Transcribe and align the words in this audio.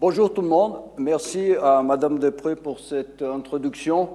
Bonjour 0.00 0.32
tout 0.32 0.42
le 0.42 0.48
monde. 0.48 0.76
Merci 0.96 1.54
à 1.60 1.82
Madame 1.82 2.20
Després 2.20 2.54
pour 2.54 2.78
cette 2.78 3.20
introduction. 3.20 4.10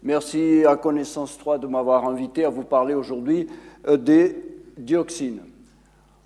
Merci 0.00 0.64
à 0.64 0.76
Connaissance 0.76 1.36
3 1.38 1.58
de 1.58 1.66
m'avoir 1.66 2.06
invité 2.06 2.44
à 2.44 2.50
vous 2.50 2.62
parler 2.62 2.94
aujourd'hui 2.94 3.48
euh, 3.88 3.96
des 3.96 4.36
dioxines. 4.78 5.40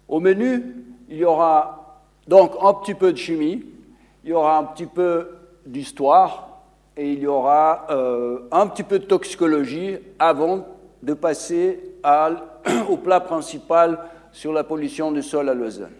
Au 0.08 0.20
menu, 0.20 0.84
il 1.08 1.16
y 1.16 1.24
aura 1.24 2.02
donc 2.26 2.52
un 2.60 2.74
petit 2.74 2.92
peu 2.92 3.10
de 3.10 3.16
chimie, 3.16 3.64
il 4.24 4.30
y 4.30 4.32
aura 4.34 4.58
un 4.58 4.64
petit 4.64 4.84
peu 4.84 5.26
d'histoire 5.64 6.60
et 6.94 7.10
il 7.10 7.20
y 7.20 7.26
aura 7.26 7.86
euh, 7.88 8.40
un 8.52 8.66
petit 8.66 8.82
peu 8.82 8.98
de 8.98 9.06
toxicologie 9.06 9.96
avant 10.18 10.66
de 11.02 11.14
passer 11.14 11.94
au 12.90 12.96
plat 12.98 13.20
principal 13.20 14.00
sur 14.32 14.52
la 14.52 14.64
pollution 14.64 15.12
du 15.12 15.22
sol 15.22 15.48
à 15.48 15.54
Lausanne. 15.54 15.96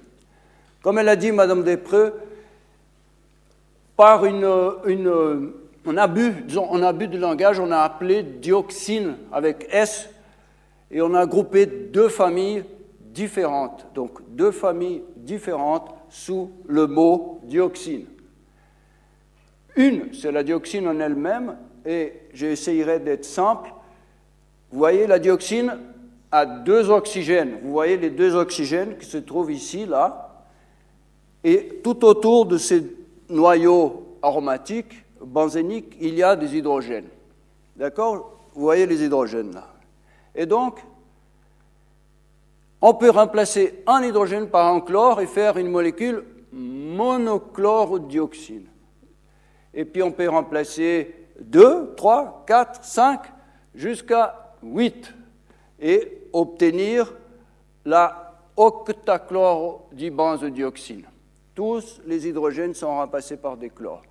Comme 0.83 0.99
elle 0.99 1.09
a 1.09 1.17
dit 1.17 1.33
Madame 1.33 1.63
Després, 1.63 2.13
par 3.99 4.25
une, 4.25 4.45
un, 4.45 5.97
abus, 5.97 6.31
disons, 6.47 6.73
abus 6.85 7.09
de 7.09 7.19
langage, 7.19 7.59
on 7.59 7.73
a 7.73 7.79
appelé 7.79 8.23
dioxine 8.23 9.17
avec 9.33 9.67
S 9.73 10.09
et 10.89 11.03
on 11.03 11.15
a 11.15 11.27
groupé 11.27 11.67
deux 11.67 12.09
familles 12.09 12.63
différentes, 13.01 13.89
donc 13.97 14.21
deux 14.29 14.53
familles 14.53 15.03
différentes 15.17 15.93
sous 16.11 16.53
le 16.69 16.87
mot 16.87 17.41
dioxine. 17.43 18.07
Une, 19.75 20.15
c'est 20.15 20.31
la 20.31 20.45
dioxine 20.45 20.87
en 20.87 21.01
elle-même, 21.01 21.57
et 21.85 22.13
j'essayerai 22.33 23.01
d'être 23.01 23.25
simple. 23.25 23.73
Vous 24.71 24.79
voyez, 24.79 25.09
la 25.09 25.19
dioxine 25.19 25.77
a 26.31 26.47
deux 26.47 26.89
oxygènes. 26.89 27.59
Vous 27.65 27.73
voyez 27.73 27.97
les 27.97 28.11
deux 28.11 28.37
oxygènes 28.37 28.97
qui 28.97 29.07
se 29.07 29.19
trouvent 29.19 29.51
ici, 29.51 29.87
là. 29.87 30.45
Et 31.43 31.81
tout 31.83 32.05
autour 32.05 32.47
de 32.47 32.59
ces 32.59 32.98
noyau 33.29 34.17
aromatique, 34.23 35.05
benzénique, 35.21 35.97
il 36.01 36.15
y 36.15 36.23
a 36.23 36.37
des 36.37 36.57
hydrogènes. 36.57 37.09
D'accord 37.77 38.39
Vous 38.55 38.63
voyez 38.63 38.87
les 38.87 39.05
hydrogènes 39.05 39.53
là. 39.55 39.67
Et 40.35 40.47
donc, 40.47 40.83
on 42.81 42.95
peut 42.95 43.11
remplacer 43.11 43.83
un 43.87 44.03
hydrogène 44.03 44.49
par 44.49 44.73
un 44.73 44.81
chlore 44.81 45.21
et 45.21 45.27
faire 45.27 45.57
une 45.57 45.69
molécule 45.69 46.25
monochlordioxine. 46.53 48.67
Et 49.75 49.85
puis 49.85 50.01
on 50.03 50.13
peut 50.13 50.29
remplacer 50.29 51.27
2, 51.41 51.95
3, 51.97 52.45
4, 52.47 52.85
5, 52.85 53.21
jusqu'à 53.75 54.55
8 54.63 55.13
et 55.81 56.29
obtenir 56.33 57.13
la 57.85 58.37
octachlorodibenzodioxine 58.57 61.05
tous 61.59 62.01
les 62.07 62.29
hydrogènes 62.29 62.73
sont 62.73 62.87
remplacés 62.87 63.37
par 63.37 63.57
des 63.57 63.69
chlores. 63.69 64.05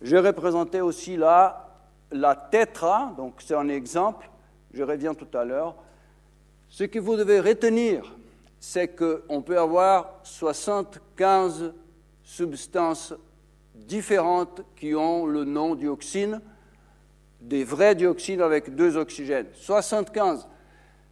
Je 0.00 0.16
représentais 0.16 0.80
aussi 0.80 1.18
là 1.18 1.68
la 2.10 2.34
tétra, 2.34 3.12
donc 3.18 3.42
c'est 3.44 3.54
un 3.54 3.68
exemple, 3.68 4.30
je 4.72 4.82
reviens 4.82 5.12
tout 5.12 5.28
à 5.36 5.44
l'heure. 5.44 5.74
Ce 6.70 6.84
que 6.84 6.98
vous 6.98 7.14
devez 7.14 7.40
retenir, 7.40 8.10
c'est 8.58 8.88
qu'on 8.88 9.42
peut 9.42 9.58
avoir 9.58 10.14
75 10.22 11.74
substances 12.24 13.12
différentes 13.74 14.62
qui 14.76 14.94
ont 14.94 15.26
le 15.26 15.44
nom 15.44 15.74
dioxine, 15.74 16.40
des 17.38 17.64
vrais 17.64 17.94
dioxines 17.94 18.40
avec 18.40 18.74
deux 18.74 18.96
oxygènes. 18.96 19.48
75. 19.52 20.48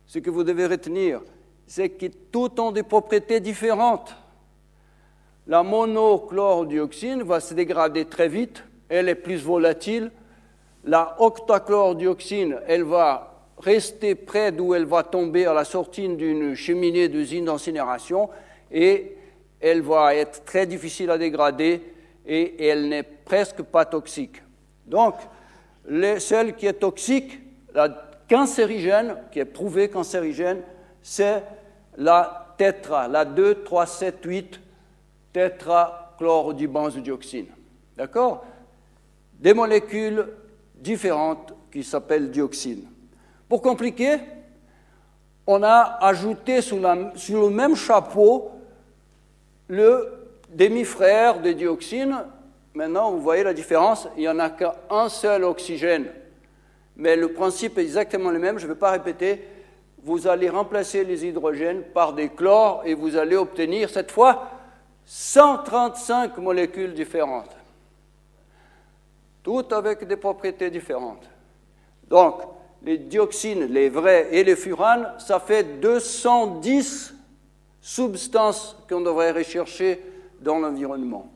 Ce 0.07 0.19
que 0.21 0.31
vous 0.31 0.43
devez 0.43 0.65
retenir, 0.65 1.21
c'est 1.67 1.91
que 1.91 2.07
toutes 2.07 2.59
ont 2.59 2.73
des 2.73 2.83
propriétés 2.83 3.41
différentes 3.41 4.17
la 5.51 5.65
monochlordioxine 5.65 7.25
va 7.25 7.41
se 7.41 7.55
dégrader 7.55 8.05
très 8.05 8.29
vite, 8.29 8.63
elle 8.89 9.09
est 9.09 9.17
plus 9.17 9.43
volatile. 9.43 10.13
La 10.85 11.17
octachlordioxine, 11.21 12.61
elle 12.69 12.85
va 12.85 13.49
rester 13.59 14.15
près 14.15 14.53
d'où 14.53 14.75
elle 14.75 14.85
va 14.85 15.03
tomber 15.03 15.47
à 15.47 15.53
la 15.53 15.65
sortie 15.65 16.09
d'une 16.09 16.55
cheminée 16.55 17.09
d'usine 17.09 17.47
d'incinération 17.47 18.31
et 18.71 19.17
elle 19.61 19.83
va 19.83 20.15
être 20.15 20.45
très 20.45 20.67
difficile 20.67 21.11
à 21.11 21.19
dégrader 21.19 21.83
et 22.25 22.69
elle 22.69 22.89
n'est 22.89 23.03
presque 23.03 23.63
pas 23.63 23.85
toxique. 23.85 24.41
Donc, 24.87 25.17
celle 26.19 26.55
qui 26.55 26.67
est 26.67 26.75
toxique, 26.75 27.41
la 27.75 27.89
cancérigène, 28.29 29.17
qui 29.33 29.41
est 29.41 29.45
prouvée 29.45 29.89
cancérigène, 29.89 30.61
c'est 31.03 31.43
la 31.97 32.55
tétra, 32.57 33.09
la 33.09 33.25
2, 33.25 33.65
3, 33.65 33.87
7, 33.87 34.19
8 34.25 34.61
tétrachlorodibenzodioxine. 35.33 37.47
D'accord? 37.97 38.45
Des 39.39 39.55
molécules 39.55 40.27
différentes 40.75 41.55
qui 41.71 41.85
s'appellent 41.85 42.31
dioxines. 42.31 42.85
Pour 43.49 43.63
compliquer, 43.63 44.19
on 45.47 45.63
a 45.63 45.99
ajouté 46.01 46.61
sous, 46.61 46.79
le 46.79 47.51
même 47.51 47.77
chapeau 47.77 48.51
le 49.69 50.21
demi-frère 50.51 51.41
des 51.41 51.55
dioxines. 51.55 52.25
Maintenant, 52.75 53.13
vous 53.13 53.21
voyez 53.21 53.43
la 53.43 53.55
différence, 53.55 54.09
il 54.17 54.21
n'y 54.21 54.29
en 54.29 54.39
a 54.39 54.51
qu'un 54.51 55.09
seul 55.09 55.45
oxygène. 55.45 56.07
Mais 56.97 57.17
le 57.17 57.33
principe 57.33 57.79
est 57.79 57.83
exactement 57.83 58.31
le 58.31 58.39
même, 58.39 58.59
je 58.59 58.67
ne 58.67 58.73
vais 58.73 58.79
pas 58.79 58.91
répéter. 58.91 59.43
Vous 60.03 60.27
allez 60.27 60.49
remplacer 60.49 61.05
les 61.05 61.27
hydrogènes 61.27 61.83
par 61.83 62.13
des 62.13 62.29
chlores 62.29 62.83
et 62.85 62.95
vous 62.95 63.17
allez 63.17 63.37
obtenir 63.37 63.91
cette 63.91 64.11
fois 64.11 64.60
135 65.13 66.39
molécules 66.39 66.95
différentes, 66.95 67.51
toutes 69.43 69.73
avec 69.73 70.07
des 70.07 70.17
propriétés 70.17 70.71
différentes. 70.71 71.29
Donc, 72.07 72.43
les 72.81 72.97
dioxines, 72.97 73.65
les 73.65 73.89
vrais 73.89 74.29
et 74.31 74.45
les 74.45 74.55
furanes, 74.55 75.13
ça 75.19 75.41
fait 75.41 75.81
210 75.81 77.13
substances 77.81 78.77
qu'on 78.89 79.01
devrait 79.01 79.33
rechercher 79.33 80.01
dans 80.41 80.61
l'environnement. 80.61 81.29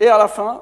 Et 0.00 0.08
à 0.08 0.18
la 0.18 0.26
fin, 0.26 0.60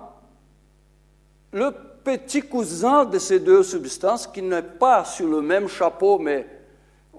le 1.53 1.71
petit 2.05 2.43
cousin 2.43 3.07
de 3.07 3.19
ces 3.19 3.41
deux 3.41 3.63
substances, 3.63 4.27
qui 4.27 4.43
n'est 4.43 4.61
pas 4.61 5.07
sur 5.07 5.27
le 5.27 5.41
même 5.41 5.69
chapeau, 5.69 6.19
mais 6.19 6.56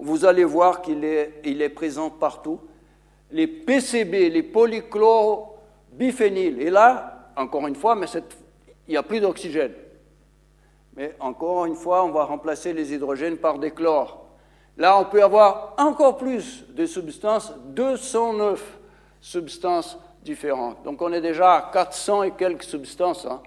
vous 0.00 0.24
allez 0.24 0.44
voir 0.44 0.80
qu'il 0.82 1.04
est, 1.04 1.74
présent 1.74 2.10
partout. 2.10 2.60
Les 3.30 3.46
PCB, 3.46 4.30
les 4.30 4.42
polychlorobiphéniles. 4.42 6.60
Et 6.60 6.70
là, 6.70 7.30
encore 7.36 7.66
une 7.66 7.76
fois, 7.76 7.94
mais 7.94 8.06
il 8.86 8.92
n'y 8.92 8.96
a 8.96 9.02
plus 9.02 9.20
d'oxygène. 9.20 9.74
Mais 10.96 11.14
encore 11.20 11.66
une 11.66 11.76
fois, 11.76 12.02
on 12.04 12.10
va 12.10 12.24
remplacer 12.24 12.72
les 12.72 12.94
hydrogènes 12.94 13.36
par 13.36 13.58
des 13.58 13.70
chlores. 13.70 14.24
Là, 14.76 14.98
on 14.98 15.04
peut 15.04 15.22
avoir 15.22 15.74
encore 15.78 16.16
plus 16.16 16.64
de 16.70 16.86
substances, 16.86 17.52
209 17.66 18.78
substances 19.20 19.98
différentes. 20.22 20.82
Donc 20.84 21.02
on 21.02 21.12
est 21.12 21.20
déjà 21.20 21.54
à 21.54 21.70
400 21.72 22.22
et 22.24 22.32
quelques 22.32 22.64
substances 22.64 23.26
hein, 23.26 23.40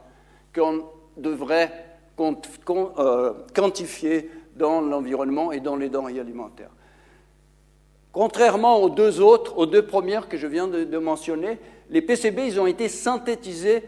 qu'on 0.54 0.86
devrait 1.18 1.92
euh, 2.20 3.34
quantifier 3.54 4.30
dans 4.56 4.82
l'environnement 4.82 5.52
et 5.52 5.60
dans 5.60 5.76
les 5.76 5.90
denrées 5.90 6.20
alimentaires. 6.20 6.72
Contrairement 8.12 8.82
aux 8.82 8.90
deux 8.90 9.22
autres, 9.22 9.58
aux 9.58 9.66
deux 9.66 9.86
premières 9.86 10.28
que 10.28 10.38
je 10.38 10.48
viens 10.48 10.68
de, 10.68 10.98
mentionner, 10.98 11.60
les 11.90 12.02
PCB, 12.02 12.60
ont 12.60 12.68
été 12.68 12.90
synthétisés 12.90 13.84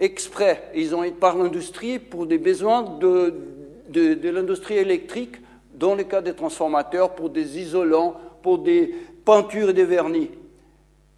exprès. 0.00 0.70
Ils 0.74 0.94
ont 0.94 1.02
été 1.02 1.16
par 1.16 1.36
l'industrie 1.36 1.98
pour 1.98 2.26
des 2.26 2.38
besoins 2.38 2.82
de, 2.82 3.34
de, 3.90 4.28
l'industrie 4.30 4.78
électrique, 4.78 5.36
dans 5.74 5.94
le 5.94 6.04
cas 6.04 6.22
des 6.22 6.32
transformateurs, 6.32 7.14
pour 7.14 7.28
des 7.28 7.58
isolants, 7.58 8.14
pour 8.42 8.58
des 8.58 8.94
peintures 9.24 9.70
et 9.70 9.74
des 9.74 9.84
vernis. 9.84 10.30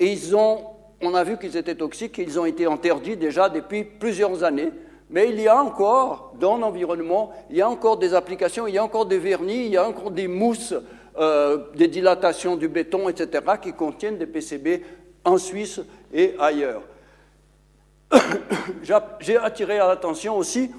Et 0.00 0.12
ils 0.12 0.34
ont, 0.34 0.64
on 1.00 1.14
a 1.14 1.22
vu 1.22 1.38
qu'ils 1.38 1.56
étaient 1.56 1.76
toxiques 1.76 2.19
ils 2.19 2.40
ont 2.40 2.46
été 2.46 2.66
interdits 2.66 3.16
déjà 3.16 3.48
depuis 3.48 3.84
plusieurs 3.84 4.43
années. 4.43 4.70
Mais 5.10 5.28
il 5.28 5.40
y 5.40 5.48
a 5.48 5.60
encore, 5.60 6.34
dans 6.38 6.56
l'environnement, 6.56 7.32
il 7.50 7.56
y 7.56 7.62
a 7.62 7.68
encore 7.68 7.96
des 7.96 8.14
applications, 8.14 8.68
il 8.68 8.74
y 8.74 8.78
a 8.78 8.84
encore 8.84 9.06
des 9.06 9.18
vernis, 9.18 9.66
il 9.66 9.72
y 9.72 9.76
a 9.76 9.86
encore 9.86 10.12
des 10.12 10.28
mousses, 10.28 10.74
euh, 11.18 11.64
des 11.74 11.88
dilatations 11.88 12.56
du 12.56 12.68
béton, 12.68 13.08
etc., 13.08 13.44
qui 13.60 13.72
contiennent 13.72 14.18
des 14.18 14.26
PCB 14.26 14.84
en 15.24 15.36
Suisse 15.36 15.80
et 16.12 16.36
ailleurs. 16.38 16.82
J'ai 19.20 19.36
attiré 19.36 19.80
à 19.80 19.88
l'attention 19.88 20.36
aussi 20.36 20.70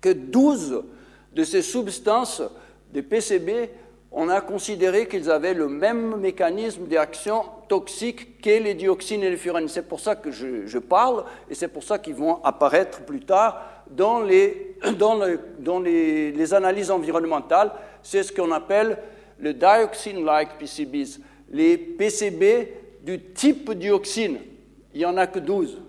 que 0.00 0.10
12 0.10 0.82
de 1.34 1.44
ces 1.44 1.62
substances, 1.62 2.42
des 2.92 3.02
PCB, 3.02 3.70
on 4.14 4.28
a 4.28 4.40
considéré 4.40 5.08
qu'ils 5.08 5.30
avaient 5.30 5.54
le 5.54 5.68
même 5.68 6.16
mécanisme 6.16 6.86
d'action 6.86 7.44
toxique 7.68 8.42
que 8.42 8.62
les 8.62 8.74
dioxines 8.74 9.22
et 9.22 9.30
les 9.30 9.36
furans. 9.38 9.66
C'est 9.68 9.88
pour 9.88 10.00
ça 10.00 10.16
que 10.16 10.30
je, 10.30 10.78
parle 10.78 11.24
et 11.48 11.54
c'est 11.54 11.68
pour 11.68 11.82
ça 11.82 11.98
qu'ils 11.98 12.14
vont 12.14 12.42
apparaître 12.44 13.00
plus 13.02 13.20
tard 13.20 13.62
dans 13.90 14.20
les, 14.20 14.76
analyses 16.52 16.90
environnementales. 16.90 17.72
C'est 18.02 18.22
ce 18.22 18.32
qu'on 18.32 18.52
appelle 18.52 18.98
le 19.38 19.54
dioxine-like 19.54 20.58
PCBs, 20.58 21.20
les 21.50 21.78
PCB 21.78 22.68
du 23.02 23.18
type 23.32 23.72
dioxine. 23.72 24.38
Il 24.92 24.98
n'y 24.98 25.06
en 25.06 25.16
a 25.16 25.26
que 25.26 25.38
12. 25.38 25.80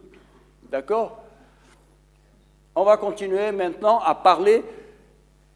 D'accord? 0.71 1.23
On 2.73 2.83
va 2.85 2.95
continuer 2.95 3.51
maintenant 3.51 3.99
à 3.99 4.15
parler 4.15 4.63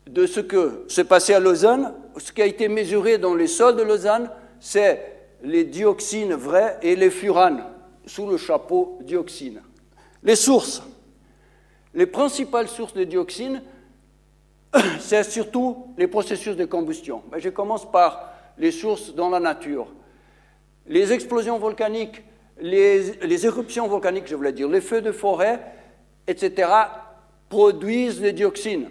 de 0.09 0.25
ce 0.25 0.39
que 0.39 0.85
s'est 0.87 1.03
passé 1.03 1.33
à 1.33 1.39
Lausanne. 1.39 1.93
Ce 2.17 2.31
qui 2.31 2.41
a 2.41 2.45
été 2.45 2.67
mesuré 2.67 3.17
dans 3.17 3.35
les 3.35 3.47
sols 3.47 3.75
de 3.75 3.83
Lausanne, 3.83 4.29
c'est 4.59 5.17
les 5.43 5.63
dioxines 5.63 6.33
vrais 6.33 6.77
et 6.81 6.95
les 6.95 7.09
furanes, 7.09 7.63
sous 8.05 8.27
le 8.27 8.37
chapeau 8.37 8.99
dioxine. 9.01 9.61
Les 10.23 10.35
sources. 10.35 10.81
Les 11.93 12.05
principales 12.05 12.67
sources 12.67 12.93
de 12.93 13.03
dioxine, 13.03 13.61
c'est 14.99 15.23
surtout 15.23 15.87
les 15.97 16.07
processus 16.07 16.55
de 16.55 16.65
combustion. 16.65 17.21
Je 17.37 17.49
commence 17.49 17.89
par 17.89 18.33
les 18.57 18.71
sources 18.71 19.13
dans 19.13 19.29
la 19.29 19.39
nature. 19.39 19.87
Les 20.87 21.11
explosions 21.11 21.59
volcaniques, 21.59 22.23
les, 22.59 23.45
éruptions 23.45 23.87
volcaniques, 23.87 24.27
je 24.27 24.35
voulais 24.35 24.53
dire, 24.53 24.67
les 24.67 24.81
feux 24.81 25.01
de 25.01 25.11
forêt, 25.11 25.59
etc., 26.27 26.69
produisent 27.49 28.19
des 28.19 28.33
dioxines. 28.33 28.89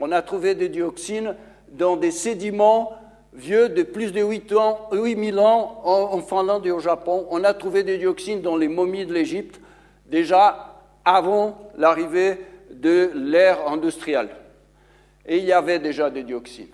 On 0.00 0.12
a 0.12 0.22
trouvé 0.22 0.54
des 0.54 0.70
dioxines 0.70 1.36
dans 1.68 1.96
des 1.96 2.10
sédiments 2.10 2.92
vieux 3.34 3.68
de 3.68 3.82
plus 3.82 4.12
de 4.12 4.22
8 4.22 4.52
ans, 4.54 4.88
8000 4.92 5.38
ans 5.38 5.82
en, 5.84 6.20
Finlande 6.22 6.66
et 6.66 6.70
au 6.70 6.80
Japon. 6.80 7.26
On 7.30 7.44
a 7.44 7.54
trouvé 7.54 7.82
des 7.82 7.98
dioxines 7.98 8.40
dans 8.40 8.56
les 8.56 8.68
momies 8.68 9.06
de 9.06 9.12
l'Égypte, 9.12 9.60
déjà 10.06 10.82
avant 11.04 11.70
l'arrivée 11.76 12.38
de 12.70 13.10
l'ère 13.14 13.68
industrielle. 13.68 14.30
Et 15.26 15.36
il 15.38 15.44
y 15.44 15.52
avait 15.52 15.78
déjà 15.78 16.10
des 16.10 16.22
dioxines. 16.22 16.68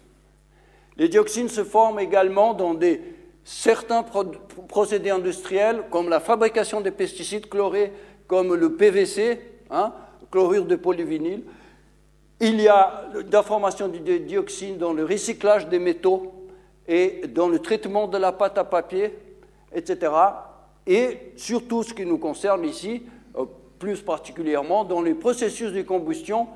Les 0.96 1.08
dioxines 1.08 1.49
se 1.49 1.64
forment 1.64 2.00
également 2.00 2.55
dans 2.55 2.79
certains 3.44 4.05
procédés 4.69 5.11
industriels, 5.11 5.82
comme 5.90 6.08
la 6.08 6.20
fabrication 6.20 6.81
des 6.81 6.90
pesticides 6.90 7.49
chlorés, 7.49 7.93
comme 8.29 8.55
le 8.55 8.76
PVC, 8.76 9.40
hein, 9.70 9.93
chlorure 10.31 10.64
de 10.64 10.76
polyvinyle. 10.76 11.43
Il 12.41 12.61
y 12.61 12.69
a 12.69 13.05
la 13.31 13.43
formation 13.43 13.88
de 13.88 14.19
dioxines 14.19 14.77
dans 14.77 14.93
le 14.93 15.05
recyclage 15.05 15.69
des 15.69 15.79
métaux, 15.79 16.37
et 16.88 17.23
dans 17.29 17.49
le 17.49 17.59
traitement 17.59 18.06
de 18.06 18.19
la 18.19 18.33
pâte 18.33 18.59
à 18.59 18.65
papier, 18.65 19.19
etc. 19.75 20.12
Et 20.87 21.33
surtout, 21.37 21.83
ce 21.83 21.93
qui 21.93 22.06
nous 22.06 22.19
concerne 22.19 22.65
ici, 22.65 23.03
euh, 23.37 23.44
plus 23.79 24.00
particulièrement, 24.03 24.85
dans 24.85 25.03
les 25.03 25.15
processus 25.15 25.73
de 25.73 25.83
combustion, 25.83 26.47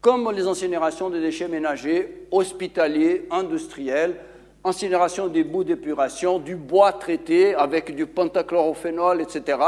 comme 0.00 0.30
les 0.30 0.46
incinérations 0.46 1.10
de 1.10 1.18
déchets 1.18 1.48
ménagers, 1.48 2.26
hospitaliers, 2.30 3.26
industriels, 3.30 4.16
incinération 4.62 5.28
des 5.28 5.42
bouts 5.42 5.64
d'épuration, 5.64 6.38
du 6.38 6.54
bois 6.54 6.92
traité 6.92 7.54
avec 7.54 7.94
du 7.94 8.06
pentachlorophénol, 8.06 9.22
etc. 9.22 9.58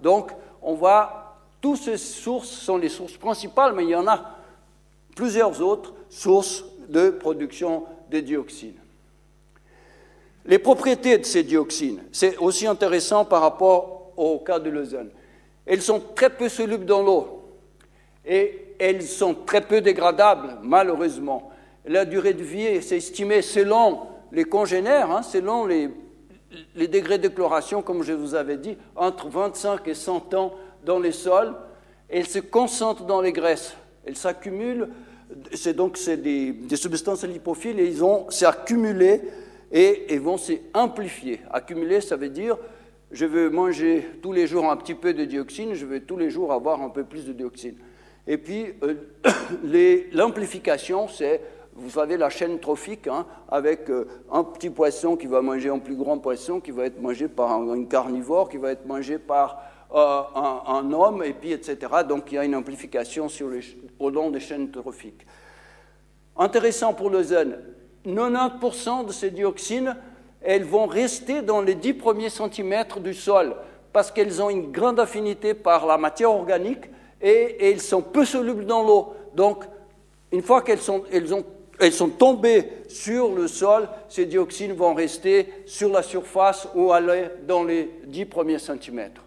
Donc, 0.00 0.30
on 0.62 0.74
voit, 0.74 1.36
toutes 1.60 1.78
ces 1.78 1.98
sources 1.98 2.48
sont 2.48 2.78
les 2.78 2.88
sources 2.88 3.16
principales, 3.16 3.74
mais 3.74 3.84
il 3.84 3.90
y 3.90 3.94
en 3.94 4.08
a 4.08 4.33
plusieurs 5.14 5.60
autres 5.60 5.94
sources 6.08 6.64
de 6.88 7.10
production 7.10 7.84
de 8.10 8.20
dioxines. 8.20 8.74
Les 10.46 10.58
propriétés 10.58 11.18
de 11.18 11.24
ces 11.24 11.42
dioxines, 11.42 12.02
c'est 12.12 12.36
aussi 12.36 12.66
intéressant 12.66 13.24
par 13.24 13.40
rapport 13.40 14.12
au 14.16 14.38
cas 14.38 14.58
de 14.58 14.68
Lausanne. 14.68 15.10
Elles 15.64 15.80
sont 15.80 16.02
très 16.14 16.30
peu 16.30 16.48
solubles 16.48 16.84
dans 16.84 17.02
l'eau 17.02 17.48
et 18.26 18.74
elles 18.78 19.02
sont 19.02 19.34
très 19.34 19.62
peu 19.62 19.80
dégradables, 19.80 20.58
malheureusement. 20.62 21.50
La 21.86 22.04
durée 22.04 22.34
de 22.34 22.42
vie 22.42 22.62
est 22.62 22.92
estimée 22.92 23.40
selon 23.40 24.00
les 24.32 24.44
congénères, 24.44 25.10
hein, 25.10 25.22
selon 25.22 25.64
les, 25.64 25.90
les 26.74 26.88
degrés 26.88 27.18
de 27.18 27.28
chloration, 27.28 27.82
comme 27.82 28.02
je 28.02 28.12
vous 28.12 28.34
avais 28.34 28.56
dit, 28.58 28.76
entre 28.96 29.28
25 29.28 29.86
et 29.88 29.94
100 29.94 30.34
ans 30.34 30.54
dans 30.84 30.98
les 30.98 31.12
sols. 31.12 31.54
Elles 32.08 32.26
se 32.26 32.38
concentrent 32.38 33.04
dans 33.04 33.20
les 33.20 33.32
graisses. 33.32 33.74
Elles 34.04 34.16
s'accumulent. 34.16 34.88
C'est 35.52 35.74
donc 35.74 35.98
des, 36.04 36.52
des, 36.52 36.76
substances 36.76 37.24
lipophiles 37.24 37.80
et 37.80 37.86
ils 37.86 38.04
ont 38.04 38.30
s'accumulé 38.30 39.22
et, 39.72 40.18
vont 40.18 40.36
s'amplifier. 40.36 41.40
Accumuler, 41.50 42.00
ça 42.00 42.16
veut 42.16 42.28
dire 42.28 42.56
je 43.10 43.26
veux 43.26 43.48
manger 43.48 44.06
tous 44.22 44.32
les 44.32 44.46
jours 44.46 44.70
un 44.70 44.76
petit 44.76 44.94
peu 44.94 45.14
de 45.14 45.24
dioxine, 45.24 45.74
je 45.74 45.86
veux 45.86 46.00
tous 46.00 46.16
les 46.16 46.30
jours 46.30 46.52
avoir 46.52 46.82
un 46.82 46.88
peu 46.88 47.04
plus 47.04 47.24
de 47.24 47.32
dioxine. 47.32 47.76
Et 48.26 48.38
puis, 48.38 48.74
euh, 48.82 50.08
l'amplification, 50.12 51.06
c'est, 51.08 51.40
vous 51.74 51.90
savez, 51.90 52.16
la 52.16 52.30
chaîne 52.30 52.58
trophique, 52.58 53.06
hein, 53.06 53.26
avec 53.48 53.88
euh, 53.90 54.08
un 54.32 54.42
petit 54.42 54.70
poisson 54.70 55.16
qui 55.16 55.26
va 55.26 55.42
manger 55.42 55.68
un 55.68 55.78
plus 55.78 55.96
grand 55.96 56.18
poisson, 56.18 56.60
qui 56.60 56.70
va 56.70 56.86
être 56.86 57.00
mangé 57.00 57.28
par 57.28 57.52
un, 57.52 57.84
carnivore, 57.84 58.48
qui 58.48 58.56
va 58.56 58.72
être 58.72 58.86
mangé 58.86 59.18
par 59.18 59.62
euh, 59.92 60.22
un, 60.66 60.92
homme, 60.92 61.22
et 61.22 61.32
puis, 61.32 61.52
etc. 61.52 61.76
Donc, 62.08 62.32
il 62.32 62.34
y 62.36 62.38
a 62.38 62.44
une 62.44 62.56
amplification 62.56 63.28
au 63.98 64.10
long 64.10 64.30
des 64.30 64.40
chaînes 64.40 64.70
trophiques. 64.70 65.26
Intéressant 66.36 66.94
pour 66.94 67.10
le 67.10 67.22
zen, 67.22 67.58
90% 68.06 69.06
de 69.06 69.12
ces 69.12 69.30
dioxines, 69.30 69.96
elles 70.42 70.64
vont 70.64 70.86
rester 70.86 71.42
dans 71.42 71.62
les 71.62 71.74
10 71.74 71.94
premiers 71.94 72.30
centimètres 72.30 73.00
du 73.00 73.14
sol 73.14 73.56
parce 73.92 74.10
qu'elles 74.10 74.42
ont 74.42 74.50
une 74.50 74.72
grande 74.72 74.98
affinité 74.98 75.54
par 75.54 75.86
la 75.86 75.96
matière 75.96 76.32
organique 76.32 76.84
et, 77.22 77.70
elles 77.70 77.80
sont 77.80 78.02
peu 78.02 78.24
solubles 78.24 78.66
dans 78.66 78.82
l'eau. 78.82 79.14
Donc, 79.34 79.64
une 80.32 80.42
fois 80.42 80.62
qu'elles 80.62 80.80
sont, 80.80 81.04
sont 81.92 82.08
tombées 82.10 82.68
sur 82.88 83.32
le 83.32 83.46
sol, 83.46 83.88
ces 84.08 84.26
dioxines 84.26 84.72
vont 84.72 84.94
rester 84.94 85.48
sur 85.64 85.90
la 85.90 86.02
surface 86.02 86.68
ou 86.74 86.92
aller 86.92 87.28
dans 87.46 87.62
les 87.62 87.88
10 88.06 88.24
premiers 88.26 88.58
centimètres. 88.58 89.23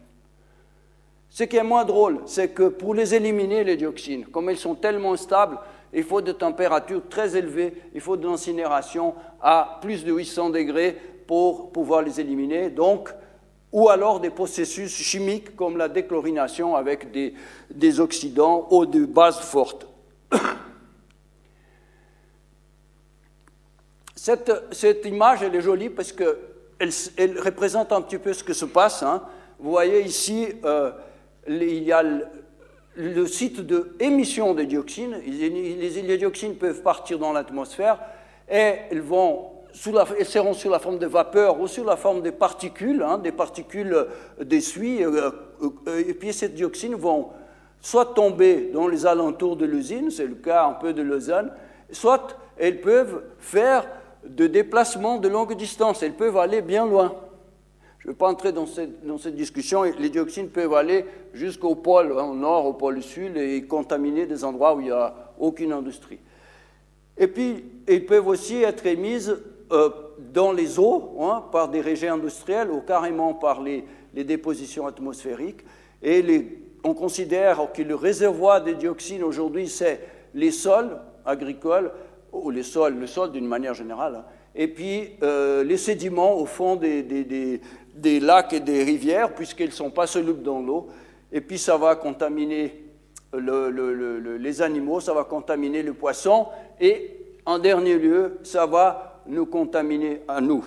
Ce 1.38 1.44
qui 1.44 1.56
est 1.56 1.62
moins 1.62 1.86
drôle, 1.86 2.22
c'est 2.26 2.48
que 2.48 2.68
pour 2.68 2.96
les 2.96 3.14
éliminer, 3.14 3.64
les 3.64 3.78
dioxines, 3.78 4.26
comme 4.26 4.50
elles 4.50 4.58
sont 4.58 4.74
tellement 4.74 5.16
stables, 5.16 5.60
il 5.94 6.04
faut 6.04 6.20
des 6.20 6.34
températures 6.34 7.08
très 7.08 7.38
élevées, 7.38 7.80
il 7.94 8.02
faut 8.02 8.18
de 8.18 8.28
l'incinération 8.28 9.14
à 9.40 9.78
plus 9.80 10.04
de 10.04 10.12
800 10.12 10.50
degrés 10.50 10.98
pour 11.28 11.72
pouvoir 11.72 12.02
les 12.02 12.20
éliminer. 12.20 12.72
Donc, 12.72 13.14
ou 13.72 13.88
alors 13.88 14.20
des 14.20 14.32
processus 14.32 14.92
chimiques 14.92 15.56
comme 15.56 15.78
la 15.78 15.88
déchlorination 15.88 16.76
avec 16.76 17.12
des, 17.12 17.36
des 17.70 18.00
oxydants 18.00 18.68
ou 18.72 18.88
de 18.88 19.06
bases 19.06 19.42
fortes. 19.42 19.86
Cette, 24.16 25.06
image, 25.06 25.44
elle 25.44 25.54
est 25.54 25.62
jolie 25.62 25.92
parce 25.92 26.12
qu'elle 26.12 26.90
elle 27.16 27.40
représente 27.40 27.92
un 27.92 28.02
petit 28.02 28.18
peu 28.18 28.34
ce 28.34 28.44
que 28.44 28.54
se 28.54 28.66
passe. 28.66 29.04
Hein. 29.04 29.22
Vous 29.60 29.70
voyez 29.70 30.02
ici, 30.02 30.48
euh, 30.66 30.92
il 31.48 31.84
y 31.84 31.92
a 31.92 32.04
le 32.96 33.28
site 33.28 33.62
de 33.62 34.64
dioxines. 34.64 35.18
Les, 35.26 36.18
dioxines 36.18 36.56
peuvent 36.56 36.82
partir 36.82 37.20
dans 37.20 37.32
l'atmosphère 37.32 38.00
et 38.50 38.76
elles, 38.90 39.02
vont 39.02 39.50
sous 39.72 39.92
la, 39.92 40.06
seront 40.24 40.54
sous 40.54 40.70
la 40.70 40.80
forme 40.80 40.98
de 40.98 41.06
vapeur 41.06 41.60
ou 41.60 41.68
sous 41.68 41.84
la 41.84 41.96
forme 41.96 42.22
de 42.22 42.32
particules, 42.32 43.04
hein, 43.04 43.18
des 43.20 43.32
particules 43.32 44.08
d'essuie. 44.42 45.04
Euh, 45.04 45.32
euh, 45.88 46.04
et 46.08 46.14
puis 46.14 46.34
ces 46.34 46.50
dioxines 46.50 46.96
vont 46.96 47.30
soit 47.82 48.14
tomber 48.14 48.72
dans 48.74 48.88
les 48.88 49.06
alentours 49.06 49.56
de 49.56 49.66
l'usine, 49.66 50.10
c'est 50.10 50.26
le 50.26 50.36
cas 50.36 50.66
un 50.66 50.74
peu 50.74 50.94
de 50.94 51.02
Lausanne, 51.02 51.52
soit 51.92 52.36
elles 52.58 52.82
peuvent 52.82 53.24
faire 53.40 53.88
de 54.28 54.48
déplacements 54.48 55.18
de 55.18 55.28
longue 55.28 55.56
distance, 55.56 56.02
elles 56.04 56.16
peuvent 56.16 56.38
aller 56.38 56.62
bien 56.62 56.86
loin. 56.86 57.16
Je 58.08 58.12
ne 58.12 58.16
vais 58.16 58.20
pas 58.20 58.30
entrer 58.30 58.54
dans 58.54 58.66
cette, 58.66 59.36
discussion. 59.36 59.84
Les 59.84 60.10
dioxines 60.10 60.48
peuvent 60.48 60.74
aller 60.76 61.04
jusqu'au 61.34 61.76
pôle 61.76 62.14
au 62.14 62.34
nord, 62.34 62.66
au 62.66 62.72
pôle 62.72 63.04
sud 63.04 63.36
et 63.36 63.62
contaminer 63.64 64.26
des 64.26 64.46
endroits 64.46 64.76
où 64.76 64.80
il 64.80 64.86
n'y 64.86 64.92
a 64.92 65.34
aucune 65.38 65.74
industrie. 65.74 66.20
Et 67.18 67.28
puis, 67.28 67.66
ils 67.86 68.06
peuvent 68.06 68.30
aussi 68.30 68.64
être 68.64 68.86
émises 68.86 69.36
euh, 69.74 69.90
dans 70.34 70.54
les 70.54 70.80
eaux 70.80 71.18
hein, 71.20 71.44
par 71.52 71.68
des 71.68 71.82
rejets 71.82 72.08
industriels 72.08 72.72
ou 72.72 72.80
carrément 72.80 73.34
par 73.34 73.62
les, 73.62 73.84
dépositions 74.14 74.88
atmosphériques. 74.88 75.66
Et 76.02 76.24
on 76.86 76.94
considère 76.94 77.74
que 77.74 77.82
le 77.82 77.96
réservoir 77.96 78.64
des 78.64 78.76
dioxines 78.76 79.22
aujourd'hui, 79.22 79.68
c'est 79.68 80.00
les 80.34 80.52
sols 80.52 80.98
agricoles, 81.26 81.92
ou 82.32 82.52
les 82.52 82.64
sols, 82.64 82.96
le 82.96 83.08
sol 83.08 83.34
d'une 83.34 83.48
manière 83.48 83.74
générale, 83.74 84.16
hein, 84.16 84.26
et 84.58 84.68
puis 84.68 85.12
euh, 85.22 85.64
les 85.64 85.78
sédiments 85.78 86.36
au 86.36 86.48
fond 86.48 86.76
des, 86.76 87.04
des, 87.04 87.62
des 87.94 88.20
lacs 88.20 88.54
et 88.54 88.60
des 88.60 88.84
rivières, 88.84 89.34
puisqu'ils 89.34 89.68
ne 89.68 89.72
sont 89.72 89.92
pas 89.92 90.08
solubles 90.08 90.42
dans 90.42 90.60
l'eau. 90.60 90.90
Et 91.32 91.42
puis 91.42 91.60
ça 91.60 91.78
va 91.78 91.96
contaminer 91.96 92.84
les 93.34 94.62
animaux, 94.62 95.00
ça 95.00 95.14
va 95.14 95.24
contaminer 95.24 95.84
le 95.84 95.94
poisson, 95.94 96.48
et 96.80 97.18
en 97.46 97.60
dernier 97.60 97.98
lieu, 97.98 98.40
ça 98.44 98.66
va 98.66 99.22
nous 99.28 99.46
contaminer 99.46 100.22
à 100.28 100.42
nous. 100.42 100.66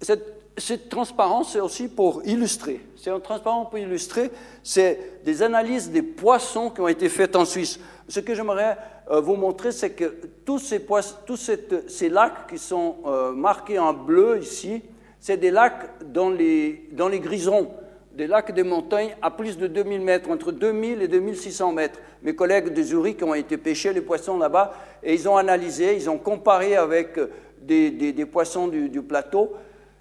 Cette, 0.00 0.39
cette 0.60 0.88
transparence, 0.88 1.52
c'est 1.52 1.60
aussi 1.60 1.88
pour 1.88 2.22
illustrer. 2.24 2.80
C'est 2.96 3.10
un 3.10 3.20
transparent 3.20 3.64
pour 3.66 3.78
illustrer. 3.78 4.30
C'est 4.62 5.22
des 5.24 5.42
analyses 5.42 5.90
des 5.90 6.02
poissons 6.02 6.70
qui 6.70 6.80
ont 6.80 6.88
été 6.88 7.08
faites 7.08 7.36
en 7.36 7.44
Suisse. 7.44 7.80
Ce 8.08 8.20
que 8.20 8.34
j'aimerais 8.34 8.76
euh, 9.10 9.20
vous 9.20 9.36
montrer, 9.36 9.72
c'est 9.72 9.90
que 9.90 10.16
tous 10.44 10.58
ces, 10.58 10.80
poissons, 10.80 11.16
tous 11.26 11.50
ces 11.86 12.08
lacs 12.08 12.48
qui 12.48 12.58
sont 12.58 12.96
euh, 13.06 13.32
marqués 13.32 13.78
en 13.78 13.92
bleu 13.92 14.40
ici, 14.40 14.82
c'est 15.18 15.36
des 15.36 15.50
lacs 15.50 15.90
dans 16.12 16.30
les, 16.30 16.88
grisons, 17.22 17.70
des 18.12 18.26
lacs 18.26 18.52
des 18.52 18.62
montagnes 18.62 19.16
à 19.22 19.30
plus 19.30 19.56
de 19.58 19.66
2000 19.66 20.00
mètres, 20.00 20.30
entre 20.30 20.50
2000 20.50 21.02
et 21.02 21.08
2600 21.08 21.72
mètres. 21.72 21.98
Mes 22.22 22.34
collègues 22.34 22.72
de 22.72 22.82
Zurich 22.82 23.22
ont 23.22 23.34
été 23.34 23.56
pêcher 23.56 23.92
les 23.92 24.00
poissons 24.00 24.38
là-bas 24.38 24.72
et 25.02 25.14
ils 25.14 25.28
ont 25.28 25.36
analysé, 25.36 25.94
ils 25.94 26.08
ont 26.10 26.18
comparé 26.18 26.76
avec 26.76 27.18
des, 27.60 27.90
des, 27.90 28.26
poissons 28.26 28.68
du 28.68 29.02
plateau 29.02 29.52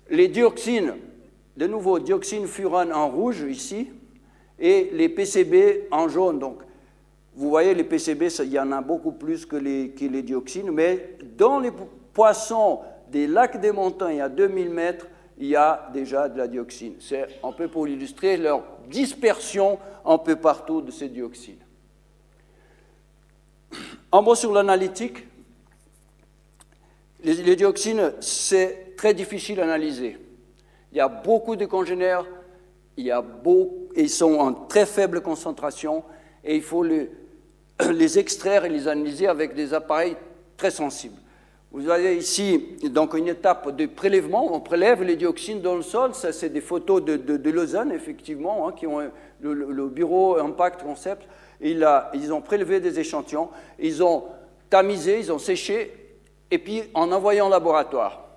les 0.09 0.27
dioxines, 0.27 0.93
de 1.57 1.67
nouveau, 1.67 1.99
dioxine 1.99 2.47
furane 2.47 2.93
en 2.93 3.09
rouge 3.09 3.45
ici, 3.49 3.89
et 4.59 4.89
les 4.93 5.09
PCB 5.09 5.87
en 5.91 6.09
jaune. 6.09 6.39
Donc, 6.39 6.59
vous 7.35 7.49
voyez, 7.49 7.73
les 7.73 7.83
PCB, 7.83 8.27
il 8.39 8.51
y 8.51 8.59
en 8.59 8.71
a 8.71 8.81
beaucoup 8.81 9.13
plus 9.13 9.45
que 9.45 9.55
les, 9.55 10.21
dioxines, 10.21 10.71
mais 10.71 11.17
dans 11.37 11.59
les 11.59 11.71
poissons 12.13 12.79
des 13.09 13.27
lacs 13.27 13.59
des 13.61 13.71
montagnes 13.71 14.21
à 14.21 14.29
2000 14.29 14.69
mètres, 14.69 15.07
il 15.37 15.47
y 15.47 15.55
a 15.55 15.89
déjà 15.93 16.27
de 16.27 16.37
la 16.37 16.47
dioxine. 16.47 16.95
C'est 16.99 17.39
un 17.43 17.53
peu 17.53 17.69
pour 17.69 17.87
illustrer 17.87 18.35
leur 18.35 18.63
dispersion 18.89 19.79
un 20.05 20.17
peu 20.17 20.35
partout 20.35 20.81
de 20.81 20.91
ces 20.91 21.07
dioxines. 21.07 21.59
En 24.11 24.21
mot 24.21 24.35
sur 24.35 24.51
l'analytique, 24.51 25.25
les 27.23 27.55
dioxines, 27.55 28.13
c'est 28.19 28.88
très 28.99 29.13
difficile 29.13 29.61
à 29.61 29.63
analyser. 29.63 30.17
Il 30.91 30.97
y 30.97 30.99
a 30.99 31.07
beaucoup 31.07 31.55
de 31.55 31.65
congénères, 31.65 32.25
ils 32.97 34.09
sont 34.09 34.33
en 34.33 34.51
très 34.51 34.85
faible 34.85 35.21
concentration 35.21 36.03
et 36.43 36.57
il 36.57 36.61
faut 36.61 36.83
les, 36.83 38.19
extraire 38.19 38.65
et 38.65 38.69
les 38.69 38.89
analyser 38.89 39.27
avec 39.27 39.55
des 39.55 39.73
appareils 39.73 40.17
très 40.57 40.69
sensibles. 40.69 41.15
Vous 41.71 41.87
avez 41.89 42.17
ici 42.17 42.75
donc 42.91 43.13
une 43.13 43.29
étape 43.29 43.73
de 43.73 43.85
prélèvement. 43.85 44.53
On 44.53 44.59
prélève 44.59 45.01
les 45.01 45.15
dioxines 45.15 45.61
dans 45.61 45.75
le 45.75 45.81
sol. 45.81 46.13
Ça, 46.13 46.33
c'est 46.33 46.49
des 46.49 46.59
photos 46.59 47.01
de, 47.01 47.15
de, 47.15 47.49
Lausanne, 47.51 47.93
effectivement, 47.93 48.67
hein, 48.67 48.73
qui 48.73 48.85
ont 48.85 49.09
le, 49.39 49.87
bureau 49.87 50.37
Impact 50.39 50.83
Concept. 50.83 51.25
Ils 51.61 52.33
ont 52.33 52.41
prélevé 52.41 52.81
des 52.81 52.99
échantillons, 52.99 53.47
ils 53.79 54.03
ont 54.03 54.25
tamisé, 54.69 55.19
ils 55.19 55.31
ont 55.31 55.39
séché, 55.39 56.17
et 56.51 56.57
puis 56.57 56.83
en 56.93 57.13
envoyant 57.13 57.47
au 57.47 57.49
laboratoire. 57.49 58.28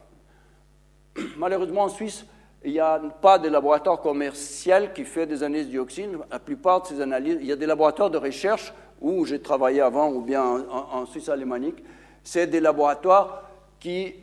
Malheureusement, 1.37 1.83
en 1.83 1.89
Suisse, 1.89 2.25
il 2.65 2.73
n'y 2.73 2.81
a 2.81 2.99
pas 3.21 3.39
de 3.39 3.49
laboratoire 3.49 4.01
commercial 4.01 4.93
qui 4.93 5.05
fait 5.05 5.27
des 5.27 5.43
analyses 5.43 5.67
de 5.67 5.73
dioxine. 5.73 6.19
La 6.31 6.39
plupart 6.39 6.83
de 6.83 6.87
ces 6.89 7.01
analyses, 7.01 7.39
il 7.41 7.47
y 7.47 7.53
a 7.53 7.57
des 7.57 7.67
laboratoires 7.67 8.11
de 8.11 8.19
recherche 8.19 8.73
où 9.01 9.25
j'ai 9.25 9.41
travaillé 9.41 9.81
avant 9.81 10.13
ou 10.13 10.21
bien 10.21 10.65
en, 10.71 11.05
Suisse 11.07 11.29
alémanique. 11.29 11.83
C'est 12.23 12.47
des 12.47 12.61
laboratoires 12.61 13.51
qui, 13.81 14.15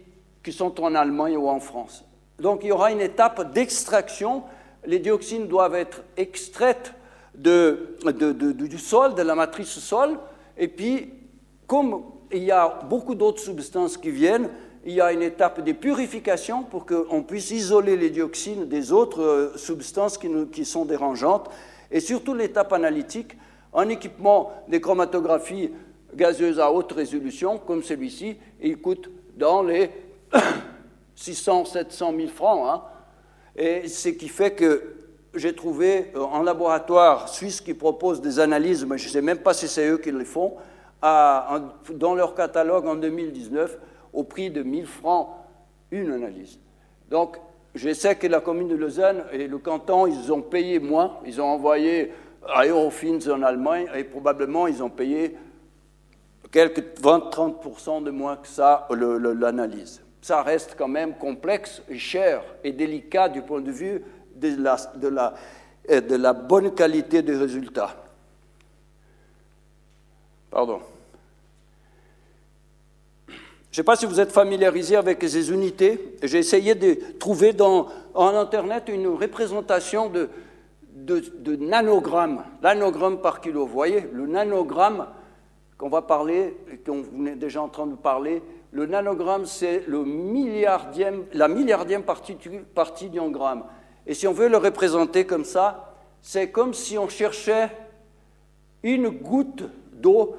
qui 0.41 0.53
sont 0.53 0.79
en 0.81 0.96
Allemagne 0.96 1.36
ou 1.36 1.50
en 1.50 1.60
France. 1.60 2.05
Donc 2.39 2.62
il 2.63 2.67
y 2.67 2.72
aura 2.72 2.91
une 2.91 3.01
étape 3.01 3.51
d'extraction. 3.53 4.43
Les 4.86 5.00
dioxines 5.00 5.48
doivent 5.48 5.75
être 5.75 6.03
extraites 6.15 6.93
du 7.36 8.77
sol, 8.77 9.15
de 9.15 9.22
la 9.22 9.36
matrice 9.36 9.77
sol. 9.79 10.17
Et 10.58 10.69
puis, 10.69 11.13
comme 11.67 12.03
il 12.31 12.43
y 12.43 12.51
a 12.51 12.79
beaucoup 12.88 13.15
d'autres 13.15 13.41
substances 13.41 13.98
qui 13.98 14.12
viennent, 14.12 14.50
il 14.86 14.93
y 14.93 15.01
a 15.01 15.12
une 15.12 15.21
étape 15.21 15.62
de 15.62 15.71
purification 15.71 16.63
pour 16.63 16.86
qu'on 16.86 17.24
puisse 17.24 17.51
isoler 17.51 17.98
les 17.98 18.09
dioxines 18.09 18.67
des 18.67 18.91
autres 18.91 19.21
euh, 19.21 19.57
substances 19.57 20.17
qui, 20.17 20.65
sont 20.65 20.86
dérangeantes, 20.86 21.50
et 21.91 22.00
surtout 22.00 22.33
l'étape 22.33 22.71
analytique, 22.74 23.38
un 23.74 23.89
équipement 23.89 24.51
de 24.67 24.77
chromatographies 24.77 25.71
gazeuses 26.15 26.59
à 26.59 26.71
haute 26.71 26.91
résolution, 26.91 27.57
comme 27.57 27.83
celui-ci, 27.83 28.38
il 28.62 28.77
coûte 28.77 29.09
dans 29.36 29.63
les 29.63 29.89
600, 31.15 31.65
700 31.65 32.13
000 32.15 32.27
francs. 32.29 32.67
Hein. 32.67 32.81
Et 33.55 33.88
ce 33.88 34.09
qui 34.09 34.29
fait 34.29 34.51
que 34.51 34.95
j'ai 35.36 35.53
trouvé 35.53 36.12
euh, 36.15 36.25
un 36.33 36.43
laboratoire 36.43 37.29
suisse 37.29 37.62
qui 37.62 37.74
propose 37.74 38.21
des 38.21 38.39
analyses, 38.39 38.86
mais 38.86 38.98
je 38.98 39.07
ne 39.07 39.12
sais 39.12 39.21
même 39.21 39.39
pas 39.39 39.53
si 39.53 39.67
c'est 39.67 39.88
eux 39.89 39.98
qui 39.98 40.12
les 40.12 40.25
font, 40.25 40.55
dans 41.01 42.15
leur 42.15 42.36
catalogue 42.36 42.86
en 42.88 42.95
2019, 42.95 43.77
au 44.13 44.23
prix 44.23 44.49
de 44.49 44.63
1000 44.63 44.85
francs 44.85 45.29
une 45.91 46.11
analyse. 46.11 46.59
Donc, 47.09 47.37
je 47.75 47.93
sais 47.93 48.15
que 48.15 48.27
la 48.27 48.41
commune 48.41 48.67
de 48.67 48.75
Lausanne 48.75 49.23
et 49.31 49.47
le 49.47 49.57
canton, 49.57 50.07
ils 50.07 50.31
ont 50.31 50.41
payé 50.41 50.79
moins. 50.79 51.17
Ils 51.25 51.39
ont 51.41 51.45
envoyé 51.45 52.11
à 52.47 52.65
Eurofins 52.65 53.19
en 53.29 53.43
Allemagne 53.43 53.87
et 53.95 54.03
probablement 54.03 54.67
ils 54.67 54.81
ont 54.81 54.89
payé 54.89 55.35
quelques 56.51 56.99
20-30% 57.01 58.03
de 58.03 58.11
moins 58.11 58.37
que 58.37 58.47
ça 58.47 58.87
l'analyse. 58.91 60.01
Ça 60.21 60.41
reste 60.41 60.75
quand 60.77 60.87
même 60.87 61.15
complexe 61.15 61.81
cher 61.95 62.43
et 62.63 62.71
délicat 62.71 63.29
du 63.29 63.41
point 63.41 63.61
de 63.61 63.71
vue 63.71 64.03
de 64.35 64.61
la, 64.61 64.77
de 64.95 65.07
la, 65.07 65.33
de 65.87 66.15
la 66.15 66.33
bonne 66.33 66.73
qualité 66.73 67.21
des 67.21 67.35
résultats. 67.35 67.95
Pardon. 70.49 70.81
Je 73.71 73.75
ne 73.75 73.83
sais 73.83 73.85
pas 73.85 73.95
si 73.95 74.07
vous 74.07 74.19
êtes 74.19 74.31
familiarisé 74.31 74.95
avec 74.95 75.21
ces 75.21 75.51
unités. 75.51 76.15
J'ai 76.23 76.39
essayé 76.39 76.73
de 76.73 76.97
trouver 77.19 77.55
en 77.61 78.35
Internet 78.35 78.85
une 78.88 79.07
représentation 79.07 80.09
de, 80.09 80.27
nanogrammes, 81.55 82.43
nanogramme 82.63 83.21
par 83.21 83.41
kilo. 83.41 83.67
Vous 83.67 83.71
voyez, 83.71 84.09
le 84.11 84.25
nanogramme 84.25 85.05
qu'on 85.77 85.89
va 85.89 86.01
parler, 86.01 86.57
qu'on 86.83 87.27
est 87.27 87.35
déjà 87.35 87.61
en 87.61 87.69
train 87.69 87.85
de 87.85 87.95
parler, 87.95 88.41
le 88.71 88.88
nanogramme, 88.88 89.45
c'est 89.45 89.83
la 89.88 91.47
milliardième 91.47 92.03
partie, 92.03 92.38
partie 92.73 93.09
d'un 93.09 93.29
gramme. 93.29 93.65
Et 94.07 94.15
si 94.15 94.27
on 94.27 94.33
veut 94.33 94.49
le 94.49 94.57
représenter 94.57 95.25
comme 95.25 95.45
ça, 95.45 95.93
c'est 96.23 96.49
comme 96.49 96.73
si 96.73 96.97
on 96.97 97.07
cherchait 97.07 97.69
une 98.81 99.09
goutte 99.09 99.63
d'eau 99.93 100.35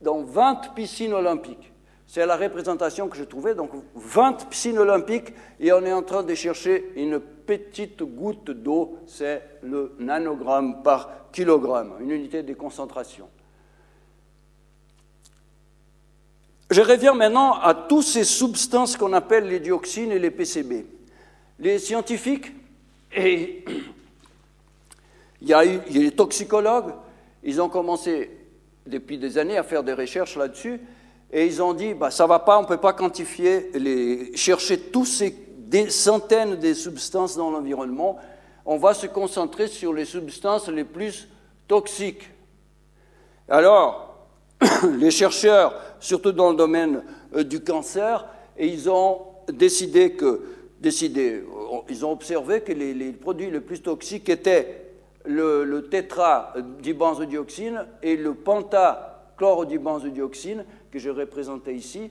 dans 0.00 0.22
20 0.22 0.74
piscines 0.76 1.12
olympiques. 1.12 1.70
C'est 2.12 2.26
la 2.26 2.36
représentation 2.36 3.08
que 3.08 3.16
je 3.16 3.22
trouvais. 3.22 3.54
Donc 3.54 3.70
20 3.94 4.48
piscines 4.48 4.78
olympiques 4.78 5.32
et 5.60 5.72
on 5.72 5.84
est 5.84 5.92
en 5.92 6.02
train 6.02 6.24
de 6.24 6.34
chercher 6.34 6.90
une 6.96 7.20
petite 7.20 8.02
goutte 8.02 8.50
d'eau, 8.50 8.98
c'est 9.06 9.40
le 9.62 9.94
nanogramme 10.00 10.82
par 10.82 11.30
kilogramme, 11.30 11.92
une 12.00 12.10
unité 12.10 12.42
de 12.42 12.52
concentration. 12.52 13.28
Je 16.68 16.80
reviens 16.80 17.14
maintenant 17.14 17.52
à 17.52 17.74
toutes 17.74 18.06
ces 18.06 18.24
substances 18.24 18.96
qu'on 18.96 19.12
appelle 19.12 19.46
les 19.46 19.60
dioxines 19.60 20.10
et 20.10 20.18
les 20.18 20.32
PCB. 20.32 20.86
Les 21.60 21.78
scientifiques, 21.78 22.52
et 23.14 23.64
il 25.40 25.48
y 25.48 25.54
a 25.54 25.64
eu 25.64 25.78
les 25.90 26.10
toxicologues, 26.10 26.92
ils 27.44 27.62
ont 27.62 27.68
commencé 27.68 28.36
depuis 28.84 29.16
des 29.16 29.38
années 29.38 29.58
à 29.58 29.62
faire 29.62 29.84
des 29.84 29.92
recherches 29.92 30.36
là-dessus, 30.36 30.80
et 31.32 31.46
ils 31.46 31.62
ont 31.62 31.74
dit, 31.74 31.94
bah, 31.94 32.10
ça 32.10 32.24
ne 32.24 32.28
va 32.28 32.40
pas, 32.40 32.58
on 32.58 32.62
ne 32.62 32.66
peut 32.66 32.76
pas 32.76 32.92
quantifier, 32.92 33.70
chercher 34.34 34.78
tous 34.78 35.04
ces 35.04 35.30
des 35.70 35.88
centaines 35.88 36.56
de 36.56 36.74
substances 36.74 37.36
dans 37.36 37.52
l'environnement. 37.52 38.18
On 38.66 38.76
va 38.76 38.92
se 38.92 39.06
concentrer 39.06 39.68
sur 39.68 39.92
les 39.92 40.04
substances 40.04 40.68
les 40.68 40.82
plus 40.82 41.28
toxiques. 41.68 42.28
Alors, 43.48 44.26
les 44.98 45.12
chercheurs, 45.12 45.80
surtout 46.00 46.32
dans 46.32 46.50
le 46.50 46.56
domaine 46.56 47.04
euh, 47.36 47.44
du 47.44 47.60
cancer, 47.60 48.26
et 48.58 48.66
ils 48.66 48.90
ont 48.90 49.20
décidé 49.52 50.14
que, 50.14 50.42
décidé, 50.80 51.44
ils 51.88 52.04
ont 52.04 52.10
observé 52.10 52.62
que 52.62 52.72
les, 52.72 53.12
produits 53.12 53.48
les 53.50 53.60
plus 53.60 53.80
toxiques 53.80 54.28
étaient 54.28 54.88
le, 55.24 55.62
le 55.64 55.88
tétra 55.88 56.52
et 58.02 58.16
le 58.16 58.34
pentachlorodibenzodioxine, 58.34 60.64
que 60.90 60.98
je 60.98 61.10
représentais 61.10 61.74
ici, 61.74 62.10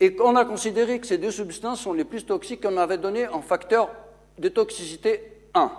et 0.00 0.14
qu'on 0.14 0.36
a 0.36 0.44
considéré 0.44 0.98
que 0.98 1.06
ces 1.06 1.18
deux 1.18 1.30
substances 1.30 1.80
sont 1.80 1.92
les 1.92 2.04
plus 2.04 2.24
toxiques 2.24 2.62
qu'on 2.62 2.76
avait 2.76 2.98
donné 2.98 3.28
en 3.28 3.40
facteur 3.40 3.90
de 4.38 4.48
toxicité 4.48 5.22
1. 5.54 5.70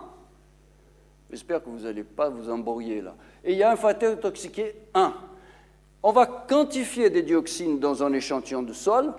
J'espère 1.30 1.64
que 1.64 1.70
vous 1.70 1.80
n'allez 1.80 2.04
pas 2.04 2.30
vous 2.30 2.50
embrouiller 2.50 3.02
là. 3.02 3.16
Et 3.44 3.54
il 3.54 3.58
y 3.58 3.64
a 3.64 3.72
un 3.72 3.76
facteur 3.76 4.16
de 4.16 4.22
toxicité 4.22 4.76
1. 4.94 5.14
On 6.04 6.12
va 6.12 6.26
quantifier 6.26 7.10
des 7.10 7.22
dioxines 7.22 7.80
dans 7.80 8.04
un 8.04 8.14
échantillon 8.14 8.62
de 8.62 8.74
sol, 8.74 9.14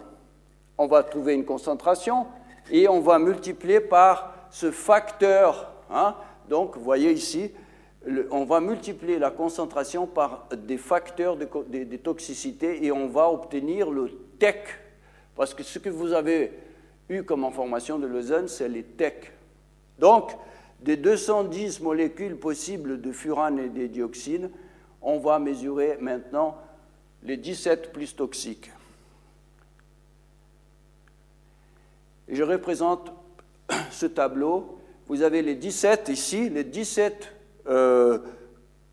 on 0.78 0.87
va 0.87 1.02
trouver 1.02 1.35
une 1.35 1.45
concentration 1.45 2.26
et 2.71 2.88
on 2.88 3.00
va 3.00 3.19
multiplier 3.19 3.81
par 3.81 4.35
ce 4.50 4.71
facteur. 4.71 5.73
Hein. 5.90 6.14
Donc, 6.49 6.76
vous 6.76 6.85
voyez 6.85 7.12
ici, 7.12 7.50
on 8.30 8.44
va 8.44 8.61
multiplier 8.61 9.18
la 9.18 9.30
concentration 9.30 10.06
par 10.06 10.49
des 10.56 10.76
facteurs 10.76 11.37
de, 11.37 11.96
toxicité 11.96 12.84
et 12.84 12.92
on 12.92 13.08
va 13.08 13.30
obtenir 13.30 13.90
le 13.90 14.11
TEC. 14.38 14.66
Parce 15.34 15.54
que 15.54 15.62
ce 15.62 15.78
que 15.78 15.88
vous 15.88 16.12
avez 16.12 16.52
eu 17.08 17.23
comme 17.23 17.44
information 17.44 17.99
de 17.99 18.06
l'ozone, 18.06 18.49
c'est 18.49 18.68
les 18.68 18.82
TEC. 18.82 19.32
Donc, 19.99 20.32
des 20.80 20.96
210 20.96 21.80
molécules 21.80 22.37
possibles 22.37 23.00
de 23.00 23.11
furane 23.11 23.58
et 23.58 23.68
des 23.68 23.88
dioxines, 23.88 24.50
on 25.00 25.18
va 25.18 25.38
mesurer 25.38 25.96
maintenant 26.00 26.58
les 27.23 27.37
17 27.37 27.92
plus 27.92 28.14
toxiques. 28.14 28.70
Et 32.28 32.34
je 32.34 32.42
représente 32.42 33.12
ce 33.90 34.06
tableau. 34.06 34.78
Vous 35.06 35.23
avez 35.23 35.42
les 35.42 35.54
17 35.54 36.08
ici, 36.08 36.50
les 36.50 36.64
17 36.64 37.34
euh, 37.66 38.18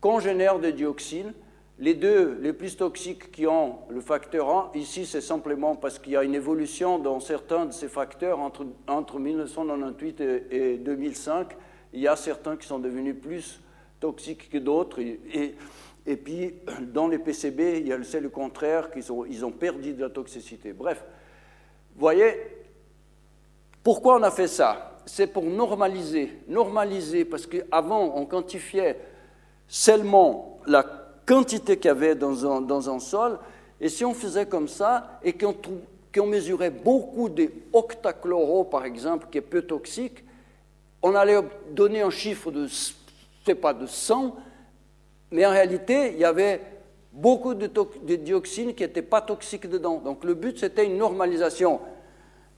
congénères 0.00 0.58
de 0.58 0.70
dioxines. 0.70 1.32
Les 1.78 1.94
deux 1.94 2.38
les 2.40 2.52
plus 2.52 2.76
toxiques 2.76 3.32
qui 3.32 3.46
ont 3.46 3.78
le 3.88 4.00
facteur 4.00 4.48
1, 4.50 4.70
ici 4.74 5.06
c'est 5.06 5.20
simplement 5.20 5.74
parce 5.74 5.98
qu'il 5.98 6.12
y 6.12 6.16
a 6.16 6.22
une 6.22 6.34
évolution 6.34 6.98
dans 6.98 7.18
certains 7.18 7.66
de 7.66 7.72
ces 7.72 7.88
facteurs 7.88 8.38
entre, 8.38 8.66
entre 8.86 9.18
1998 9.18 10.20
et, 10.50 10.76
2005. 10.78 11.56
Il 11.92 12.00
y 12.00 12.08
a 12.08 12.16
certains 12.16 12.56
qui 12.56 12.66
sont 12.66 12.78
devenus 12.78 13.16
plus 13.20 13.60
toxiques 14.00 14.48
que 14.48 14.58
d'autres. 14.58 15.00
Et, 15.00 15.56
et, 16.06 16.16
puis 16.16 16.54
dans 16.80 17.08
les 17.08 17.18
PCB, 17.18 17.84
c'est 18.04 18.20
le 18.20 18.28
contraire, 18.28 18.90
qu'ils 18.90 19.10
ont, 19.12 19.24
ils 19.24 19.44
ont 19.44 19.50
perdu 19.50 19.92
de 19.92 20.02
la 20.02 20.10
toxicité. 20.10 20.72
Bref, 20.72 21.04
voyez, 21.96 22.36
pourquoi 23.82 24.18
on 24.18 24.22
a 24.22 24.30
fait 24.30 24.48
ça? 24.48 24.91
C'est 25.06 25.26
pour 25.26 25.44
normaliser. 25.44 26.38
Normaliser, 26.48 27.24
parce 27.24 27.46
qu'avant, 27.46 28.14
on 28.16 28.26
quantifiait 28.26 28.98
seulement 29.68 30.60
la 30.66 30.84
quantité 31.26 31.76
qu'il 31.76 31.86
y 31.86 31.90
avait 31.90 32.14
dans 32.14 32.46
un, 32.46 32.60
dans 32.60 32.90
un, 32.90 32.98
sol, 32.98 33.38
et 33.80 33.88
si 33.88 34.04
on 34.04 34.14
faisait 34.14 34.46
comme 34.46 34.68
ça, 34.68 35.18
et 35.22 35.34
qu'on 35.34 36.26
mesurait 36.26 36.70
beaucoup 36.70 37.28
d'octachloro, 37.28 38.64
par 38.64 38.84
exemple, 38.84 39.26
qui 39.30 39.38
est 39.38 39.42
peu 39.42 39.62
toxique, 39.62 40.24
on 41.02 41.14
allait 41.14 41.40
donner 41.70 42.02
un 42.02 42.10
chiffre 42.10 42.50
de, 42.50 42.66
je 42.66 43.52
pas, 43.54 43.74
de 43.74 43.86
100, 43.86 44.36
mais 45.30 45.46
en 45.46 45.50
réalité, 45.50 46.12
il 46.12 46.18
y 46.18 46.24
avait 46.24 46.60
beaucoup 47.12 47.54
de, 47.54 47.66
de 47.66 48.16
dioxines 48.16 48.74
qui 48.74 48.82
n'étaient 48.82 49.02
pas 49.02 49.20
toxiques 49.20 49.68
dedans. 49.68 49.98
Donc 49.98 50.24
le 50.24 50.34
but, 50.34 50.58
c'était 50.58 50.86
une 50.86 50.96
normalisation. 50.96 51.80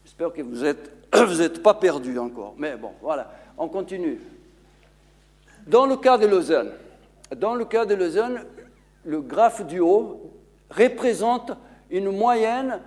J'espère 0.04 0.32
que 0.32 0.42
vous 0.42 0.64
êtes 0.64 0.94
vous 1.26 1.36
n'êtes 1.36 1.62
pas 1.62 1.74
perdu 1.74 2.18
encore. 2.18 2.54
Mais 2.58 2.76
bon, 2.76 2.92
voilà, 3.00 3.30
on 3.56 3.68
continue. 3.68 4.20
Dans 5.66 5.86
le 5.86 5.96
cas 5.96 6.18
de 6.18 6.26
Lausanne, 6.26 6.72
dans 7.36 7.54
le 7.54 7.64
cas 7.64 7.86
de 7.86 7.94
Lausanne, 7.94 8.44
le 9.04 9.20
graphe 9.20 9.64
du 9.66 9.80
haut 9.80 10.32
représente 10.70 11.52
une 11.90 12.10
moyenne 12.10 12.80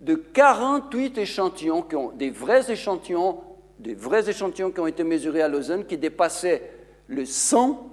de 0.00 0.14
48 0.14 1.18
échantillons, 1.18 1.82
qui 1.82 1.96
ont, 1.96 2.10
des 2.10 2.30
vrais 2.30 2.70
échantillons, 2.70 3.40
des 3.78 3.94
vrais 3.94 4.28
échantillons 4.28 4.70
qui 4.70 4.80
ont 4.80 4.86
été 4.86 5.04
mesurés 5.04 5.42
à 5.42 5.48
Lausanne, 5.48 5.84
qui 5.84 5.98
dépassaient 5.98 6.70
le 7.06 7.24
100 7.24 7.90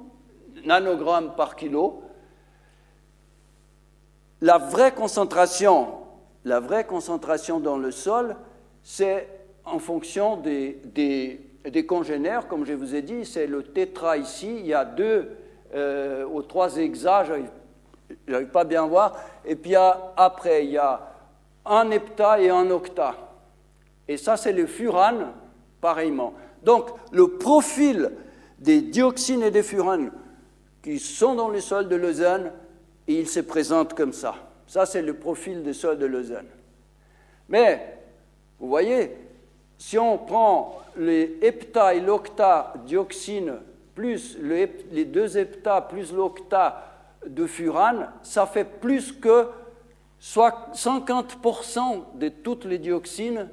nanogrammes 0.65 1.35
par 1.35 1.55
kilo. 1.55 2.01
La 4.41 4.57
vraie 4.57 4.93
concentration, 4.93 5.89
la 6.45 6.59
vraie 6.59 6.85
concentration 6.85 7.59
dans 7.59 7.77
le 7.77 7.91
sol, 7.91 8.35
c'est 8.83 9.27
en 9.65 9.79
fonction 9.79 10.37
des, 10.37 10.79
des, 11.63 11.85
congénères, 11.85 12.47
comme 12.47 12.65
je 12.65 12.73
vous 12.73 12.95
ai 12.95 13.01
dit, 13.01 13.25
c'est 13.25 13.47
le 13.47 13.63
tétra 13.63 14.17
ici, 14.17 14.57
il 14.59 14.65
y 14.65 14.73
a 14.73 14.85
deux 14.85 15.29
euh, 15.73 16.25
ou 16.25 16.41
trois 16.41 16.77
hexas, 16.77 17.25
je 17.25 18.31
n'arrive 18.31 18.47
pas 18.47 18.63
bien 18.63 18.83
à 18.83 18.87
voir, 18.87 19.17
et 19.45 19.55
puis 19.55 19.75
après, 19.75 20.65
il 20.65 20.71
y 20.71 20.77
a 20.77 21.11
un 21.65 21.91
hepta 21.91 22.41
et 22.41 22.49
un 22.49 22.69
octa. 22.71 23.15
Et 24.07 24.17
ça, 24.17 24.35
c'est 24.35 24.51
le 24.51 24.65
furane, 24.65 25.27
pareillement. 25.79 26.33
Donc, 26.63 26.89
le 27.11 27.37
profil 27.37 28.11
des 28.59 28.81
dioxines 28.81 29.43
et 29.43 29.51
des 29.51 29.63
furanes 29.63 30.11
qui 30.83 30.99
sont 30.99 31.35
dans 31.35 31.49
le 31.49 31.59
sol 31.59 31.87
de 31.87 31.95
Lausanne, 31.95 32.51
il 33.07 33.27
se 33.27 33.39
présente 33.39 33.93
comme 33.93 34.13
ça. 34.13 34.35
Ça, 34.67 34.85
c'est 34.85 35.01
le 35.01 35.13
profil 35.13 35.63
du 35.63 35.73
sol 35.73 35.97
de 35.97 36.05
Lausanne. 36.05 36.47
Mais, 37.49 38.00
vous 38.61 38.69
voyez, 38.69 39.17
si 39.77 39.97
on 39.97 40.19
prend 40.19 40.79
les 40.95 41.39
hepta 41.41 41.95
et 41.95 41.99
l'octa 41.99 42.73
dioxine 42.85 43.55
plus 43.95 44.37
les 44.39 45.05
deux 45.05 45.35
hepta 45.35 45.81
plus 45.81 46.13
l'octa 46.13 46.85
de 47.25 47.47
furane, 47.47 48.11
ça 48.21 48.45
fait 48.45 48.63
plus 48.63 49.11
que 49.11 49.47
50% 50.21 52.03
de 52.13 52.29
toutes 52.29 52.65
les 52.65 52.77
dioxines 52.77 53.49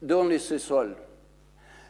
dans 0.00 0.24
les 0.24 0.38
sols. 0.38 0.96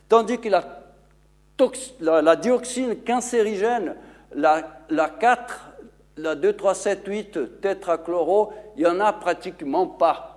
Tandis 0.09 0.41
que 0.41 0.49
la, 0.49 2.35
dioxine 2.37 2.97
cancérigène, 3.05 3.95
la, 4.35 4.83
la 4.89 5.09
4, 5.09 5.71
la 6.17 6.35
2, 6.35 6.53
3, 6.55 6.75
7, 6.75 7.07
8 7.07 7.61
tétrachloro, 7.61 8.53
il 8.77 8.83
n'y 8.83 8.91
en 8.91 8.99
a 8.99 9.13
pratiquement 9.13 9.87
pas. 9.87 10.30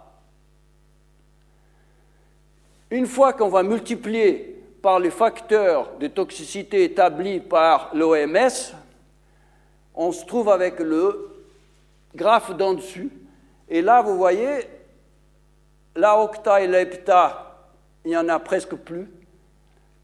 Une 2.93 3.07
fois 3.07 3.33
qu'on 3.33 3.49
va 3.49 3.63
multiplier 3.63 4.63
par 4.83 4.99
les 4.99 5.09
facteurs 5.09 5.97
de 5.97 6.05
toxicité 6.05 6.83
établis 6.83 7.39
par 7.39 7.89
l'OMS, 7.95 8.75
on 9.95 10.11
se 10.11 10.23
trouve 10.27 10.47
avec 10.49 10.79
le 10.79 11.31
graphe 12.13 12.55
d'en 12.55 12.75
dessus. 12.75 13.09
Et 13.67 13.81
là, 13.81 14.03
vous 14.03 14.15
voyez, 14.15 14.67
la 15.95 16.19
octa 16.19 16.61
et 16.61 16.67
l'hepta, 16.67 17.65
il 18.05 18.09
n'y 18.09 18.17
en 18.17 18.29
a 18.29 18.37
presque 18.37 18.75
plus, 18.75 19.09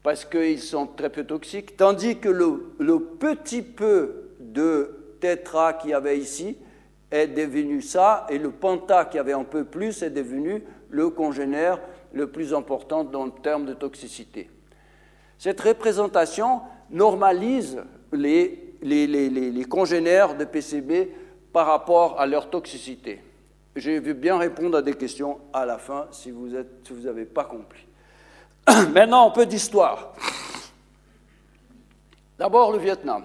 parce 0.02 0.24
qu'ils 0.24 0.60
sont 0.60 0.88
très 0.88 1.10
peu 1.10 1.22
toxiques, 1.22 1.76
tandis 1.76 2.18
que 2.18 2.28
le, 2.28 2.72
le 2.80 2.98
petit 2.98 3.62
peu 3.62 4.30
de 4.40 5.14
tétra 5.20 5.74
qu'il 5.74 5.90
y 5.90 5.94
avait 5.94 6.18
ici 6.18 6.58
est 7.12 7.28
devenu 7.28 7.82
ça, 7.82 8.26
et 8.30 8.38
le 8.38 8.50
penta 8.50 9.04
qui 9.04 9.16
avait 9.16 9.32
un 9.32 9.44
peu 9.44 9.62
plus 9.62 10.02
est 10.02 10.10
devenu 10.10 10.64
le 10.88 11.08
congénère 11.10 11.78
le 12.12 12.26
plus 12.28 12.54
important 12.54 13.04
dans 13.04 13.24
le 13.24 13.30
terme 13.30 13.66
de 13.66 13.74
toxicité. 13.74 14.50
Cette 15.38 15.60
représentation 15.60 16.60
normalise 16.90 17.82
les, 18.12 19.66
congénères 19.68 20.36
de 20.36 20.44
PCB 20.44 21.10
par 21.52 21.66
rapport 21.66 22.20
à 22.20 22.26
leur 22.26 22.50
toxicité. 22.50 23.22
Je 23.76 23.92
vais 23.92 24.14
bien 24.14 24.36
répondre 24.36 24.76
à 24.76 24.82
des 24.82 24.94
questions 24.94 25.40
à 25.52 25.64
la 25.64 25.78
fin 25.78 26.08
si 26.10 26.30
vous 26.30 26.48
n'avez 27.04 27.24
pas 27.24 27.44
compris. 27.44 27.86
Maintenant, 28.92 29.28
un 29.28 29.30
peu 29.30 29.46
d'histoire. 29.46 30.12
D'abord, 32.38 32.72
le 32.72 32.78
Vietnam. 32.78 33.24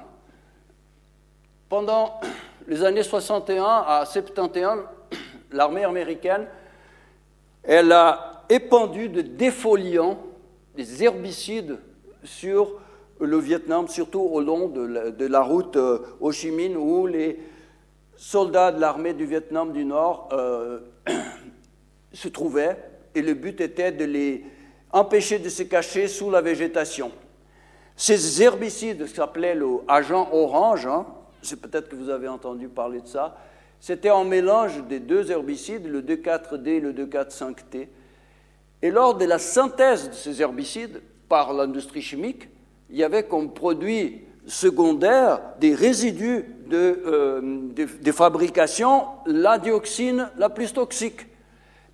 Pendant 1.67 2.19
les 2.67 2.83
années 2.83 3.03
61 3.03 3.63
à 3.87 4.05
71, 4.05 4.83
l'armée 5.51 5.83
américaine, 5.83 6.47
elle 7.63 7.91
a 7.91 8.34
épandu 8.49 9.09
de 9.09 9.21
défoliants, 9.21 10.19
des 10.75 11.03
herbicides 11.03 11.77
sur 12.23 12.79
le 13.19 13.37
Vietnam, 13.37 13.87
surtout 13.87 14.19
au 14.19 14.41
long 14.41 14.67
de 14.67 15.25
la, 15.25 15.41
route 15.41 15.77
euh, 15.77 15.99
Ho 16.19 16.31
Chi 16.31 16.51
Minh, 16.51 16.75
où 16.75 17.07
les 17.07 17.39
soldats 18.15 18.71
de 18.71 18.79
l'armée 18.79 19.13
du 19.13 19.25
Vietnam 19.25 19.71
du 19.71 19.85
Nord 19.85 20.29
euh, 20.33 20.79
se 22.13 22.27
trouvaient, 22.27 22.77
et 23.13 23.21
le 23.21 23.33
but 23.33 23.61
était 23.61 23.91
de 23.91 24.05
les 24.05 24.43
empêcher 24.91 25.39
de 25.39 25.49
se 25.49 25.63
cacher 25.63 26.07
sous 26.07 26.29
la 26.29 26.41
végétation. 26.41 27.11
Ces 27.95 28.41
herbicides 28.41 29.07
s'appelaient 29.07 29.55
l'agent 29.55 30.29
orange, 30.33 30.85
hein, 30.85 31.05
c'est 31.41 31.61
peut-être 31.61 31.89
que 31.89 31.95
vous 31.95 32.09
avez 32.09 32.27
entendu 32.27 32.67
parler 32.67 33.01
de 33.01 33.07
ça, 33.07 33.37
c'était 33.79 34.09
un 34.09 34.23
mélange 34.23 34.83
des 34.87 34.99
deux 34.99 35.31
herbicides, 35.31 35.85
le 35.85 36.01
2,4-D 36.01 36.71
et 36.71 36.79
le 36.79 36.91
2,4-5-T. 36.93 37.89
Et 38.85 38.91
lors 38.91 39.15
de 39.15 39.25
la 39.25 39.39
synthèse 39.39 40.09
de 40.11 40.13
ces 40.13 40.43
herbicides 40.43 41.01
par 41.27 41.53
l'industrie 41.53 42.03
chimique, 42.03 42.49
il 42.91 42.97
y 42.97 43.03
avait 43.03 43.23
comme 43.23 43.51
produit 43.51 44.21
secondaire 44.45 45.41
des 45.59 45.73
résidus 45.73 46.45
de, 46.67 47.01
euh, 47.07 48.11
fabrication 48.11 49.05
la 49.25 49.57
dioxine 49.57 50.29
la 50.37 50.49
plus 50.49 50.71
toxique. 50.71 51.25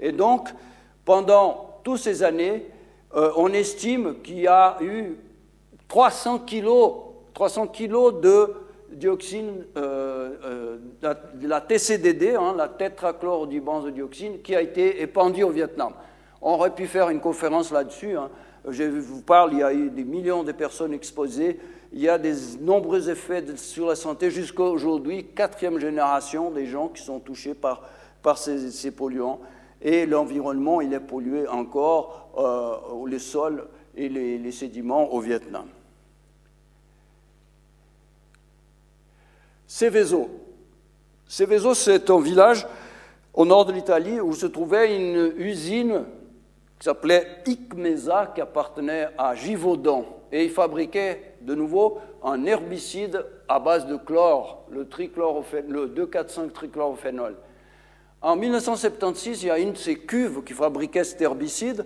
Et 0.02 0.12
donc, 0.12 0.50
pendant 1.06 1.80
toutes 1.86 2.00
ces 2.00 2.24
années, 2.24 2.66
euh, 3.16 3.32
on 3.38 3.54
estime 3.54 4.16
qu'il 4.22 4.42
y 4.42 4.48
a 4.48 4.78
eu 4.82 5.16
300 5.88 6.40
kilos, 6.40 6.92
300 7.34 7.68
kilos 7.68 8.20
de 8.20 8.54
dioxine, 8.92 9.64
euh, 9.78 10.76
de 11.02 11.48
la 11.48 11.62
TCDD, 11.62 12.36
hein, 12.36 12.54
la 12.58 12.68
dioxine, 13.92 14.42
qui 14.42 14.54
a 14.54 14.62
été 14.62 15.02
épandue 15.02 15.44
au 15.44 15.52
Vietnam. 15.52 15.94
On 16.42 16.54
aurait 16.54 16.74
pu 16.74 16.88
faire 16.88 17.10
une 17.10 17.20
conférence 17.20 17.72
là-dessus. 17.72 18.18
Hein. 18.18 18.30
Je 18.68 18.84
vous 18.84 19.22
parle, 19.22 19.54
il 19.54 19.60
y 19.60 19.64
a 19.64 19.74
eu 19.74 19.90
des 19.90 20.04
millions 20.04 20.44
de 20.44 20.52
personnes 20.52 20.94
exposées. 20.94 21.60
Il 21.94 22.00
y 22.00 22.10
a 22.10 22.18
des 22.18 22.34
nombreux 22.62 23.10
effets 23.10 23.44
sur 23.58 23.88
la 23.88 23.96
santé 23.96 24.32
jusqu'à 24.32 24.64
aujourd'hui, 24.64 25.26
quatrième 25.36 25.78
génération 25.78 26.50
des 26.50 26.66
gens 26.66 26.88
qui 26.88 27.04
sont 27.04 27.20
touchés 27.20 27.54
par, 27.54 27.82
ces, 28.38 28.92
polluants. 28.92 29.40
et 29.82 30.06
l'environnement, 30.06 30.82
il 30.82 30.94
est 30.94 31.00
pollué 31.00 31.48
encore, 31.48 32.30
euh, 32.38 33.08
les 33.08 33.20
sols 33.20 33.68
et 33.96 34.10
les, 34.10 34.38
les 34.38 34.52
sédiments 34.52 35.12
au 35.14 35.20
Vietnam. 35.20 35.66
Seveso. 39.68 40.30
Seveso, 41.28 41.74
c'est 41.74 42.10
un 42.10 42.20
village 42.20 42.68
au 43.34 43.46
nord 43.46 43.66
de 43.66 43.74
l'Italie 43.74 44.20
où 44.20 44.34
se 44.34 44.46
trouvait 44.46 44.96
une 44.96 45.34
usine 45.38 46.04
qui 46.82 46.86
s'appelait 46.86 47.28
Icmesa, 47.46 48.32
qui 48.34 48.42
appartenait 48.42 49.10
à 49.16 49.36
Givaudan. 49.36 50.04
Et 50.32 50.46
il 50.46 50.50
fabriquait 50.50 51.36
de 51.42 51.54
nouveau 51.54 52.00
un 52.24 52.44
herbicide 52.48 53.24
à 53.48 53.60
base 53.60 53.86
de 53.86 53.98
chlore, 53.98 54.66
le, 54.72 54.80
le 54.80 55.88
2,4,5-trichlorophénol. 55.90 57.36
En 58.20 58.36
1976, 58.36 59.44
il 59.44 59.46
y 59.46 59.52
a 59.52 59.60
une 59.60 59.74
de 59.74 59.78
ces 59.78 59.96
cuves 59.96 60.44
qui 60.44 60.54
fabriquait 60.54 61.04
cet 61.04 61.22
herbicide 61.22 61.86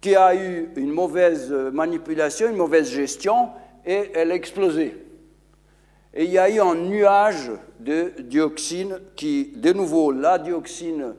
qui 0.00 0.16
a 0.16 0.34
eu 0.34 0.70
une 0.76 0.92
mauvaise 0.92 1.52
manipulation, 1.52 2.48
une 2.48 2.56
mauvaise 2.56 2.88
gestion, 2.88 3.50
et 3.84 4.12
elle 4.14 4.32
a 4.32 4.34
explosé. 4.34 4.96
Et 6.14 6.24
il 6.24 6.30
y 6.30 6.38
a 6.38 6.48
eu 6.48 6.58
un 6.58 6.74
nuage 6.74 7.50
de 7.80 8.14
dioxine 8.18 8.98
qui, 9.14 9.52
de 9.54 9.74
nouveau, 9.74 10.10
la 10.10 10.38
dioxine, 10.38 11.16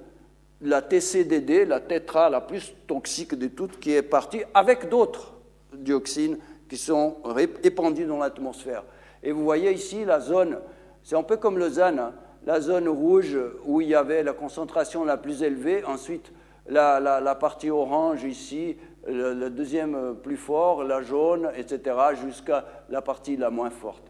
la 0.63 0.81
TCDD, 0.81 1.65
la 1.67 1.79
tétra, 1.79 2.29
la 2.29 2.41
plus 2.41 2.73
toxique 2.87 3.35
de 3.35 3.47
toutes, 3.47 3.79
qui 3.79 3.93
est 3.93 4.01
partie 4.01 4.43
avec 4.53 4.89
d'autres 4.89 5.33
dioxines 5.73 6.37
qui 6.69 6.77
sont 6.77 7.17
répandues 7.23 8.05
dans 8.05 8.17
l'atmosphère. 8.17 8.83
Et 9.21 9.31
vous 9.31 9.43
voyez 9.43 9.71
ici 9.71 10.05
la 10.05 10.19
zone, 10.19 10.57
c'est 11.03 11.15
un 11.15 11.23
peu 11.23 11.37
comme 11.37 11.57
Lausanne, 11.57 11.99
hein, 11.99 12.13
la 12.45 12.59
zone 12.61 12.87
rouge 12.87 13.37
où 13.65 13.81
il 13.81 13.89
y 13.89 13.95
avait 13.95 14.23
la 14.23 14.33
concentration 14.33 15.05
la 15.05 15.17
plus 15.17 15.43
élevée, 15.43 15.83
ensuite 15.85 16.31
la, 16.67 16.99
la, 16.99 17.35
partie 17.35 17.69
orange 17.69 18.23
ici, 18.23 18.77
le, 19.07 19.33
le, 19.33 19.49
deuxième 19.49 20.15
plus 20.23 20.37
fort, 20.37 20.83
la 20.83 21.01
jaune, 21.01 21.51
etc., 21.57 21.95
jusqu'à 22.25 22.65
la 22.89 23.01
partie 23.01 23.35
la 23.35 23.49
moins 23.49 23.69
forte. 23.69 24.03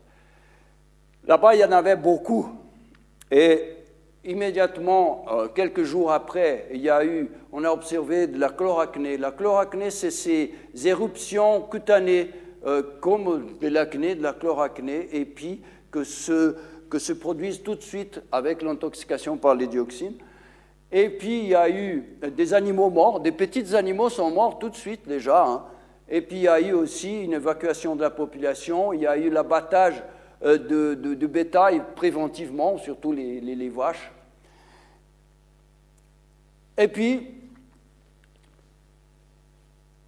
Là-bas, 1.25 1.55
il 1.55 1.61
y 1.61 1.65
en 1.65 1.71
avait 1.71 1.95
beaucoup. 1.95 2.49
Et 3.31 3.72
immédiatement, 4.25 5.25
euh, 5.31 5.47
quelques 5.47 5.83
jours 5.83 6.11
après, 6.11 6.67
il 6.71 6.81
y 6.81 6.89
a 6.89 7.05
eu, 7.05 7.29
on 7.51 7.63
a 7.63 7.69
observé 7.69 8.27
de 8.27 8.39
la 8.39 8.49
chloracné. 8.49 9.17
La 9.17 9.31
chloracné, 9.31 9.91
c'est 9.91 10.11
ces 10.11 10.53
éruptions 10.85 11.61
cutanées 11.61 12.29
euh, 12.65 12.81
comme 13.01 13.57
de 13.59 13.67
l'acné, 13.67 14.15
de 14.15 14.23
la 14.23 14.33
chloracné, 14.33 15.09
et 15.11 15.25
puis 15.25 15.61
que 15.91 16.03
se, 16.03 16.55
que 16.89 16.99
se 16.99 17.13
produisent 17.13 17.61
tout 17.61 17.75
de 17.75 17.81
suite 17.81 18.21
avec 18.31 18.61
l'intoxication 18.61 19.37
par 19.37 19.55
les 19.55 19.67
dioxines. 19.67 20.15
Et 20.91 21.09
puis 21.09 21.39
il 21.39 21.47
y 21.47 21.55
a 21.55 21.69
eu 21.69 22.03
des 22.35 22.53
animaux 22.53 22.89
morts, 22.91 23.19
des 23.19 23.31
petits 23.31 23.75
animaux 23.75 24.09
sont 24.09 24.29
morts 24.29 24.59
tout 24.59 24.69
de 24.69 24.75
suite 24.75 25.07
déjà. 25.07 25.43
Hein. 25.43 25.63
Et 26.07 26.21
puis 26.21 26.37
il 26.37 26.43
y 26.43 26.47
a 26.47 26.61
eu 26.61 26.73
aussi 26.73 27.23
une 27.23 27.33
évacuation 27.33 27.95
de 27.95 28.01
la 28.01 28.11
population, 28.11 28.93
il 28.93 29.01
y 29.01 29.07
a 29.07 29.17
eu 29.17 29.31
l'abattage 29.31 30.03
euh, 30.45 30.57
de, 30.57 31.27
bétail 31.27 31.81
préventivement, 31.95 32.77
surtout 32.77 33.13
les, 33.13 33.69
vaches. 33.69 34.11
Et 36.77 36.89
puis, 36.89 37.27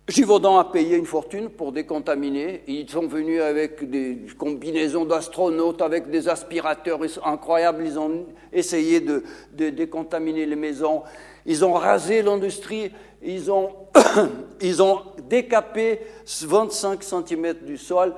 Givaudan 0.09 0.57
a 0.57 0.65
payé 0.65 0.97
une 0.97 1.05
fortune 1.05 1.49
pour 1.49 1.71
décontaminer. 1.71 2.63
Ils 2.67 2.89
sont 2.89 3.07
venus 3.07 3.41
avec 3.41 3.89
des 3.89 4.25
combinaisons 4.37 5.05
d'astronautes, 5.05 5.81
avec 5.81 6.09
des 6.09 6.27
aspirateurs 6.27 6.99
incroyables. 7.23 7.85
Ils 7.85 7.97
ont 7.97 8.25
essayé 8.51 8.99
de, 8.99 9.23
de 9.53 9.69
décontaminer 9.69 10.45
les 10.45 10.57
maisons. 10.57 11.03
Ils 11.45 11.63
ont 11.63 11.73
rasé 11.73 12.21
l'industrie. 12.21 12.91
Ils 13.23 13.49
ont, 13.49 13.71
ils 14.61 14.83
ont 14.83 15.01
décapé 15.29 16.01
25 16.25 17.01
cm 17.03 17.53
du 17.65 17.77
sol 17.77 18.13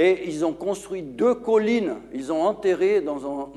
et 0.00 0.28
ils 0.28 0.44
ont 0.44 0.52
construit 0.52 1.02
deux 1.02 1.34
collines. 1.34 1.96
Ils 2.14 2.32
ont 2.32 2.42
enterré 2.42 3.04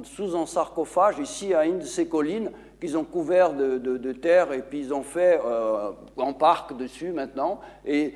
sous 0.04 0.36
un 0.36 0.48
sarcophage, 0.48 1.20
ici 1.20 1.54
à 1.54 1.68
une 1.68 1.78
de 1.78 1.86
ces 1.86 2.08
collines, 2.08 2.50
qu'ils 2.80 2.98
ont 2.98 3.04
couvert 3.04 3.54
de, 3.54 4.12
terre, 4.12 4.52
et 4.52 4.64
puis 4.64 4.80
ils 4.80 4.92
ont 4.92 5.04
fait 5.04 5.40
euh, 5.46 5.92
un 6.18 6.34
parc 6.34 6.76
dessus 6.76 7.12
maintenant. 7.12 7.60
Et, 7.86 8.16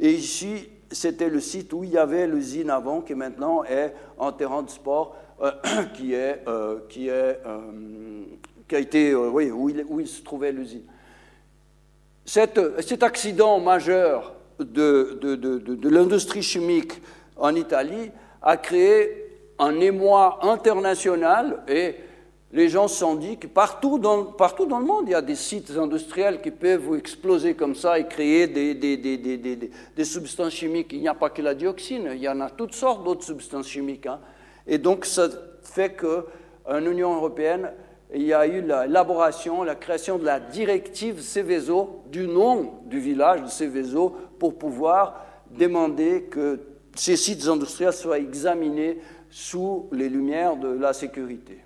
ici, 0.00 0.68
c'était 0.92 1.28
le 1.28 1.40
site 1.40 1.72
où 1.72 1.82
il 1.82 1.90
y 1.90 1.98
avait 1.98 2.28
l'usine 2.28 2.70
avant, 2.70 3.00
qui 3.00 3.16
maintenant 3.16 3.64
est 3.64 3.92
un 4.20 4.30
terrain 4.30 4.62
de 4.62 4.70
sport, 4.70 5.16
euh, 5.42 5.50
qui, 5.94 6.14
est, 6.14 6.42
euh, 6.46 6.78
qui, 6.88 7.08
est, 7.08 7.40
qui 8.68 8.76
a 8.76 8.78
été, 8.78 9.16
oui, 9.16 9.50
où 9.50 9.68
il, 9.68 9.84
où 9.88 9.98
il, 9.98 10.06
se 10.06 10.22
trouvait 10.22 10.52
l'usine. 10.52 10.84
cet 12.24 13.02
accident 13.02 13.58
majeur 13.58 14.36
de, 14.60 15.18
de 15.20 15.88
l'industrie 15.88 16.42
chimique 16.42 17.02
en 17.36 17.54
Italie 17.54 18.10
a 18.42 18.56
créé 18.56 19.24
un 19.58 19.80
émoi 19.80 20.38
international 20.42 21.62
et 21.68 21.96
les 22.52 22.68
gens 22.68 22.86
se 22.86 22.98
sont 22.98 23.16
dit 23.16 23.36
que 23.36 23.48
partout 23.48 23.98
dans, 23.98 24.24
partout 24.24 24.66
dans 24.66 24.78
le 24.78 24.84
monde, 24.84 25.04
il 25.06 25.10
y 25.10 25.14
a 25.14 25.22
des 25.22 25.34
sites 25.34 25.72
industriels 25.76 26.40
qui 26.40 26.52
peuvent 26.52 26.94
exploser 26.96 27.54
comme 27.54 27.74
ça 27.74 27.98
et 27.98 28.06
créer 28.06 28.46
des, 28.46 28.74
des, 28.74 28.96
des, 28.96 29.70
des 29.96 30.04
substances 30.04 30.52
chimiques. 30.52 30.92
Il 30.92 31.00
n'y 31.00 31.08
a 31.08 31.14
pas 31.14 31.30
que 31.30 31.42
la 31.42 31.54
dioxine, 31.54 32.10
il 32.12 32.20
y 32.20 32.28
en 32.28 32.40
a 32.40 32.50
toutes 32.50 32.74
sortes 32.74 33.02
d'autres 33.02 33.24
substances 33.24 33.66
chimiques. 33.66 34.06
Hein. 34.06 34.20
Et 34.68 34.78
donc, 34.78 35.04
ça 35.04 35.28
fait 35.62 35.96
qu'en 35.96 36.78
Union 36.78 37.16
européenne, 37.16 37.72
il 38.14 38.22
y 38.22 38.32
a 38.32 38.46
eu 38.46 38.60
l'élaboration, 38.62 39.64
la 39.64 39.74
création 39.74 40.18
de 40.18 40.24
la 40.24 40.38
directive 40.38 41.20
Céveso, 41.20 42.02
du 42.06 42.28
nom 42.28 42.74
du 42.84 43.00
village 43.00 43.42
de 43.42 43.48
Céveso, 43.48 44.14
pour 44.38 44.56
pouvoir 44.56 45.24
demander 45.50 46.22
que 46.30 46.60
ces 46.94 47.16
sites 47.16 47.46
industriels 47.48 47.92
soient 47.92 48.18
examinés 48.18 48.98
sous 49.30 49.88
les 49.92 50.08
lumières 50.08 50.56
de 50.56 50.68
la 50.68 50.92
sécurité. 50.92 51.58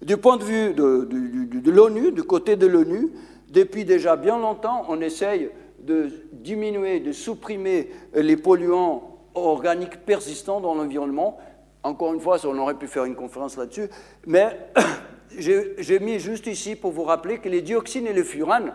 Du 0.00 0.16
point 0.16 0.36
de 0.36 0.44
vue 0.44 0.74
de, 0.74 1.70
l'ONU, 1.70 2.12
du 2.12 2.22
côté 2.22 2.56
de 2.56 2.66
l'ONU, 2.66 3.10
depuis 3.50 3.84
déjà 3.84 4.16
bien 4.16 4.38
longtemps, 4.38 4.86
on 4.88 5.00
essaye 5.00 5.50
de 5.80 6.08
diminuer, 6.32 7.00
de 7.00 7.12
supprimer 7.12 7.90
les 8.14 8.36
polluants 8.36 9.18
organiques 9.34 10.04
persistants 10.04 10.60
dans 10.60 10.74
l'environnement. 10.74 11.38
Encore 11.82 12.14
une 12.14 12.20
fois, 12.20 12.38
on 12.44 12.58
aurait 12.58 12.74
pu 12.74 12.86
faire 12.86 13.04
une 13.04 13.16
conférence 13.16 13.56
là-dessus, 13.56 13.88
mais 14.26 14.56
j'ai 15.36 15.98
mis 16.00 16.20
juste 16.20 16.46
ici 16.46 16.76
pour 16.76 16.92
vous 16.92 17.04
rappeler 17.04 17.38
que 17.38 17.48
les 17.48 17.62
dioxines 17.62 18.06
et 18.06 18.12
les 18.12 18.24
furanes 18.24 18.72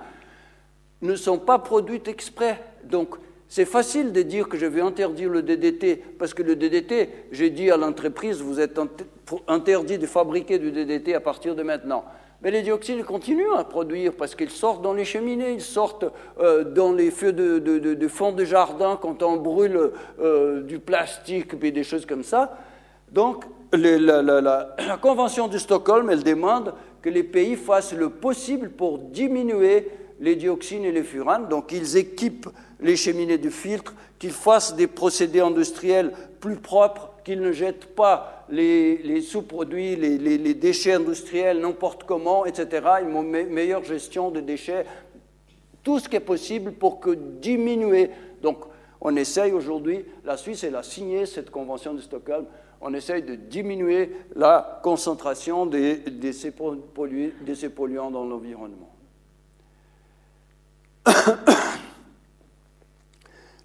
ne 1.02 1.16
sont 1.16 1.38
pas 1.38 1.60
produits 1.60 2.02
exprès. 2.08 2.62
Donc, 2.84 3.16
c'est 3.54 3.66
facile 3.66 4.12
de 4.14 4.24
dire 4.24 4.50
que 4.50 4.58
je 4.58 4.66
vais 4.66 4.82
interdire 4.82 5.30
le 5.30 5.44
DDT, 5.44 6.04
parce 6.18 6.34
que 6.34 6.42
le 6.42 6.56
DDT, 6.56 7.08
j'ai 7.32 7.52
dit 7.52 7.70
à 7.70 7.78
l'entreprise, 7.78 8.42
vous 8.42 8.60
êtes 8.60 8.80
interdit 9.48 10.00
de 10.00 10.08
fabriquer 10.08 10.58
du 10.58 10.72
DDT 10.72 11.14
à 11.14 11.20
partir 11.20 11.54
de 11.54 11.62
maintenant. 11.62 12.04
Mais 12.42 12.50
les 12.50 12.64
dioxines 12.64 13.04
continuent 13.04 13.54
à 13.56 13.64
produire 13.64 14.14
parce 14.14 14.34
qu'ils 14.34 14.50
sortent 14.50 14.82
dans 14.82 14.96
les 14.96 15.06
cheminées, 15.06 15.52
ils 15.52 15.62
sortent 15.62 16.06
euh, 16.40 16.64
dans 16.64 16.94
les 16.94 17.12
feux 17.12 17.32
de, 17.32 18.08
fond 18.08 18.32
de 18.32 18.44
jardin 18.44 18.98
quand 19.00 19.22
on 19.22 19.38
brûle 19.38 19.92
euh, 20.20 20.64
du 20.64 20.80
plastique 20.80 21.52
et 21.62 21.72
des 21.72 21.84
choses 21.84 22.08
comme 22.08 22.24
ça. 22.24 22.58
Donc, 23.12 23.44
la, 23.72 24.24
la, 24.24 24.98
Convention 25.00 25.48
de 25.48 25.60
Stockholm, 25.60 26.10
elle 26.10 26.24
demande 26.24 26.74
que 27.04 27.10
les 27.12 27.24
pays 27.24 27.56
fassent 27.56 27.94
le 27.94 28.10
possible 28.10 28.72
pour 28.72 28.98
diminuer 28.98 29.90
les 30.20 30.36
dioxines 30.36 30.86
et 30.86 30.92
les 30.92 31.04
furanes. 31.04 31.50
Donc, 31.50 31.72
ils 31.72 31.98
équipent 31.98 32.50
les 32.84 32.98
cheminées 32.98 33.38
de 33.38 33.50
filtre, 33.50 33.96
qu'ils 34.20 34.32
fassent 34.32 34.76
des 34.76 34.88
procédés 34.88 35.40
industriels 35.40 36.12
plus 36.40 36.58
propres, 36.58 37.12
qu'ils 37.24 37.42
ne 37.42 37.52
jettent 37.52 37.96
pas 37.96 38.46
les, 38.50 39.22
sous-produits, 39.22 39.96
les, 39.96 40.54
déchets 40.54 40.94
industriels 40.94 41.60
n'importe 41.60 42.04
comment, 42.04 42.46
etc. 42.46 42.86
Une 43.02 43.22
meilleure 43.50 43.84
gestion 43.84 44.30
des 44.30 44.42
déchets, 44.42 44.86
tout 45.84 46.00
ce 46.00 46.10
qui 46.10 46.18
est 46.18 46.22
possible 46.22 46.74
pour 46.74 47.00
que 47.00 47.12
diminuer. 47.12 48.12
Donc, 48.42 48.60
on 49.02 49.16
essaye 49.16 49.52
aujourd'hui, 49.54 50.06
la 50.24 50.38
Suisse, 50.38 50.64
a 50.64 50.84
signé 50.84 51.26
cette 51.26 51.50
convention 51.50 51.94
de 51.94 52.02
Stockholm, 52.02 52.46
on 52.82 52.94
essaye 52.94 53.24
de 53.24 53.36
diminuer 53.36 54.12
la 54.36 54.82
concentration 54.84 55.66
de 55.66 56.32
ces 56.32 56.52
polluants 57.70 58.12
dans 58.12 58.26
l'environnement. 58.26 58.94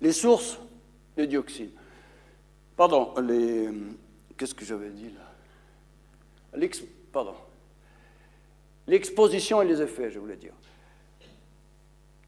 les 0.01 0.13
sources 0.13 0.59
de 1.17 1.25
dioxine. 1.25 1.71
Pardon. 2.77 3.15
Qu'est-ce 4.37 4.55
que 4.55 4.65
j'avais 4.65 4.91
dit 4.91 5.11
là? 5.11 6.69
Pardon. 7.13 7.35
L'exposition 8.87 9.61
et 9.63 9.67
les 9.67 9.83
effets, 9.83 10.11
je 10.11 10.19
voulais 10.19 10.37
dire. 10.37 10.55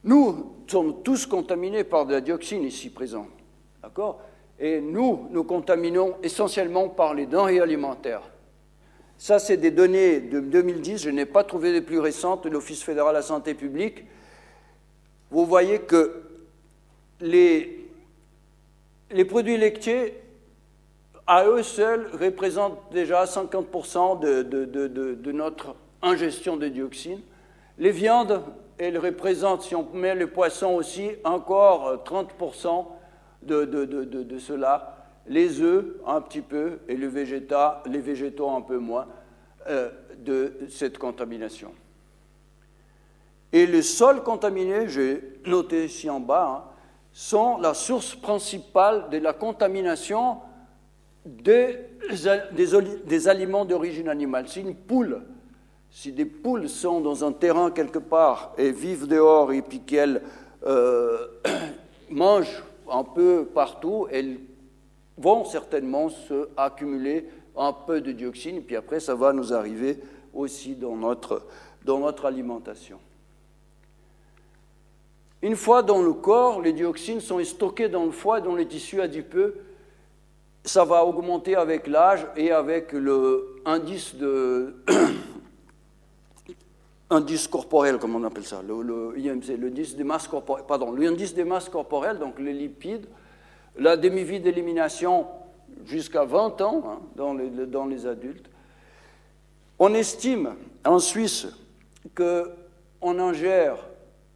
Nous 0.02 0.56
sommes 0.66 1.02
tous 1.02 1.26
contaminés 1.26 1.84
par 1.84 2.06
de 2.06 2.12
la 2.12 2.20
dioxine 2.20 2.64
ici 2.64 2.90
présent. 2.90 3.26
D'accord? 3.82 4.20
Et 4.58 4.80
nous, 4.80 5.28
nous 5.30 5.44
contaminons 5.44 6.16
essentiellement 6.22 6.88
par 6.88 7.14
les 7.14 7.26
denrées 7.26 7.60
alimentaires. 7.60 8.22
Ça, 9.16 9.38
c'est 9.38 9.58
des 9.58 9.70
données 9.70 10.20
de 10.20 10.40
2010. 10.40 11.02
Je 11.02 11.10
n'ai 11.10 11.26
pas 11.26 11.44
trouvé 11.44 11.72
les 11.72 11.82
plus 11.82 11.98
récentes 11.98 12.44
de 12.44 12.50
l'Office 12.50 12.82
fédéral 12.82 13.12
de 13.12 13.18
la 13.18 13.22
santé 13.22 13.54
publique. 13.54 14.04
Vous 15.30 15.46
voyez 15.46 15.80
que 15.80 16.29
les, 17.20 17.88
produits 19.28 19.56
laitiers, 19.56 20.14
à 21.26 21.46
eux 21.46 21.62
seuls, 21.62 22.10
représentent 22.12 22.80
déjà 22.92 23.24
50% 23.24 24.20
de, 24.20 25.32
notre 25.32 25.74
ingestion 26.02 26.56
de 26.56 26.68
dioxine. 26.68 27.20
Les 27.78 27.90
viandes, 27.90 28.42
elles 28.78 28.98
représentent, 28.98 29.62
si 29.62 29.74
on 29.74 29.88
met 29.92 30.14
les 30.14 30.26
poissons 30.26 30.74
aussi, 30.74 31.10
encore 31.24 32.04
30% 32.04 32.86
de, 33.42 34.38
cela. 34.38 34.96
Les 35.26 35.60
œufs, 35.60 35.84
un 36.06 36.20
petit 36.20 36.40
peu, 36.40 36.80
et 36.88 36.96
les 36.96 37.08
végétaux, 37.08 38.50
un 38.50 38.62
peu 38.62 38.78
moins, 38.78 39.06
euh, 39.68 39.90
de 40.18 40.54
cette 40.68 40.98
contamination. 40.98 41.72
Et 43.52 43.66
les 43.66 43.82
sols 43.82 44.22
contaminés, 44.22 44.88
j'ai 44.88 45.22
noté 45.46 45.84
ici 45.84 46.08
en 46.08 46.20
bas, 46.20 46.64
hein, 46.66 46.69
sont 47.12 47.58
la 47.58 47.74
source 47.74 48.14
principale 48.14 49.08
de 49.10 49.18
la 49.18 49.32
contamination 49.32 50.38
des, 51.24 51.76
aliments 53.28 53.64
d'origine 53.64 54.08
animale. 54.08 54.46
Si 55.90 56.12
des 56.12 56.24
poules 56.24 56.68
sont 56.68 57.00
dans 57.00 57.24
un 57.24 57.32
terrain 57.32 57.70
quelque 57.70 57.98
part 57.98 58.52
et 58.56 58.70
vivent 58.70 59.06
dehors 59.06 59.52
et 59.52 59.62
qu'elles 59.62 60.22
euh, 60.64 61.26
mangent 62.10 62.62
un 62.90 63.04
peu 63.04 63.44
partout, 63.52 64.06
elles 64.10 64.38
vont 65.16 65.44
certainement 65.44 66.08
se 66.08 66.48
accumuler 66.56 67.28
un 67.56 67.72
peu 67.72 68.00
de 68.00 68.12
dioxine, 68.12 68.62
puis 68.62 68.76
après, 68.76 69.00
ça 69.00 69.14
va 69.14 69.32
nous 69.32 69.52
arriver 69.52 69.98
aussi 70.32 70.76
dans 70.76 70.96
notre 70.96 71.44
alimentation. 72.24 72.98
Une 75.42 75.56
fois 75.56 75.82
dans 75.82 76.02
le 76.02 76.12
corps, 76.12 76.60
les 76.60 76.72
dioxines 76.72 77.20
sont 77.20 77.42
stockées 77.44 77.88
dans 77.88 78.04
le 78.04 78.10
foie 78.10 78.38
et 78.38 78.42
dans 78.42 78.54
les 78.54 78.66
tissus 78.66 79.00
adipeux. 79.00 79.56
Ça 80.64 80.84
va 80.84 81.04
augmenter 81.04 81.56
avec 81.56 81.86
l'âge 81.86 82.26
et 82.36 82.52
avec 82.52 82.92
le 82.92 83.56
indice 83.64 84.14
corporel, 87.50 87.98
comme 87.98 88.14
on 88.14 88.24
appelle 88.24 88.44
ça, 88.44 88.60
le, 88.66 88.82
le 88.82 89.18
IMC, 89.18 89.56
l'indice 89.58 89.96
des 89.96 90.04
masses 90.04 90.28
pardon, 90.68 90.92
l'indice 90.92 91.32
des 91.32 91.44
masses 91.44 91.70
corporelles, 91.70 92.18
donc 92.18 92.38
les 92.38 92.52
lipides, 92.52 93.06
la 93.78 93.96
demi-vie 93.96 94.40
d'élimination 94.40 95.26
jusqu'à 95.86 96.24
20 96.24 96.60
ans 96.60 96.82
hein, 96.86 96.98
dans, 97.16 97.34
les, 97.34 97.48
dans, 97.48 97.86
les, 97.86 98.06
adultes. 98.06 98.50
On 99.78 99.94
estime 99.94 100.54
en 100.84 100.98
Suisse 100.98 101.46
qu'on 102.14 103.18
ingère 103.18 103.78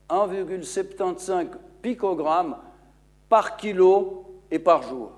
1,75 0.08 1.48
picogrammes 1.82 2.56
par 3.28 3.56
kilo 3.56 4.40
et 4.50 4.58
par 4.58 4.82
jour. 4.82 5.12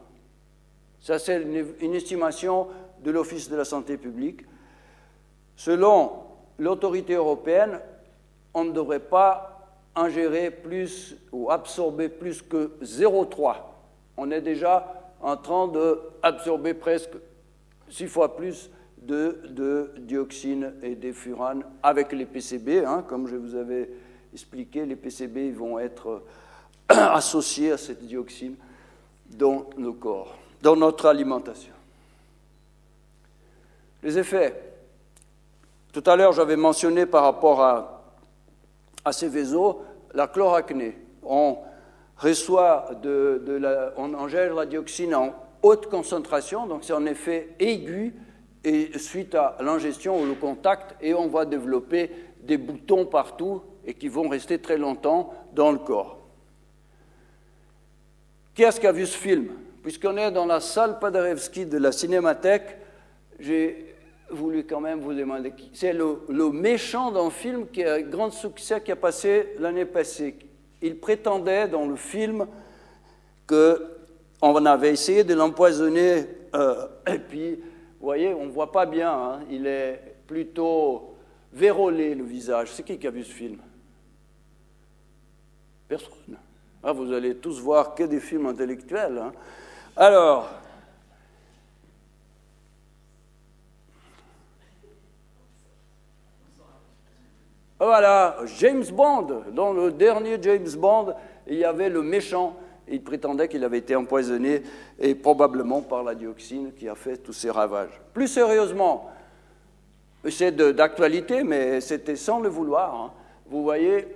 Ça, 1.01 1.18
c'est 1.18 1.42
une 1.81 1.94
estimation 1.94 2.68
de 3.03 3.11
l'Office 3.11 3.49
de 3.49 3.57
la 3.57 3.64
santé 3.64 3.96
publique. 3.96 4.42
Selon 5.57 6.12
l'autorité 6.59 7.14
européenne, 7.14 7.81
on 8.55 8.64
ne 8.64 8.72
devrait 8.72 9.01
pas 9.01 9.57
ingérer 9.94 10.51
plus 10.51 11.16
ou 11.33 11.51
absorber 11.51 12.09
plus 12.09 12.42
que 12.42 12.72
0,3. 12.83 13.57
On 14.16 14.31
est 14.31 14.40
déjà 14.40 15.12
en 15.20 15.37
train 15.37 15.68
d'absorber 15.68 16.75
presque 16.75 17.12
six 17.88 18.07
fois 18.07 18.37
plus 18.37 18.70
de, 19.01 19.92
dioxine 19.99 20.75
et 20.83 20.94
des 20.94 21.12
furanes 21.12 21.64
avec 21.83 22.12
les 22.12 22.27
PCB. 22.27 22.85
Hein, 22.85 23.05
comme 23.07 23.27
je 23.27 23.37
vous 23.37 23.55
avais 23.55 23.88
expliqué, 24.32 24.84
les 24.86 24.96
PCB 24.96 25.50
vont 25.52 25.78
être 25.78 26.22
associés 26.88 27.72
à 27.72 27.78
cette 27.78 28.04
dioxine 28.04 28.56
dans 29.30 29.68
nos 29.76 29.94
corps, 29.94 30.36
dans 30.62 30.76
notre 30.76 31.06
alimentation. 31.06 31.74
Les 34.02 34.18
effets 34.18 34.66
tout 35.96 36.10
à 36.10 36.14
l'heure, 36.14 36.32
j'avais 36.32 36.56
mentionné 36.56 37.06
par 37.06 37.22
rapport 37.22 37.62
à, 37.62 38.02
ces 39.12 39.28
vaisseaux 39.28 39.82
la 40.12 40.26
chloracné. 40.26 40.94
On 41.22 41.56
reçoit 42.18 42.90
de, 43.02 43.40
la, 43.58 43.94
on 43.96 44.26
la 44.26 44.66
dioxine 44.66 45.14
en 45.14 45.32
haute 45.62 45.86
concentration, 45.86 46.66
donc 46.66 46.84
c'est 46.84 46.92
un 46.92 47.06
effet 47.06 47.48
aigu 47.58 48.14
et 48.62 48.98
suite 48.98 49.34
à 49.34 49.56
l'ingestion 49.60 50.20
ou 50.20 50.26
le 50.26 50.34
contact, 50.34 50.96
et 51.00 51.14
on 51.14 51.28
va 51.28 51.46
développer 51.46 52.10
des 52.42 52.58
boutons 52.58 53.06
partout 53.06 53.62
et 53.87 53.94
qui 53.94 54.09
vont 54.09 54.29
rester 54.29 54.59
très 54.59 54.77
longtemps 54.77 55.33
dans 55.55 55.70
le 55.70 55.79
corps. 55.79 56.18
Qui 58.55 58.64
est-ce 58.64 58.81
qui 58.81 58.87
a 58.87 58.92
vu 58.92 59.07
ce 59.07 59.16
film? 59.16 59.49
Puisqu'on 59.83 60.16
est 60.16 60.33
dans 60.33 60.46
la 60.46 60.61
salle 60.61 60.99
Paderewski 60.99 61.66
de 61.66 61.79
la 61.79 61.92
Cinémathèque, 61.92 62.77
j'ai 63.38 63.94
voulu 64.31 64.64
quand 64.64 64.81
même 64.81 65.01
vous 65.01 65.14
demander 65.14 65.53
qui. 65.53 65.70
C'est 65.72 65.92
le, 65.92 66.51
méchant 66.51 67.12
d'un 67.12 67.31
film 67.31 67.68
qui 67.68 67.85
a 67.85 67.94
un 67.94 68.01
grand 68.01 68.31
succès 68.31 68.81
qui 68.81 68.90
a 68.90 68.96
passé 68.96 69.55
l'année 69.59 69.85
passée. 69.85 70.37
Il 70.83 70.99
prétendait 70.99 71.68
dans 71.68 71.87
le 71.87 71.96
film 71.96 72.46
qu'on 73.46 74.66
avait 74.66 74.92
essayé 74.92 75.22
de 75.22 75.35
l'empoisonner, 75.35 76.25
euh, 76.55 76.87
et 77.07 77.18
puis, 77.18 77.55
vous 78.01 78.07
voyez, 78.07 78.35
on 78.35 78.46
ne 78.46 78.51
voit 78.51 78.72
pas 78.72 78.87
bien, 78.87 79.12
hein. 79.12 79.40
il 79.51 79.66
est 79.66 80.16
plutôt 80.27 81.14
vérolé 81.53 82.14
le 82.14 82.25
visage. 82.25 82.72
C'est 82.72 82.83
qui 82.83 82.99
qui 82.99 83.07
a 83.07 83.11
vu 83.11 83.22
ce 83.22 83.33
film? 83.33 83.59
Personne. 85.88 86.37
Ah, 86.83 86.92
vous 86.92 87.12
allez 87.12 87.37
tous 87.37 87.61
voir 87.61 87.94
que 87.94 88.05
des 88.05 88.20
films 88.20 88.46
intellectuels. 88.46 89.18
Hein. 89.18 89.33
Alors, 89.96 90.49
Voilà, 97.79 98.38
James 98.59 98.87
Bond. 98.90 99.44
Dans 99.53 99.72
le 99.72 99.92
dernier 99.92 100.38
James 100.40 100.68
Bond, 100.79 101.14
il 101.46 101.59
y 101.59 101.64
avait 101.64 101.90
le 101.90 102.03
méchant. 102.03 102.57
Il 102.88 103.03
prétendait 103.03 103.49
qu'il 103.49 103.64
avait 103.64 103.79
été 103.79 103.96
empoisonné, 103.96 104.62
et 104.99 105.14
probablement 105.14 105.83
par 105.83 106.03
la 106.03 106.14
dioxine 106.14 106.72
qui 106.72 106.88
a 106.88 106.94
fait 106.94 107.16
tous 107.16 107.33
ces 107.33 107.51
ravages. 107.51 108.01
Plus 108.14 108.29
sérieusement, 108.29 109.11
c'est 110.29 110.57
d'actualité, 110.57 111.42
mais 111.42 111.81
c'était 111.81 112.16
sans 112.16 112.40
le 112.40 112.49
vouloir. 112.49 112.94
Hein. 112.94 113.12
Vous 113.46 113.62
voyez, 113.62 114.07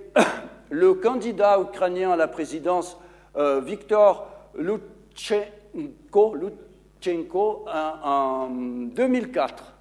le 0.71 0.95
candidat 0.95 1.59
ukrainien 1.61 2.11
à 2.11 2.15
la 2.15 2.29
présidence, 2.29 2.97
euh, 3.35 3.59
Viktor 3.59 4.27
Lutchenko, 4.55 6.35
en 8.03 8.49
2004, 8.49 9.73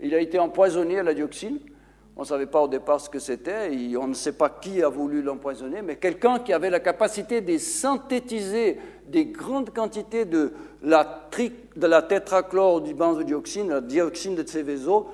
il 0.00 0.14
a 0.14 0.20
été 0.20 0.38
empoisonné 0.38 0.98
à 0.98 1.02
la 1.02 1.14
dioxine. 1.14 1.58
On 2.16 2.20
ne 2.20 2.26
savait 2.26 2.46
pas 2.46 2.60
au 2.60 2.68
départ 2.68 3.00
ce 3.00 3.10
que 3.10 3.18
c'était, 3.18 3.70
on 3.98 4.06
ne 4.06 4.14
sait 4.14 4.36
pas 4.36 4.48
qui 4.48 4.82
a 4.82 4.88
voulu 4.88 5.22
l'empoisonner, 5.22 5.82
mais 5.82 5.96
quelqu'un 5.96 6.38
qui 6.38 6.52
avait 6.52 6.70
la 6.70 6.78
capacité 6.78 7.40
de 7.40 7.58
synthétiser 7.58 8.78
des 9.08 9.26
grandes 9.26 9.70
quantités 9.70 10.24
de 10.24 10.52
la, 10.82 11.28
de 11.74 11.86
la 11.86 12.02
tétrachlore 12.02 12.82
du 12.82 12.94
benzodioxine, 12.94 13.70
la 13.70 13.80
dioxine 13.80 14.36
de 14.36 14.46
Céveso, 14.46 15.08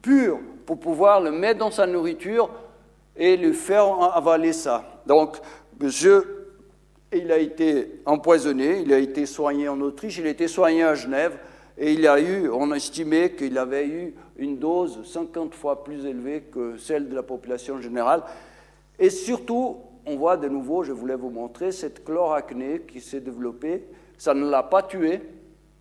pure, 0.00 0.38
pour 0.64 0.78
pouvoir 0.78 1.20
le 1.20 1.30
mettre 1.30 1.58
dans 1.58 1.70
sa 1.70 1.86
nourriture 1.86 2.48
et 3.16 3.36
lui 3.36 3.54
faire 3.54 3.86
avaler 4.14 4.52
ça. 4.52 5.02
Donc, 5.06 5.36
monsieur, 5.80 6.52
il 7.12 7.30
a 7.32 7.38
été 7.38 8.00
empoisonné, 8.04 8.80
il 8.80 8.92
a 8.92 8.98
été 8.98 9.26
soigné 9.26 9.68
en 9.68 9.80
Autriche, 9.80 10.18
il 10.18 10.26
a 10.26 10.30
été 10.30 10.48
soigné 10.48 10.82
à 10.82 10.94
Genève, 10.94 11.38
et 11.78 11.92
il 11.92 12.06
a 12.06 12.20
eu, 12.20 12.48
on 12.48 12.72
estimait 12.72 13.32
qu'il 13.32 13.58
avait 13.58 13.86
eu 13.86 14.14
une 14.38 14.58
dose 14.58 15.00
50 15.04 15.54
fois 15.54 15.84
plus 15.84 16.06
élevée 16.06 16.44
que 16.52 16.76
celle 16.78 17.08
de 17.08 17.14
la 17.14 17.22
population 17.22 17.80
générale. 17.80 18.22
Et 18.98 19.10
surtout, 19.10 19.76
on 20.06 20.16
voit 20.16 20.36
de 20.36 20.48
nouveau, 20.48 20.84
je 20.84 20.92
voulais 20.92 21.16
vous 21.16 21.30
montrer, 21.30 21.72
cette 21.72 22.04
chloracné 22.04 22.82
qui 22.86 23.00
s'est 23.00 23.20
développée. 23.20 23.84
Ça 24.16 24.32
ne 24.32 24.48
l'a 24.48 24.62
pas 24.62 24.82
tué. 24.82 25.20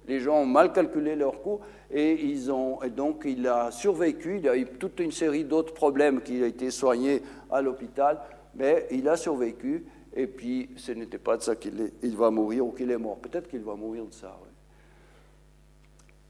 Les 0.07 0.19
gens 0.19 0.41
ont 0.41 0.45
mal 0.45 0.71
calculé 0.71 1.15
leur 1.15 1.41
coût 1.41 1.59
et, 1.91 2.13
ils 2.13 2.51
ont, 2.51 2.81
et 2.83 2.89
donc 2.89 3.23
il 3.25 3.47
a 3.47 3.71
survécu. 3.71 4.37
Il 4.37 4.47
a 4.47 4.55
eu 4.55 4.65
toute 4.65 4.99
une 4.99 5.11
série 5.11 5.43
d'autres 5.43 5.73
problèmes 5.73 6.21
qui 6.21 6.43
a 6.43 6.47
été 6.47 6.71
soigné 6.71 7.21
à 7.51 7.61
l'hôpital, 7.61 8.19
mais 8.55 8.87
il 8.91 9.07
a 9.09 9.17
survécu. 9.17 9.85
Et 10.13 10.27
puis, 10.27 10.69
ce 10.77 10.91
n'était 10.91 11.17
pas 11.17 11.37
de 11.37 11.41
ça 11.41 11.55
qu'il 11.55 11.91
il 12.01 12.15
va 12.15 12.31
mourir 12.31 12.65
ou 12.65 12.71
qu'il 12.71 12.89
est 12.91 12.97
mort. 12.97 13.17
Peut-être 13.17 13.49
qu'il 13.49 13.61
va 13.61 13.75
mourir 13.75 14.05
de 14.05 14.13
ça. 14.13 14.37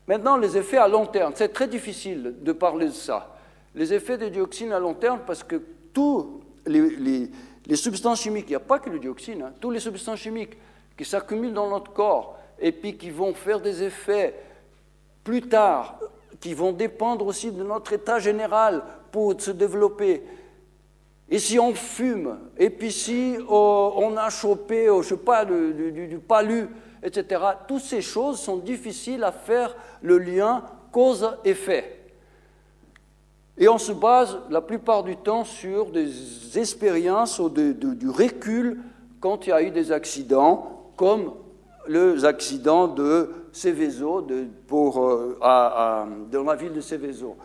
Maintenant, 0.08 0.38
les 0.38 0.56
effets 0.58 0.78
à 0.78 0.88
long 0.88 1.06
terme. 1.06 1.34
C'est 1.36 1.54
très 1.54 1.68
difficile 1.68 2.36
de 2.42 2.52
parler 2.52 2.88
de 2.88 2.92
ça. 2.92 3.36
Les 3.74 3.94
effets 3.94 4.18
des 4.18 4.30
dioxines 4.30 4.72
à 4.72 4.80
long 4.80 4.94
terme, 4.94 5.22
parce 5.26 5.44
que 5.44 5.62
tous 5.94 6.42
les, 6.66 7.30
substances 7.74 8.22
chimiques, 8.22 8.46
il 8.48 8.52
n'y 8.52 8.56
a 8.56 8.60
pas 8.60 8.80
que 8.80 8.90
le 8.90 9.00
dioxine, 9.00 9.42
hein, 9.42 9.54
tous 9.60 9.72
les 9.72 9.80
substances 9.80 10.20
chimiques 10.20 10.58
qui 10.98 11.06
s'accumulent 11.06 11.54
dans 11.54 11.70
notre 11.70 11.92
corps 11.92 12.38
et 12.60 12.72
puis 12.72 12.98
qui 12.98 13.10
vont 13.10 13.34
faire 13.34 13.60
des 13.60 13.84
effets 13.84 14.34
plus 15.24 15.42
tard, 15.42 16.00
qui 16.40 16.54
vont 16.54 16.72
dépendre 16.72 17.26
aussi 17.26 17.52
de 17.52 17.64
notre 17.64 17.94
état 17.94 18.20
général 18.20 18.84
pour 19.12 19.40
se 19.40 19.52
développer. 19.52 20.24
Et 21.30 21.40
si 21.40 21.58
on 21.58 21.74
fume, 21.74 22.38
et 22.58 22.70
puis 22.70 22.92
si 22.92 23.36
oh, 23.50 23.94
on 23.96 24.16
a 24.16 24.30
chopé, 24.30 24.90
oh, 24.90 25.02
je 25.02 25.10
sais 25.10 25.18
pas, 25.18 25.44
du, 25.44 26.20
palu, 26.28 26.70
etc., 27.02 27.42
toutes 27.68 27.82
ces 27.82 28.02
choses 28.02 28.40
sont 28.40 28.58
difficiles 28.58 29.24
à 29.24 29.32
faire 29.32 29.76
le 30.02 30.20
lien 30.20 30.64
cause-effet. 30.92 32.00
Et 33.58 33.68
on 33.68 33.78
se 33.78 33.94
base 33.94 34.38
la 34.50 34.62
plupart 34.62 35.04
du 35.04 35.16
temps 35.16 35.46
sur 35.46 35.90
des 35.90 36.60
expériences 36.60 37.40
ou 37.40 37.50
du 37.50 38.10
recul 38.10 38.82
quand 39.20 39.48
il 39.48 39.50
y 39.50 39.54
a 39.54 39.64
eu 39.64 39.72
des 39.72 39.92
accidents, 39.92 40.92
comme 40.98 41.34
les 41.88 42.26
accidents 42.26 42.88
de 42.88 43.30
Céveso, 43.52 44.28
euh, 44.28 45.36
dans 45.40 46.44
la 46.44 46.56
ville 46.56 46.74
de 46.74 46.82
Céveso. 46.82 47.36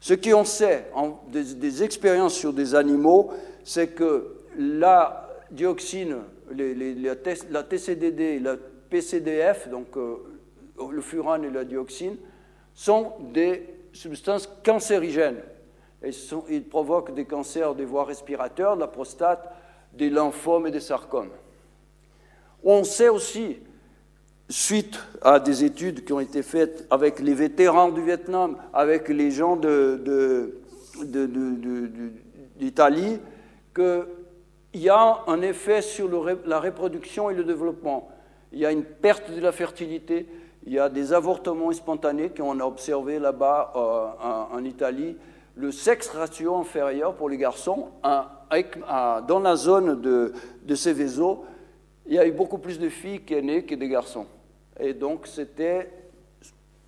Ce 0.00 0.14
qu'on 0.14 0.44
sait 0.44 0.90
des, 1.28 1.82
expériences 1.82 2.34
sur 2.34 2.52
des 2.52 2.74
animaux, 2.74 3.32
c'est 3.62 3.88
que 3.88 4.36
la 4.58 5.28
dioxine, 5.50 6.18
la 6.50 7.62
TCDD, 7.62 8.38
la 8.40 8.56
PCDF, 8.90 9.68
donc 9.68 9.96
euh, 9.96 10.16
le 10.90 11.00
furane 11.00 11.44
et 11.44 11.50
la 11.50 11.64
dioxine, 11.64 12.16
sont 12.74 13.12
des 13.32 13.66
substances 13.92 14.48
cancérigènes. 14.64 15.40
Ils 16.50 16.64
provoquent 16.68 17.14
des 17.14 17.24
cancers 17.24 17.74
des 17.74 17.84
voies 17.84 18.04
respirateurs, 18.04 18.74
de 18.74 18.80
la 18.80 18.88
prostate, 18.88 19.50
des 19.94 20.10
lymphomes 20.10 20.66
et 20.66 20.70
des 20.70 20.80
sarcomes. 20.80 21.30
On 22.62 22.84
sait 22.84 23.08
aussi, 23.08 23.58
suite 24.54 25.00
à 25.20 25.40
des 25.40 25.64
études 25.64 26.04
qui 26.04 26.12
ont 26.12 26.20
été 26.20 26.44
faites 26.44 26.86
avec 26.88 27.18
les 27.18 27.34
vétérans 27.34 27.90
du 27.90 28.00
Vietnam, 28.00 28.56
avec 28.72 29.08
les 29.08 29.32
gens 29.32 29.58
d'Italie, 32.56 33.18
qu'il 33.74 34.06
y 34.74 34.88
a 34.88 35.18
un 35.26 35.42
effet 35.42 35.82
sur 35.82 36.08
la 36.46 36.60
reproduction 36.60 37.30
et 37.30 37.34
le 37.34 37.42
développement. 37.42 38.08
Il 38.52 38.60
y 38.60 38.66
a 38.66 38.70
une 38.70 38.84
perte 38.84 39.28
de 39.32 39.40
la 39.40 39.50
fertilité, 39.50 40.28
il 40.64 40.72
y 40.72 40.78
a 40.78 40.88
des 40.88 41.12
avortements 41.12 41.72
spontanés 41.72 42.30
qu'on 42.30 42.60
a 42.60 42.64
observés 42.64 43.18
là-bas 43.18 43.72
euh, 43.74 44.56
en, 44.56 44.64
Italie. 44.64 45.16
Le 45.56 45.72
sexe 45.72 46.10
ratio 46.10 46.54
inférieur 46.54 47.16
pour 47.16 47.28
les 47.28 47.38
garçons, 47.38 47.88
dans 48.04 49.40
la 49.40 49.56
zone 49.56 50.00
de, 50.00 50.32
de 50.64 50.74
Céveso, 50.76 51.44
il 52.06 52.14
y 52.14 52.18
a 52.20 52.26
eu 52.26 52.32
beaucoup 52.32 52.58
plus 52.58 52.78
de 52.78 52.88
filles 52.88 53.22
qui 53.22 53.34
sont 53.34 53.42
nées 53.42 53.64
que 53.64 53.74
de 53.74 53.86
garçons. 53.86 54.26
Et 54.80 54.94
donc, 54.94 55.26
c'était 55.26 55.90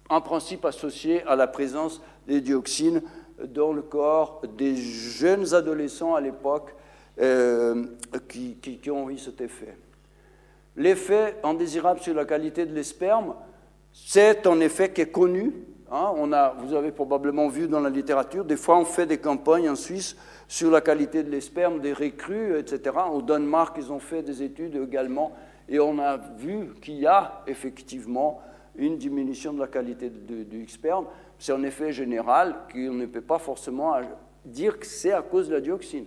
en 0.08 0.20
principe 0.20 0.64
associé 0.64 1.22
à 1.24 1.36
la 1.36 1.46
présence 1.46 2.00
des 2.26 2.40
dioxines 2.40 3.02
dans 3.44 3.72
le 3.72 3.82
corps 3.82 4.42
des 4.56 4.76
jeunes 4.76 5.54
adolescents 5.54 6.14
à 6.14 6.20
l'époque 6.20 6.74
euh, 7.20 7.84
qui, 8.28 8.90
ont 8.90 9.10
eu 9.10 9.18
cet 9.18 9.40
effet. 9.40 9.76
L'effet 10.76 11.36
indésirable 11.42 12.00
sur 12.00 12.14
la 12.14 12.24
qualité 12.24 12.66
de 12.66 12.74
l'esperme, 12.74 13.34
c'est 13.92 14.46
un 14.46 14.60
effet 14.60 14.92
qui 14.92 15.02
est 15.02 15.10
connu. 15.10 15.52
Hein. 15.90 16.12
on 16.16 16.32
a, 16.32 16.54
vous 16.58 16.74
avez 16.74 16.92
probablement 16.92 17.48
vu 17.48 17.68
dans 17.68 17.80
la 17.80 17.90
littérature, 17.90 18.44
des 18.44 18.56
fois 18.56 18.76
on 18.76 18.84
fait 18.84 19.06
des 19.06 19.18
campagnes 19.18 19.70
en 19.70 19.76
Suisse 19.76 20.16
sur 20.48 20.70
la 20.70 20.80
qualité 20.80 21.22
de 21.22 21.30
l'esperme 21.30 21.80
des 21.80 21.92
recrues, 21.92 22.58
etc. 22.58 22.96
Au 23.12 23.22
Danemark, 23.22 23.76
ils 23.78 23.92
ont 23.92 24.00
fait 24.00 24.22
des 24.22 24.42
études 24.42 24.76
également, 24.76 25.32
et 25.68 25.80
on 25.80 25.98
a 25.98 26.16
vu 26.16 26.74
qu'il 26.80 26.96
y 26.96 27.06
a 27.06 27.42
effectivement 27.46 28.40
une 28.76 28.98
diminution 28.98 29.52
de 29.52 29.60
la 29.60 29.66
qualité 29.66 30.10
du 30.10 30.68
sperme. 30.68 31.06
C'est 31.38 31.52
un 31.52 31.62
effet 31.62 31.92
général 31.92 32.54
qu'on 32.72 32.92
ne 32.92 33.06
peut 33.06 33.20
pas 33.20 33.38
forcément 33.38 33.94
dire 34.44 34.78
que 34.78 34.86
c'est 34.86 35.12
à 35.12 35.22
cause 35.22 35.48
de 35.48 35.54
la 35.54 35.60
dioxine. 35.60 36.06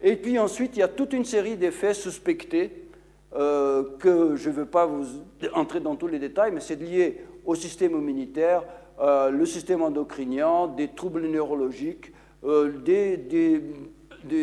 Et 0.00 0.16
puis 0.16 0.38
ensuite, 0.38 0.76
il 0.76 0.80
y 0.80 0.82
a 0.82 0.88
toute 0.88 1.12
une 1.12 1.24
série 1.24 1.56
d'effets 1.56 1.94
suspectés 1.94 2.88
euh, 3.34 3.96
que 3.98 4.36
je 4.36 4.50
ne 4.50 4.54
veux 4.54 4.66
pas 4.66 4.84
vous 4.84 5.06
entrer 5.54 5.80
dans 5.80 5.96
tous 5.96 6.08
les 6.08 6.18
détails, 6.18 6.50
mais 6.52 6.60
c'est 6.60 6.76
lié 6.76 7.24
au 7.46 7.54
système 7.54 7.92
immunitaire, 7.92 8.64
euh, 9.00 9.30
le 9.30 9.46
système 9.46 9.80
endocrinien, 9.80 10.66
des 10.68 10.88
troubles 10.88 11.26
neurologiques, 11.26 12.12
euh, 12.44 12.72
des, 12.78 13.16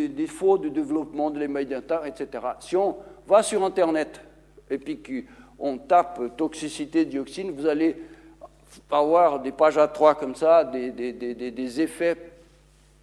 défauts 0.10 0.58
de 0.58 0.70
développement 0.70 1.30
de 1.30 1.40
l'émail 1.40 1.68
etc. 2.06 2.28
Si 2.60 2.76
on 2.76 2.98
va 3.30 3.44
sur 3.44 3.64
Internet 3.64 4.20
et 4.70 4.78
puis 4.78 5.00
qu'on 5.00 5.78
tape 5.78 6.36
toxicité 6.36 7.06
dioxine, 7.06 7.52
vous 7.52 7.68
allez 7.68 7.96
avoir 8.92 9.40
des 9.40 9.52
pages 9.52 9.78
à 9.78 9.88
3 9.88 10.16
comme 10.16 10.36
ça, 10.36 10.64
des, 10.64 10.92
des 10.92 11.82
effets 11.82 12.18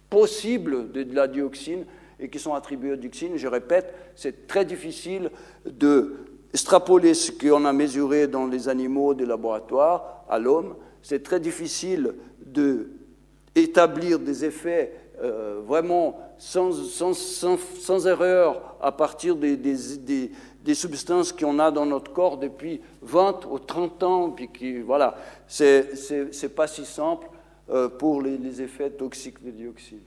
possibles 0.09 0.91
de, 0.91 1.03
de 1.03 1.15
la 1.15 1.27
dioxine 1.27 1.85
et 2.19 2.29
qui 2.29 2.39
sont 2.39 2.53
attribués 2.53 2.93
aux 2.93 2.97
dioxines. 2.97 3.37
Je 3.37 3.47
répète, 3.47 3.93
c'est 4.15 4.47
très 4.47 4.65
difficile 4.65 5.29
de 5.65 6.15
extrapoler 6.53 7.13
ce 7.13 7.31
qu'on 7.31 7.65
a 7.65 7.73
mesuré 7.73 8.27
dans 8.27 8.47
les 8.47 8.69
animaux 8.69 9.13
des 9.13 9.25
laboratoires 9.25 10.23
à 10.29 10.39
l'homme. 10.39 10.75
C'est 11.03 11.21
très 11.21 11.39
difficile 11.39 12.15
d'établir 12.45 14.19
des 14.19 14.45
effets 14.45 14.93
euh, 15.21 15.61
vraiment 15.65 16.17
sans, 16.39 18.07
erreur 18.07 18.75
à 18.81 18.91
partir 18.91 19.35
des, 19.35 19.57
des, 19.57 20.31
des, 20.63 20.73
substances 20.75 21.31
qu'on 21.31 21.59
a 21.59 21.71
dans 21.71 21.85
notre 21.85 22.11
corps 22.11 22.37
depuis 22.37 22.81
20 23.01 23.45
ou 23.49 23.59
30 23.59 24.03
ans. 24.03 24.29
Puis 24.31 24.49
qui, 24.49 24.79
voilà, 24.79 25.15
c'est 25.47 26.55
pas 26.55 26.67
si 26.67 26.85
simple 26.85 27.27
euh, 27.69 27.89
pour 27.89 28.21
les, 28.21 28.61
effets 28.61 28.89
toxiques 28.89 29.43
de 29.43 29.51
dioxine. 29.51 29.99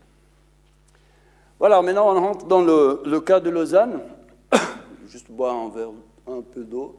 Voilà, 1.59 1.83
maintenant 1.83 2.16
on 2.16 2.21
rentre 2.21 2.47
dans 2.47 2.62
le, 2.62 3.21
cas 3.21 3.40
de 3.40 3.51
Lausanne. 3.51 4.01
Juste 5.09 5.31
boire 5.31 5.55
un 5.55 5.69
verre, 5.69 5.90
un 6.27 6.40
peu 6.40 6.64
d'eau. 6.64 6.97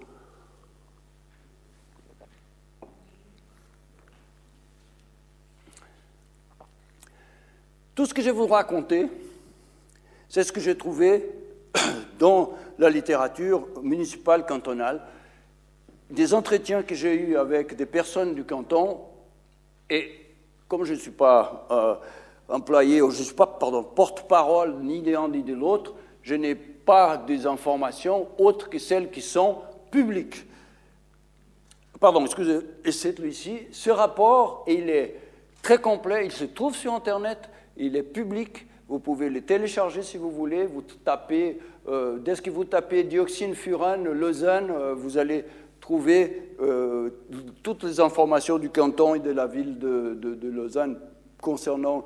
Tout 7.93 8.05
ce 8.05 8.13
que 8.13 8.21
je 8.21 8.27
vais 8.27 8.35
vous 8.35 8.47
raconter, 8.47 9.07
c'est 10.29 10.43
ce 10.43 10.51
que 10.51 10.61
j'ai 10.61 10.77
trouvé 10.77 11.29
dans 12.19 12.53
la 12.77 12.89
littérature 12.89 13.67
municipale 13.83 14.45
cantonale, 14.45 15.01
des 16.09 16.33
entretiens 16.33 16.83
que 16.83 16.95
j'ai 16.95 17.13
eus 17.13 17.37
avec 17.37 17.75
des 17.75 17.85
personnes 17.85 18.33
du 18.33 18.43
canton, 18.43 19.01
et 19.89 20.09
comme 20.67 20.85
je 20.85 20.93
ne 20.93 20.99
suis 20.99 21.11
pas 21.11 21.67
euh, 21.69 21.95
employé, 22.47 22.99
je 22.99 23.03
ne 23.05 23.11
suis 23.11 23.35
pas 23.35 23.45
porte-parole 23.45 24.77
ni 24.81 25.01
de 25.01 25.11
l'un 25.11 25.27
ni 25.27 25.43
de 25.43 25.53
l'autre, 25.53 25.93
je 26.23 26.35
n'ai 26.35 26.55
pas 26.55 27.17
des 27.17 27.45
informations 27.45 28.29
autres 28.37 28.69
que 28.69 28.79
celles 28.79 29.11
qui 29.11 29.21
sont 29.21 29.57
publiques. 29.89 30.45
Pardon, 31.99 32.25
excusez, 32.25 32.59
et 32.83 32.91
c'est 32.91 33.19
ici. 33.19 33.67
Ce 33.71 33.89
rapport, 33.89 34.63
il 34.67 34.89
est 34.89 35.19
très 35.61 35.77
complet, 35.77 36.25
il 36.25 36.31
se 36.31 36.45
trouve 36.45 36.75
sur 36.75 36.93
Internet, 36.93 37.49
il 37.77 37.95
est 37.95 38.03
public, 38.03 38.67
vous 38.87 38.99
pouvez 38.99 39.29
le 39.29 39.41
télécharger 39.41 40.01
si 40.01 40.17
vous 40.17 40.29
voulez, 40.29 40.65
vous 40.65 40.81
tapez, 40.81 41.59
euh, 41.87 42.17
dès 42.19 42.35
que 42.35 42.49
vous 42.49 42.65
tapez 42.65 43.03
dioxine 43.03 43.55
furane, 43.55 44.03
Lausanne, 44.11 44.69
euh, 44.69 44.93
vous 44.93 45.17
allez 45.17 45.45
trouver 45.79 46.53
euh, 46.61 47.09
toutes 47.63 47.83
les 47.83 47.99
informations 47.99 48.57
du 48.57 48.69
canton 48.69 49.15
et 49.15 49.19
de 49.19 49.31
la 49.31 49.47
ville 49.47 49.79
de, 49.79 50.37
Lausanne 50.43 50.99
concernant 51.41 52.03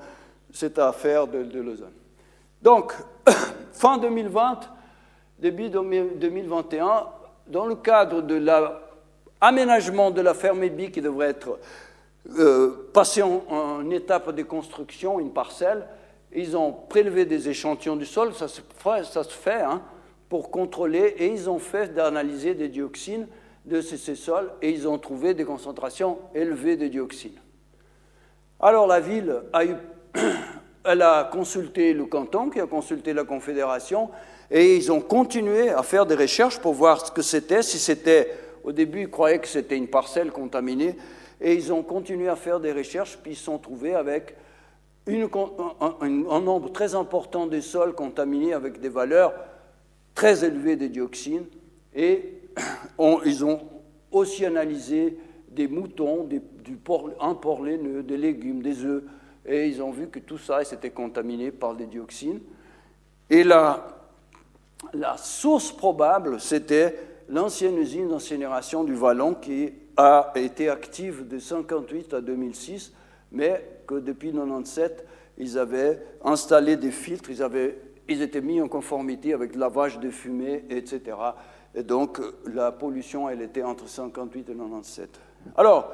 cette 0.54 0.80
affaire 0.80 1.28
de, 1.28 1.60
Lausanne. 1.60 1.92
Donc, 2.62 2.94
fin 3.74 3.98
2020, 3.98 4.60
début 5.40 5.70
2021, 5.70 7.08
dans 7.48 7.66
le 7.66 7.76
cadre 7.76 8.22
de 8.22 8.36
l'aménagement 8.36 10.12
de 10.12 10.22
la 10.22 10.34
ferme 10.34 10.64
EBI 10.64 10.92
qui 10.92 11.02
devrait 11.02 11.30
être 11.30 11.60
euh, 12.40 12.90
passée 12.94 13.22
en, 13.22 13.90
étape 13.92 14.34
de 14.34 14.44
construction, 14.44 15.20
une 15.20 15.32
parcelle, 15.32 15.86
ils 16.34 16.58
ont 16.58 16.72
prélevé 16.72 17.26
des 17.26 17.50
échantillons 17.50 17.96
du 17.96 18.06
sol, 18.06 18.34
ça 18.34 18.48
se, 18.48 18.62
ça 19.04 19.24
se 19.24 19.34
fait, 19.34 19.62
hein, 19.62 19.82
pour 20.28 20.52
contrôler, 20.52 21.16
et 21.18 21.28
ils 21.28 21.50
ont 21.50 21.60
fait 21.60 21.94
d'analyser 21.94 22.56
des 22.56 22.68
dioxines 22.68 23.28
de 23.66 23.82
ces, 23.82 23.98
ces, 23.98 24.16
sols, 24.16 24.52
et 24.62 24.72
ils 24.72 24.88
ont 24.88 24.98
trouvé 24.98 25.34
des 25.34 25.46
concentrations 25.46 26.18
élevées 26.34 26.78
de 26.78 26.88
dioxines. 26.88 27.40
Alors 28.60 28.88
la 28.88 29.00
ville 29.00 29.42
a 29.54 29.66
eu 29.66 29.76
elle 30.86 31.02
a 31.02 31.24
consulté 31.32 31.94
le 31.94 32.06
canton, 32.06 32.50
qui 32.50 32.60
a 32.60 32.68
consulté 32.68 33.14
la 33.14 33.24
Confédération, 33.24 34.10
et 34.52 34.76
ils 34.76 34.92
ont 34.92 35.02
continué 35.02 35.70
à 35.70 35.84
faire 35.84 36.06
des 36.06 36.16
recherches 36.16 36.60
pour 36.60 36.74
voir 36.74 37.06
ce 37.06 37.12
que 37.12 37.22
c'était, 37.22 37.64
si 37.64 37.80
c'était, 37.80 38.32
au 38.64 38.72
début, 38.72 39.02
ils 39.02 39.10
croyaient 39.10 39.40
que 39.40 39.48
c'était 39.48 39.78
une 39.78 39.88
parcelle 39.88 40.32
contaminée, 40.32 40.96
et 41.46 41.54
ils 41.54 41.72
ont 41.72 41.84
continué 41.84 42.28
à 42.28 42.36
faire 42.36 42.60
des 42.60 42.72
recherches, 42.72 43.20
puis 43.22 43.34
ils 43.34 43.36
se 43.36 43.44
sont 43.44 43.60
trouvés 43.60 43.94
avec 43.94 44.36
un, 45.08 46.40
nombre 46.42 46.72
très 46.72 46.96
important 46.96 47.46
de 47.46 47.60
sols 47.62 47.94
contaminés 47.94 48.54
avec 48.54 48.82
des 48.82 48.90
valeurs 48.90 49.32
très 50.16 50.44
élevées 50.44 50.76
de 50.76 50.88
dioxines, 50.88 51.46
et 51.94 52.34
ils 53.26 53.46
ont 53.46 53.62
aussi 54.12 54.44
analysé 54.44 55.20
des 55.48 55.68
moutons, 55.68 56.24
du 56.24 56.42
un 57.20 57.36
porc 57.36 57.64
laineux, 57.64 58.02
des 58.02 58.18
légumes, 58.18 58.64
des 58.64 58.84
œufs, 58.84 59.04
et 59.46 59.68
ils 59.68 59.84
ont 59.84 59.92
vu 59.92 60.08
que 60.08 60.18
tout 60.18 60.40
ça 60.40 60.64
s'était 60.64 60.90
contaminé 60.90 61.52
par 61.52 61.76
des 61.76 61.86
dioxines. 61.86 62.40
Et 63.30 63.44
la, 63.44 63.86
source 65.18 65.72
probable, 65.72 66.40
c'était 66.40 66.98
l'ancienne 67.30 67.78
usine 67.78 68.08
d'incinération 68.08 68.84
du 68.84 68.96
Vallon 68.96 69.36
qui 69.36 69.72
a 69.98 70.32
été 70.36 70.70
active 70.70 71.28
de 71.28 71.36
1958 71.36 72.14
à 72.14 72.22
2006, 72.22 72.94
mais 73.32 73.64
que 73.88 73.96
depuis 73.96 74.30
1997, 74.30 75.06
ils 75.38 75.58
avaient 75.58 76.02
installé 76.24 76.78
des 76.78 76.92
filtres, 76.92 77.30
ils, 77.30 77.44
avaient, 77.44 77.78
ils 78.08 78.22
étaient 78.22 78.42
mis 78.42 78.62
en 78.62 78.68
conformité 78.68 79.34
avec 79.34 79.54
le 79.54 79.60
lavage 79.60 80.00
de 80.00 80.10
fumée, 80.10 80.66
etc. 80.70 81.18
Et 81.74 81.84
donc, 81.84 82.20
la 82.46 82.72
pollution, 82.72 83.30
elle 83.30 83.42
était 83.42 83.64
entre 83.64 83.88
58 83.88 84.50
et 84.50 84.54
97. 84.54 85.10
Alors, 85.58 85.92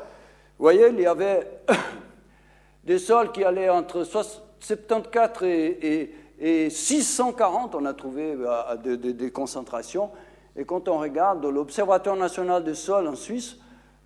vous 0.58 0.64
voyez, 0.64 0.90
il 0.90 1.00
y 1.00 1.08
avait 1.08 1.48
des 2.84 3.00
sols 3.00 3.32
qui 3.32 3.44
allaient 3.44 3.70
entre 3.70 4.04
74 4.04 5.44
et, 5.44 6.70
640, 6.70 7.76
on 7.76 7.86
a 7.86 7.94
trouvé 7.94 8.36
des 8.84 9.32
concentrations. 9.32 10.10
Et 10.56 10.66
quand 10.66 10.88
on 10.88 10.98
regarde 10.98 11.46
l'Observatoire 11.46 12.16
national 12.16 12.64
des 12.64 12.74
sols 12.74 13.08
en 13.08 13.16
Suisse, 13.16 13.58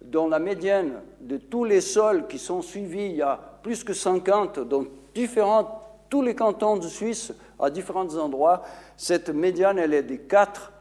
dans 0.03 0.27
la 0.27 0.39
médiane 0.39 1.01
de 1.21 1.37
tous 1.37 1.63
les 1.63 1.81
sols 1.81 2.27
qui 2.27 2.37
sont 2.37 2.61
suivis, 2.61 3.05
il 3.05 3.15
y 3.17 3.21
a 3.21 3.39
plus 3.63 3.83
que 3.83 3.93
50 3.93 4.59
dans 4.59 4.85
différents, 5.13 5.81
tous 6.09 6.21
les 6.21 6.35
cantons 6.35 6.77
de 6.77 6.87
Suisse, 6.87 7.33
à 7.59 7.69
différents 7.69 8.15
endroits. 8.17 8.61
Cette 8.97 9.29
médiane, 9.29 9.79
elle 9.79 9.93
est 9.93 10.03
de 10.03 10.15
4 10.15 10.71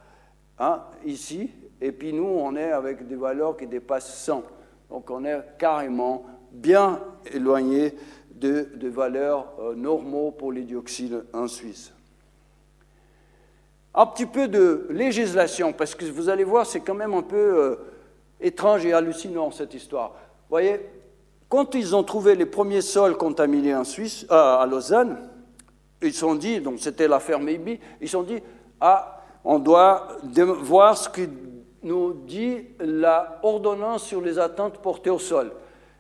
hein, 0.58 0.82
ici, 1.04 1.50
et 1.80 1.92
puis 1.92 2.12
nous, 2.12 2.24
on 2.24 2.54
est 2.56 2.72
avec 2.72 3.06
des 3.06 3.16
valeurs 3.16 3.56
qui 3.56 3.66
dépassent 3.66 4.14
100. 4.24 4.42
Donc 4.90 5.10
on 5.10 5.24
est 5.24 5.40
carrément 5.58 6.24
bien 6.52 7.00
éloigné 7.32 7.94
de, 8.34 8.88
valeurs 8.88 9.52
euh, 9.58 9.74
normaux 9.74 10.30
pour 10.30 10.52
les 10.52 10.62
dioxydes 10.62 11.24
en 11.32 11.48
Suisse. 11.48 11.92
Un 13.94 14.06
petit 14.06 14.26
peu 14.26 14.48
de 14.48 14.86
législation, 14.90 15.72
parce 15.72 15.94
que 15.94 16.04
vous 16.04 16.28
allez 16.28 16.44
voir, 16.44 16.66
c'est 16.66 16.80
quand 16.80 16.94
même 16.94 17.14
un 17.14 17.22
peu 17.22 17.36
euh, 17.36 17.76
étrange 18.44 18.84
et 18.86 18.92
hallucinant 18.92 19.50
cette 19.50 19.74
histoire. 19.74 20.10
Vous 20.10 20.50
voyez, 20.50 20.80
quand 21.48 21.74
ils 21.74 21.96
ont 21.96 22.04
trouvé 22.04 22.34
les 22.34 22.46
premiers 22.46 22.82
sols 22.82 23.16
contaminés 23.16 23.74
en 23.74 23.84
Suisse, 23.84 24.26
euh, 24.30 24.58
à 24.58 24.66
Lausanne, 24.66 25.18
ils 26.02 26.12
se 26.12 26.20
sont 26.20 26.34
dit, 26.34 26.60
donc 26.60 26.78
c'était 26.78 27.08
l'affaire 27.08 27.40
Maybe, 27.40 27.78
ils 28.00 28.08
se 28.08 28.12
sont 28.12 28.22
dit, 28.22 28.40
ah, 28.80 29.22
on 29.44 29.58
doit 29.58 30.08
voir 30.60 30.96
ce 30.96 31.08
que 31.08 31.22
nous 31.82 32.12
dit 32.12 32.66
la 32.80 33.40
ordonnance 33.42 34.04
sur 34.04 34.20
les 34.20 34.38
attentes 34.38 34.78
portées 34.78 35.10
au 35.10 35.18
sol. 35.18 35.52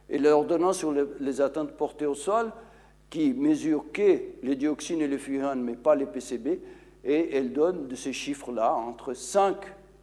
Et 0.08 0.18
l'ordonnance 0.18 0.78
sur 0.78 0.94
les 1.20 1.40
attentes 1.40 1.72
portées 1.72 2.06
au 2.06 2.14
sol, 2.14 2.50
qui 3.08 3.32
mesure 3.32 3.84
que 3.92 4.20
les 4.42 4.56
dioxines 4.56 5.00
et 5.00 5.08
les 5.08 5.18
furans, 5.18 5.56
mais 5.56 5.76
pas 5.76 5.94
les 5.94 6.06
PCB, 6.06 6.60
et 7.04 7.36
elle 7.36 7.52
donne 7.52 7.86
de 7.86 7.94
ces 7.94 8.12
chiffres-là, 8.12 8.74
entre 8.74 9.14
5 9.14 9.56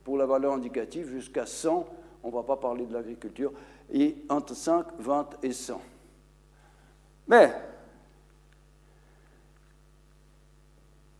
pour 0.04 0.18
la 0.18 0.26
valeur 0.26 0.54
indicative 0.54 1.10
jusqu'à 1.10 1.46
100, 1.46 1.86
on 2.24 2.30
ne 2.30 2.34
va 2.34 2.44
pas 2.44 2.58
parler 2.58 2.86
de 2.86 2.94
l'agriculture, 2.94 3.52
et 3.92 4.16
entre 4.30 4.56
5, 4.56 4.86
20 5.00 5.30
et 5.44 5.54
100. 5.54 5.82
Mais 7.28 7.54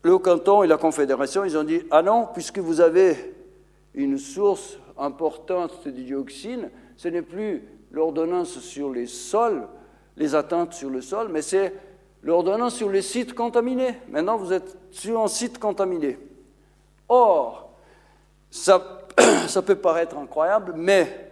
le 0.04 0.18
canton 0.18 0.64
et 0.64 0.68
la 0.68 0.78
confédération, 0.78 1.44
ils 1.44 1.58
ont 1.58 1.64
dit, 1.64 1.82
ah 1.92 2.02
non, 2.02 2.28
puisque 2.34 2.60
vous 2.60 2.82
avez 2.82 3.36
une 3.94 4.18
source 4.18 4.78
importante 4.98 5.86
de 5.86 5.92
dioxine, 5.92 6.70
ce 6.98 7.08
n'est 7.08 7.22
plus 7.22 7.64
l'ordonnance 7.92 8.60
sur 8.60 8.92
les 8.92 9.08
sols, 9.08 9.68
les 10.18 10.36
attentes 10.36 10.74
sur 10.74 10.90
le 10.90 11.02
sol, 11.02 11.30
mais 11.30 11.42
c'est 11.42 11.74
l'ordonnance 12.24 12.76
sur 12.76 12.90
les 12.90 13.02
sites 13.02 13.34
contaminés. 13.34 13.96
Maintenant, 14.10 14.38
vous 14.38 14.54
êtes 14.54 14.78
sur 14.92 15.22
un 15.22 15.28
site 15.28 15.60
contaminé. 15.60 16.18
Or, 17.10 17.72
ça, 18.50 19.01
ça 19.48 19.62
peut 19.62 19.76
paraître 19.76 20.18
incroyable, 20.18 20.74
mais 20.76 21.32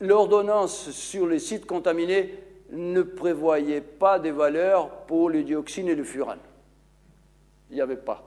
l'ordonnance 0.00 0.90
sur 0.90 1.26
les 1.26 1.38
sites 1.38 1.66
contaminés 1.66 2.34
ne 2.70 3.02
prévoyait 3.02 3.80
pas 3.80 4.18
des 4.18 4.32
valeurs 4.32 4.90
pour 5.06 5.30
le 5.30 5.42
dioxine 5.42 5.88
et 5.88 5.94
le 5.94 6.04
furan. 6.04 6.36
Il 7.70 7.76
n'y 7.76 7.82
avait 7.82 7.96
pas. 7.96 8.22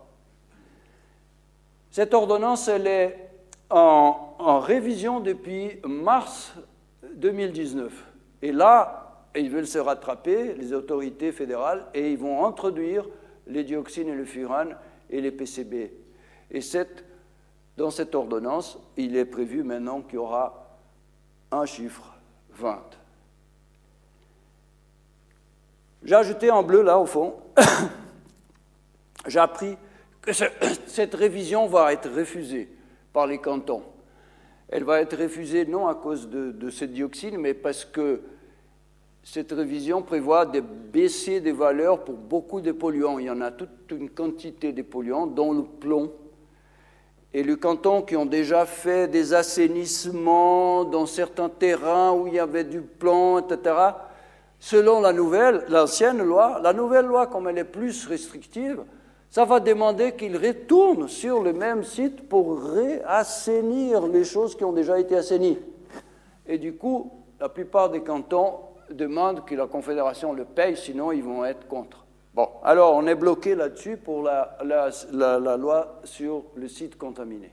Cette 1.92 2.14
ordonnance, 2.14 2.68
elle 2.68 2.88
est 2.88 3.30
en, 3.70 4.60
révision 4.60 5.20
depuis 5.20 5.80
mars 5.86 6.54
2019. 7.16 7.92
Et 8.42 8.52
là, 8.52 9.26
ils 9.36 9.50
veulent 9.50 9.68
se 9.68 9.80
rattraper, 9.80 10.54
les 10.54 10.74
autorités 10.74 11.32
fédérales, 11.32 11.86
et 11.94 12.12
ils 12.12 12.18
vont 12.18 12.46
introduire 12.46 13.06
les 13.48 13.64
dioxines 13.64 14.10
et 14.10 14.16
le 14.16 14.26
furan 14.26 14.66
et 15.10 15.22
les 15.22 15.32
PCB. 15.32 15.92
Et 16.52 16.62
cette, 16.62 17.04
dans 17.80 17.92
cette 17.92 18.14
ordonnance, 18.14 18.78
il 18.98 19.16
est 19.16 19.26
prévu 19.26 19.64
maintenant 19.64 20.02
qu'il 20.02 20.16
y 20.16 20.18
aura 20.18 20.78
un 21.52 21.66
chiffre 21.66 22.14
20. 22.52 22.80
J'ai 26.04 26.16
ajouté 26.16 26.52
en 26.52 26.64
bleu 26.64 26.82
là 26.82 27.00
au 27.00 27.06
fond, 27.06 27.36
j'ai 29.28 29.40
appris 29.40 29.78
que 30.22 30.32
cette 30.86 31.16
révision 31.16 31.68
va 31.68 31.92
être 31.94 32.10
refusée 32.10 32.70
par 33.12 33.26
les 33.28 33.40
cantons 33.40 33.84
elle 34.70 34.84
va 34.84 35.02
être 35.02 35.18
refusée 35.18 35.66
non 35.66 35.88
à 35.88 35.96
cause 35.96 36.30
de, 36.30 36.52
de 36.52 36.70
ces 36.70 36.88
dioxines, 36.88 37.38
mais 37.38 37.54
parce 37.54 37.86
que 37.86 38.22
cette 39.24 39.52
révision 39.52 40.02
prévoit 40.04 40.46
de 40.46 40.60
baisser 40.62 41.42
des 41.42 41.52
valeurs 41.52 42.04
pour 42.04 42.16
beaucoup 42.16 42.62
de 42.62 42.72
polluants. 42.72 43.20
Il 43.20 43.26
y 43.26 43.30
en 43.30 43.42
a 43.42 43.52
toute 43.52 43.92
une 43.92 44.10
quantité 44.10 44.72
de 44.72 44.82
polluants, 44.84 45.28
dont 45.28 45.54
le 45.54 45.64
plomb. 45.64 46.12
Et 47.34 47.44
les 47.44 47.58
cantons 47.58 48.02
qui 48.02 48.16
ont 48.16 48.26
déjà 48.26 48.66
fait 48.66 49.08
des 49.08 49.34
assainissements 49.34 50.84
dans 50.84 51.06
certains 51.06 51.50
terrains 51.50 52.12
où 52.12 52.28
il 52.28 52.34
y 52.34 52.40
avait 52.40 52.64
du 52.64 52.82
plomb, 52.82 53.40
etc., 53.40 53.76
selon 54.60 55.00
la 55.00 55.14
nouvelle, 55.14 55.64
l'ancienne 55.70 56.24
loi, 56.24 56.60
la 56.62 56.74
nouvelle 56.74 57.06
loi, 57.06 57.28
comme 57.28 57.48
elle 57.48 57.60
est 57.60 57.64
plus 57.64 58.08
restrictive, 58.08 58.84
ça 59.30 59.46
va 59.46 59.60
demander 59.60 60.14
qu'il 60.14 60.36
retourne 60.38 61.08
sur 61.08 61.44
le 61.44 61.54
même 61.54 61.84
site 61.84 62.28
pour 62.28 62.60
réassainir 62.62 64.08
les 64.08 64.24
choses 64.24 64.56
qui 64.56 64.64
ont 64.64 64.74
déjà 64.74 65.00
été 65.00 65.16
assainies. 65.16 65.60
Et 66.48 66.58
du 66.58 66.74
coup, 66.74 67.12
la 67.40 67.48
plupart 67.48 67.92
des 67.92 68.02
cantons 68.02 68.56
demandent 68.90 69.46
que 69.46 69.54
la 69.54 69.68
Confédération 69.68 70.34
le 70.34 70.46
paye, 70.46 70.76
sinon 70.76 71.12
ils 71.12 71.24
vont 71.24 71.46
être 71.46 71.68
contre. 71.68 72.06
Bon, 72.34 72.48
alors 72.64 72.96
on 72.96 73.08
est 73.08 73.16
bloqué 73.16 73.56
là-dessus 73.56 73.98
pour 73.98 74.24
la, 74.24 74.58
loi 75.58 76.00
sur 76.04 76.44
le 76.56 76.68
site 76.68 76.98
contaminé. 76.98 77.52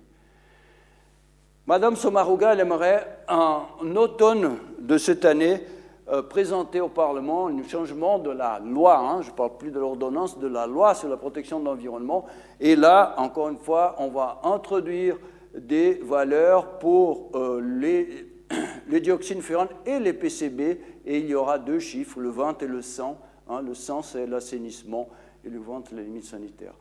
Madame 1.66 1.96
Somaruga, 1.96 2.52
elle 2.52 2.60
aimerait, 2.60 3.24
en 3.28 3.96
automne 3.96 4.58
de 4.78 4.98
cette 4.98 5.24
année, 5.24 5.62
euh, 6.08 6.22
présenter 6.22 6.80
au 6.80 6.88
Parlement 6.88 7.48
un 7.48 7.62
changement 7.64 8.20
de 8.20 8.30
la 8.30 8.60
loi, 8.60 8.98
hein, 8.98 9.22
je 9.22 9.30
ne 9.30 9.34
parle 9.34 9.56
plus 9.58 9.72
de 9.72 9.80
l'ordonnance, 9.80 10.38
de 10.38 10.46
la 10.46 10.68
loi 10.68 10.94
sur 10.94 11.08
la 11.08 11.16
protection 11.16 11.58
de 11.58 11.64
l'environnement. 11.64 12.26
Et 12.60 12.76
là, 12.76 13.14
encore 13.18 13.48
une 13.48 13.58
fois, 13.58 13.96
on 13.98 14.08
va 14.08 14.40
introduire 14.44 15.16
des 15.58 15.94
valeurs 16.04 16.78
pour 16.78 17.30
euh, 17.34 17.60
les, 17.60 18.28
les, 18.88 19.00
dioxines 19.00 19.42
furantes 19.42 19.72
et 19.84 19.98
les 19.98 20.12
PCB, 20.12 20.60
et 21.06 21.18
il 21.18 21.26
y 21.26 21.34
aura 21.34 21.58
deux 21.58 21.80
chiffres, 21.80 22.20
le 22.20 22.28
20 22.28 22.62
et 22.62 22.66
le 22.68 22.82
100. 22.82 23.18
Hein, 23.48 23.62
le 23.62 23.74
100, 23.74 24.02
c'est 24.02 24.26
l'assainissement, 24.26 25.08
et 25.44 25.48
le 25.48 25.60
20, 25.60 25.92
la 25.92 26.02
limite 26.02 26.24
sanitaire. 26.24 26.74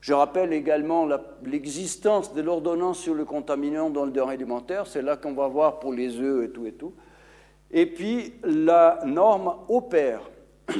Je 0.00 0.14
rappelle 0.14 0.52
également 0.52 1.06
l'existence 1.44 2.32
de 2.32 2.40
l'ordonnance 2.40 2.98
sur 2.98 3.14
le 3.14 3.24
contaminant 3.24 3.90
dans 3.90 4.04
le 4.04 4.10
denrée 4.10 4.34
alimentaire, 4.34 4.86
c'est 4.86 5.02
là 5.02 5.16
qu'on 5.16 5.34
va 5.34 5.46
voir 5.46 5.78
pour 5.78 5.92
les 5.92 6.18
œufs 6.18 6.44
et 6.44 6.50
tout 6.50 6.66
et 6.66 6.72
tout. 6.72 6.94
Et 7.70 7.86
puis 7.86 8.32
la 8.42 9.00
norme 9.04 9.54
opère. 9.68 10.22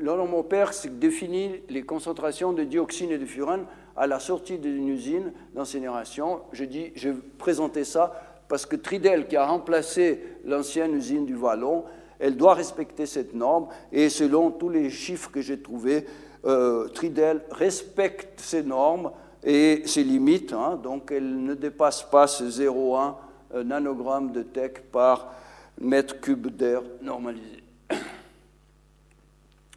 La 0.00 0.14
norme 0.14 0.34
opère, 0.34 0.70
définit 0.92 1.56
les 1.68 1.82
concentrations 1.82 2.52
de 2.52 2.62
dioxine 2.62 3.10
et 3.10 3.18
de 3.18 3.26
furane 3.26 3.66
à 3.96 4.06
la 4.06 4.20
sortie 4.20 4.56
d'une 4.56 4.88
usine 4.88 5.32
d'incinération. 5.56 6.42
Je 6.52 6.64
dis, 6.64 6.92
je 6.94 7.10
présentais 7.36 7.82
ça 7.82 8.14
parce 8.46 8.64
que 8.64 8.76
Tridel, 8.76 9.26
qui 9.26 9.36
a 9.36 9.44
remplacé 9.44 10.22
l'ancienne 10.44 10.94
usine 10.94 11.26
du 11.26 11.34
Vallon, 11.34 11.84
elle 12.18 12.36
doit 12.36 12.54
respecter 12.54 13.06
cette 13.06 13.34
norme. 13.34 13.68
Et 13.92 14.08
selon 14.08 14.50
tous 14.50 14.68
les 14.68 14.90
chiffres 14.90 15.30
que 15.30 15.40
j'ai 15.40 15.60
trouvés, 15.60 16.06
euh, 16.44 16.88
Tridel 16.88 17.42
respecte 17.50 18.40
ces 18.40 18.62
normes 18.62 19.10
et 19.44 19.82
ses 19.86 20.04
limites. 20.04 20.52
Hein. 20.52 20.78
donc 20.82 21.12
elle 21.12 21.42
ne 21.42 21.54
dépasse 21.54 22.02
pas 22.02 22.26
ce 22.26 22.44
0,1 22.44 23.14
euh, 23.54 23.64
nanogramme 23.64 24.32
de 24.32 24.42
TEC 24.42 24.90
par 24.90 25.32
mètres 25.80 26.20
cubes 26.20 26.48
d'air 26.48 26.82
normalisé. 27.02 27.62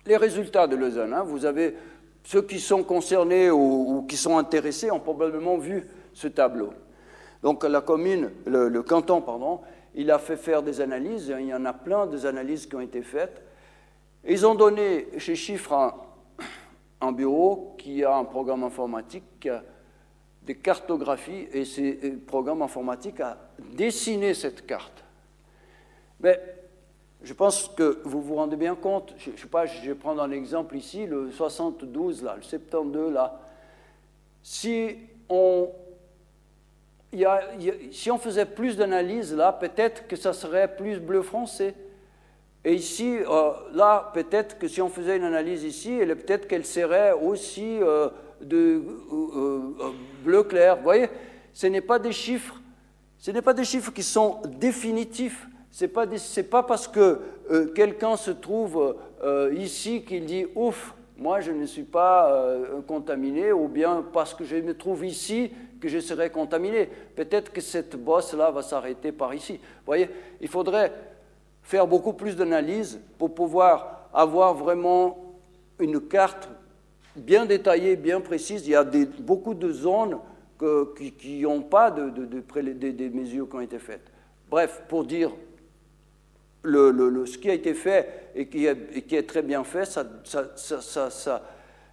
Les 0.05 0.17
résultats 0.17 0.67
de 0.67 0.75
Lausanne, 0.75 1.13
hein, 1.13 1.23
vous 1.23 1.45
avez 1.45 1.75
ceux 2.23 2.41
qui 2.41 2.59
sont 2.59 2.83
concernés 2.83 3.49
ou, 3.49 4.05
qui 4.07 4.17
sont 4.17 4.37
intéressés 4.37 4.91
ont 4.91 4.99
probablement 4.99 5.57
vu 5.57 5.87
ce 6.13 6.27
tableau. 6.27 6.71
Donc 7.41 7.63
la 7.63 7.81
commune, 7.81 8.29
le, 8.45 8.81
canton, 8.83 9.21
pardon, 9.21 9.61
il 9.95 10.09
a 10.11 10.19
fait 10.19 10.37
faire 10.37 10.63
des 10.63 10.81
analyses, 10.81 11.33
il 11.37 11.47
y 11.47 11.53
en 11.53 11.65
a 11.65 11.73
plein 11.73 12.07
des 12.07 12.25
analyses 12.25 12.65
qui 12.65 12.75
ont 12.75 12.81
été 12.81 13.01
faites. 13.01 13.41
Ils 14.27 14.45
ont 14.45 14.55
donné 14.55 15.07
chez 15.17 15.35
Chiffre 15.35 15.95
un, 17.01 17.11
bureau 17.11 17.75
qui 17.77 18.03
a 18.03 18.15
un 18.15 18.23
programme 18.23 18.63
informatique 18.63 19.49
des 20.43 20.55
cartographies 20.55 21.47
et 21.51 21.65
ce 21.65 22.15
programme 22.17 22.61
informatique 22.61 23.19
a 23.19 23.37
dessiné 23.59 24.33
cette 24.33 24.65
carte. 24.65 25.03
Mais 26.19 26.39
je 27.23 27.33
pense 27.33 27.67
que 27.67 28.01
vous 28.03 28.21
vous 28.21 28.35
rendez 28.35 28.55
bien 28.55 28.75
compte, 28.75 29.13
je 29.17 29.31
ne 29.31 29.37
sais 29.37 29.47
pas, 29.47 29.65
je 29.65 29.87
vais 29.87 29.95
prendre 29.95 30.21
un 30.21 30.31
exemple 30.31 30.75
ici, 30.75 31.05
le 31.05 31.31
72, 31.31 32.23
là, 32.23 32.35
le 32.35 32.41
72, 32.41 33.13
là. 33.13 33.39
Si 34.43 34.97
on, 35.29 35.69
si 37.91 38.09
on 38.09 38.17
faisait 38.17 38.45
plus 38.45 38.77
d'analyses, 38.77 39.33
là, 39.35 39.51
peut-être 39.51 40.07
que 40.07 40.15
ça 40.15 40.33
serait 40.33 40.75
plus 40.75 40.99
bleu 40.99 41.21
foncé. 41.21 41.73
Et 42.63 42.75
ici, 42.75 43.17
euh, 43.17 43.51
là, 43.73 44.11
peut-être 44.13 44.59
que 44.59 44.67
si 44.67 44.81
on 44.81 44.89
faisait 44.89 45.17
une 45.17 45.23
analyse 45.23 45.63
ici, 45.63 45.97
peut-être 45.97 46.47
qu'elle 46.47 46.65
serait 46.65 47.11
aussi 47.11 47.79
euh, 47.81 48.09
de 48.39 48.83
euh, 49.11 49.59
bleu 50.23 50.43
clair. 50.43 50.77
Vous 50.77 50.83
voyez, 50.83 51.09
ce 51.53 51.67
n'est 51.67 51.81
pas 51.81 51.97
des 51.97 52.11
chiffres, 52.11 52.61
ce 53.17 53.31
n'est 53.31 53.41
pas 53.41 53.53
des 53.53 53.65
chiffres 53.65 53.91
qui 53.91 54.03
sont 54.03 54.41
définitifs. 54.59 55.47
Ce 55.71 55.85
n'est 55.85 55.91
pas, 55.91 56.05
pas, 56.49 56.63
parce 56.63 56.87
que 56.87 57.19
quelqu'un 57.73 58.17
se 58.17 58.31
trouve 58.31 58.97
ici 59.53 60.03
qu'il 60.03 60.25
dit 60.25 60.45
ouf, 60.53 60.93
moi 61.21 61.39
je 61.39 61.51
ne 61.51 61.67
suis 61.67 61.83
pas 61.83 62.33
euh, 62.33 62.81
contaminé, 62.81 63.51
ou 63.53 63.67
bien 63.67 64.03
parce 64.11 64.33
que 64.33 64.43
je 64.43 64.55
me 64.55 64.73
trouve 64.73 65.05
ici 65.05 65.51
que 65.79 65.87
je 65.87 65.99
serai 65.99 66.31
contaminé. 66.31 66.89
Peut-être 67.15 67.53
que 67.53 67.61
cette 67.61 67.95
bosse-là 67.95 68.49
va 68.49 68.63
s'arrêter 68.63 69.11
par 69.11 69.31
ici. 69.35 69.53
Vous 69.53 69.85
voyez, 69.85 70.09
il 70.41 70.47
faudrait 70.47 70.91
faire 71.61 71.85
beaucoup 71.85 72.13
plus 72.13 72.35
d'analyses 72.35 72.99
pour 73.19 73.35
pouvoir 73.35 74.09
avoir 74.11 74.55
vraiment 74.55 75.35
une 75.79 76.01
carte 76.01 76.49
bien 77.15 77.45
détaillée, 77.45 77.95
bien 77.97 78.19
précise. 78.19 78.65
Il 78.65 78.71
y 78.71 78.75
a 78.75 78.83
beaucoup 79.19 79.53
de 79.53 79.71
zones 79.71 80.17
qui 81.19 81.41
n'ont 81.41 81.61
pas 81.61 81.91
de, 81.91 82.09
des 82.09 83.09
mesures 83.11 83.47
qui 83.47 83.55
ont 83.55 83.61
été 83.61 83.77
faites. 83.77 84.11
Bref, 84.49 84.81
pour 84.89 85.05
dire 85.05 85.31
ce 86.63 87.37
qui 87.37 87.49
a 87.49 87.53
été 87.53 87.73
fait 87.73 88.31
et 88.35 88.47
qui 88.47 88.65
est, 88.65 89.27
très 89.27 89.41
bien 89.41 89.63
fait, 89.63 89.85
ça, 89.85 90.05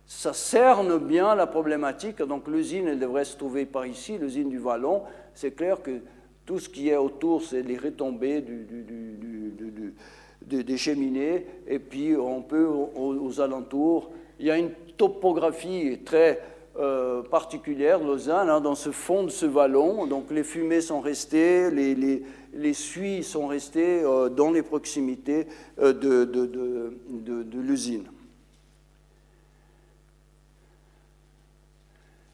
cerne 0.06 0.98
bien 0.98 1.34
la 1.34 1.46
problématique. 1.46 2.22
Donc 2.22 2.48
l'usine, 2.48 2.88
elle 2.88 2.98
devrait 2.98 3.24
se 3.24 3.36
trouver 3.36 3.66
par 3.66 3.86
ici, 3.86 4.18
l'usine 4.18 4.48
du 4.48 4.58
Vallon. 4.58 5.02
C'est 5.34 5.52
clair 5.52 5.82
que 5.82 6.00
tout 6.44 6.58
ce 6.58 6.68
qui 6.68 6.88
est 6.88 6.96
autour, 6.96 7.42
c'est 7.42 7.62
les 7.62 7.76
retombées 7.76 8.44
des 10.42 10.76
cheminées. 10.76 11.46
Et 11.66 11.78
puis 11.78 12.16
on 12.16 12.42
peut, 12.42 12.66
aux, 12.66 13.40
alentours, 13.40 14.10
il 14.38 14.46
y 14.46 14.50
a 14.50 14.58
une 14.58 14.70
topographie 14.96 16.00
très 16.04 16.40
euh, 16.78 17.22
particulière, 17.22 17.98
Lausanne, 17.98 18.48
hein, 18.48 18.60
dans 18.60 18.76
ce 18.76 18.90
fond 18.90 19.24
de 19.24 19.30
ce 19.30 19.46
vallon. 19.46 20.06
Donc 20.06 20.30
les 20.30 20.44
fumées 20.44 20.80
sont 20.80 21.00
restées, 21.00 21.70
les 21.70 22.22
les 22.58 22.74
suies 22.74 23.22
sont 23.22 23.46
restées 23.46 24.02
euh, 24.02 24.28
dans 24.28 24.50
les 24.50 24.62
proximités 24.62 25.46
euh, 25.78 25.92
de, 25.92 27.58
l'usine. 27.60 28.04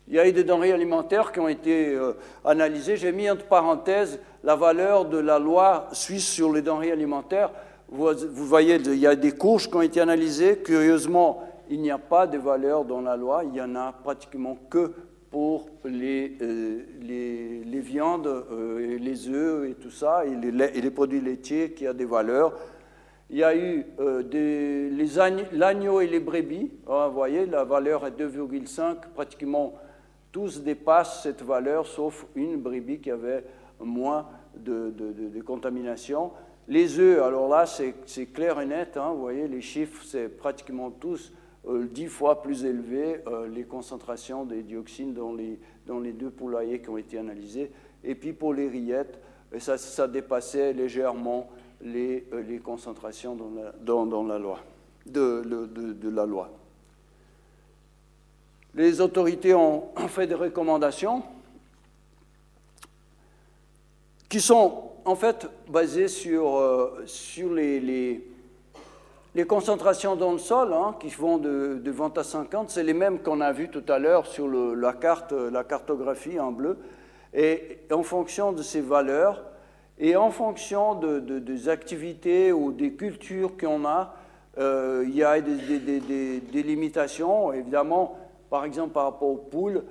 Il 0.08 0.14
y 0.14 0.18
a 0.18 0.28
eu 0.28 0.32
des 0.32 0.44
denrées 0.44 0.72
alimentaires 0.72 1.32
qui 1.32 1.40
ont 1.40 1.48
été 1.48 1.94
euh, 1.94 2.12
analysées. 2.44 2.96
J'ai 2.96 3.12
mis 3.12 3.30
entre 3.30 3.46
parenthèses 3.46 4.18
la 4.42 4.56
valeur 4.56 5.06
de 5.06 5.18
la 5.18 5.38
loi 5.38 5.88
suisse 5.92 6.28
sur 6.28 6.52
les 6.52 6.62
denrées 6.62 6.92
alimentaires. 6.92 7.50
Vous, 7.88 8.12
voyez, 8.46 8.76
il 8.76 8.98
y 8.98 9.06
a 9.06 9.14
des 9.14 9.32
couches 9.32 9.68
qui 9.68 9.76
ont 9.76 9.82
été 9.82 10.00
analysées. 10.00 10.58
Curieusement, 10.58 11.42
il 11.70 11.80
n'y 11.80 11.90
a 11.90 11.98
pas 11.98 12.26
de 12.26 12.38
valeur 12.38 12.84
dans 12.84 13.00
la 13.00 13.16
loi. 13.16 13.44
Il 13.44 13.50
n'y 13.50 13.60
en 13.60 13.74
a 13.76 13.92
pratiquement 13.92 14.58
que 14.68 14.92
pour 15.34 15.68
les, 15.84 16.36
euh, 16.42 16.84
les, 17.02 17.64
les, 17.64 17.80
viandes, 17.80 18.28
euh, 18.28 18.96
les 19.00 19.28
œufs 19.28 19.68
et 19.68 19.74
tout 19.74 19.90
ça, 19.90 20.24
et 20.24 20.36
les, 20.36 20.78
et 20.78 20.90
produits 20.92 21.20
laitiers 21.20 21.72
qui 21.72 21.88
ont 21.88 21.92
des 21.92 22.04
valeurs. 22.04 22.56
Il 23.30 23.38
y 23.38 23.42
a 23.42 23.56
eu 23.56 23.84
euh, 23.98 25.42
l'agneau 25.50 26.00
et 26.00 26.06
les 26.06 26.20
brebis. 26.20 26.70
Hein, 26.88 27.08
vous 27.08 27.14
voyez, 27.14 27.46
la 27.46 27.64
valeur 27.64 28.06
est 28.06 28.12
2,5. 28.12 28.94
Pratiquement 29.12 29.74
tous 30.30 30.62
dépassent 30.62 31.24
cette 31.24 31.42
valeur, 31.42 31.84
sauf 31.88 32.26
une 32.36 32.58
brebis 32.58 33.00
qui 33.00 33.10
avait 33.10 33.42
moins 33.80 34.28
de, 34.56 34.94
contamination. 35.44 36.30
Les 36.68 37.00
œufs, 37.00 37.20
alors 37.20 37.48
là, 37.48 37.66
c'est 37.66 38.26
clair 38.26 38.60
et 38.60 38.66
net. 38.66 38.96
Hein, 38.96 39.10
vous 39.12 39.22
voyez, 39.22 39.48
les 39.48 39.62
chiffres, 39.62 40.04
c'est 40.04 40.28
pratiquement 40.28 40.92
tous 40.92 41.32
dix 41.66 42.06
fois 42.06 42.42
plus 42.42 42.64
élevées 42.64 43.20
euh, 43.26 43.48
les 43.48 43.64
concentrations 43.64 44.44
des 44.44 44.62
dioxines 44.62 45.14
dans 45.14 45.32
les, 45.32 45.58
dans 45.86 45.98
les 45.98 46.12
deux 46.12 46.30
poulaillers 46.30 46.80
qui 46.80 46.90
ont 46.90 46.98
été 46.98 47.18
analysés. 47.18 47.70
Et 48.02 48.14
puis 48.14 48.32
pour 48.32 48.52
les 48.52 48.68
rillettes, 48.68 49.18
euh, 49.52 49.58
ça, 49.58 49.78
ça 49.78 50.06
dépassait 50.06 50.72
légèrement 50.72 51.48
les, 51.80 52.26
les 52.46 52.58
concentrations 52.58 53.34
dans 53.34 53.50
la, 53.50 53.72
dans, 53.72 54.06
dans 54.06 54.24
la 54.24 54.38
loi, 54.38 54.60
de, 55.06 55.42
de, 55.42 55.92
de, 55.92 56.08
la 56.10 56.26
loi. 56.26 56.50
Les 58.74 59.00
autorités 59.00 59.54
ont 59.54 59.88
fait 60.08 60.26
des 60.26 60.34
recommandations 60.34 61.22
qui 64.28 64.40
sont 64.40 64.90
en 65.04 65.16
fait 65.16 65.46
basées 65.68 66.08
sur, 66.08 67.00
sur 67.06 67.52
les, 67.52 67.78
les 67.78 68.33
les 69.34 69.44
concentrations 69.44 70.14
dans 70.14 70.32
le 70.32 70.38
sol, 70.38 70.72
hein, 70.72 70.94
qui 71.00 71.08
vont 71.08 71.38
de, 71.38 71.80
20 71.84 72.18
à 72.18 72.24
50, 72.24 72.70
c'est 72.70 72.84
les 72.84 72.94
mêmes 72.94 73.18
qu'on 73.18 73.40
a 73.40 73.52
vues 73.52 73.68
tout 73.68 73.84
à 73.88 73.98
l'heure 73.98 74.26
sur 74.26 74.48
la, 74.48 74.92
carte, 74.92 75.32
la 75.32 75.64
cartographie 75.64 76.38
en 76.38 76.52
bleu. 76.52 76.78
Et 77.32 77.80
en 77.90 78.04
fonction 78.04 78.52
de 78.52 78.62
ces 78.62 78.80
valeurs, 78.80 79.42
et 79.98 80.16
en 80.16 80.30
fonction 80.30 80.94
de, 80.94 81.18
des 81.18 81.68
activités 81.68 82.52
ou 82.52 82.72
des 82.72 82.92
cultures 82.92 83.56
qu'on 83.56 83.84
a, 83.84 84.14
euh, 84.58 85.04
il 85.06 85.16
y 85.16 85.24
a 85.24 85.40
des, 85.40 86.62
limitations. 86.62 87.52
Évidemment, 87.52 88.16
par 88.50 88.64
exemple, 88.64 88.92
par 88.92 89.04
rapport 89.04 89.28
aux 89.28 89.36
poules, 89.36 89.82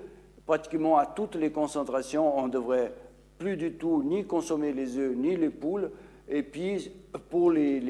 pratiquement 0.45 0.97
à 0.97 1.05
toutes 1.05 1.35
les 1.35 1.51
concentrations, 1.51 2.37
on 2.37 2.47
ne 2.47 2.51
devrait 2.51 2.93
plus 3.39 3.57
du 3.57 3.73
tout 3.73 4.03
ni 4.03 4.25
consommer 4.25 4.71
les 4.71 4.97
œufs 4.97 5.13
ni 5.15 5.35
les 5.35 5.49
poules. 5.49 5.91
Et 6.29 6.43
puis, 6.43 6.91
pour 7.29 7.51
les, 7.51 7.81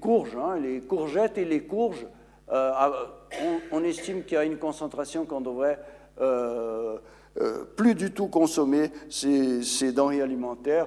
courges, 0.00 0.36
hein, 0.36 0.58
les 0.58 0.80
courgettes 0.80 1.38
et 1.38 1.44
les 1.44 1.62
courges, 1.62 2.06
euh, 2.50 2.72
on, 3.72 3.84
estime 3.84 4.24
qu'il 4.24 4.36
y 4.36 4.38
a 4.38 4.44
une 4.44 4.56
concentration 4.56 5.26
qu'on 5.26 5.40
devrait 5.40 5.78
euh, 6.20 6.96
euh, 7.40 7.64
plus 7.76 7.94
du 7.94 8.12
tout 8.12 8.28
consommer 8.28 8.90
ces, 9.10 9.92
denrées 9.92 10.22
alimentaires. 10.22 10.86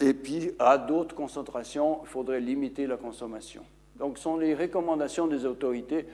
Et 0.00 0.14
puis, 0.14 0.52
à 0.58 0.78
d'autres 0.78 1.14
concentrations, 1.14 2.00
il 2.02 2.08
faudrait 2.08 2.40
limiter 2.40 2.86
la 2.86 2.96
consommation. 2.96 3.62
Donc, 3.96 4.18
ce 4.18 4.24
sont 4.24 4.36
les 4.36 4.54
recommandations 4.54 5.26
des 5.26 5.44
autorités 5.44 6.06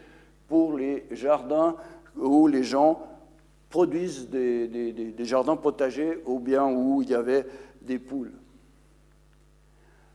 pour 0.48 0.76
les 0.76 1.06
jardins 1.10 1.76
où 2.16 2.46
les 2.46 2.62
gens 2.62 3.02
produisent 3.70 4.28
des, 4.28 4.68
des, 4.68 4.92
des 4.92 5.24
jardins 5.24 5.56
potagers 5.56 6.18
ou 6.26 6.38
bien 6.38 6.66
où 6.66 7.02
il 7.02 7.10
y 7.10 7.14
avait 7.14 7.46
des 7.80 7.98
poules 7.98 8.32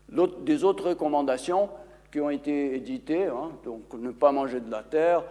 des 0.09 0.63
autres 0.63 0.89
recommandations 0.89 1.69
qui 2.11 2.21
ont 2.21 2.29
été 2.29 2.75
éditées, 2.75 3.25
hein, 3.25 3.51
donc 3.65 3.93
ne 3.93 4.11
pas 4.11 4.31
manger 4.31 4.59
de 4.59 4.71
la 4.71 4.83
terre, 4.83 5.23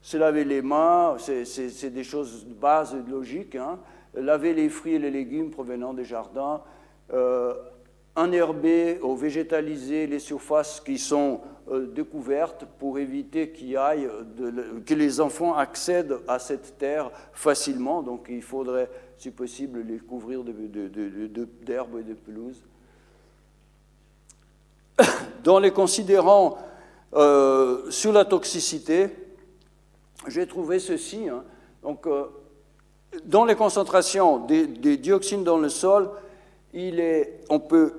se 0.00 0.16
laver 0.16 0.44
les 0.44 0.60
mains, 0.60 1.16
c'est 1.18 1.90
des 1.90 2.04
choses 2.04 2.46
de 2.46 2.54
base 2.54 2.94
et 2.94 3.00
de 3.00 3.10
logique, 3.10 3.54
hein, 3.54 3.78
laver 4.14 4.52
les 4.52 4.68
fruits 4.68 4.94
et 4.94 4.98
les 4.98 5.10
légumes 5.10 5.50
provenant 5.50 5.94
des 5.94 6.04
jardins, 6.04 6.62
euh, 7.12 7.54
enherber 8.16 8.98
ou 9.02 9.16
végétaliser 9.16 10.06
les 10.06 10.18
surfaces 10.18 10.80
qui 10.80 10.98
sont 10.98 11.40
euh, 11.70 11.86
découvertes 11.86 12.66
pour 12.78 12.98
éviter 12.98 13.48
que 13.50 14.94
les 14.94 15.20
enfants 15.20 15.54
accèdent 15.54 16.18
à 16.28 16.38
cette 16.38 16.78
terre 16.78 17.10
facilement. 17.32 18.02
Donc 18.02 18.26
il 18.28 18.42
faudrait, 18.42 18.90
si 19.16 19.30
possible, 19.30 19.80
les 19.80 19.98
couvrir 19.98 20.44
d'herbes 20.44 21.98
et 21.98 22.02
de 22.04 22.14
pelouses 22.14 22.62
dans 25.44 25.58
les 25.58 25.70
considérants 25.70 26.58
euh, 27.14 27.90
sur 27.90 28.12
la 28.12 28.24
toxicité, 28.24 29.08
j'ai 30.26 30.46
trouvé 30.46 30.78
ceci. 30.78 31.28
Hein. 31.28 31.44
Donc, 31.82 32.06
euh, 32.06 32.24
dans 33.24 33.44
les 33.44 33.54
concentrations 33.54 34.38
des, 34.38 34.66
dioxines 34.96 35.44
dans 35.44 35.58
le 35.58 35.68
sol, 35.68 36.10
on 37.48 37.60
peut 37.60 37.92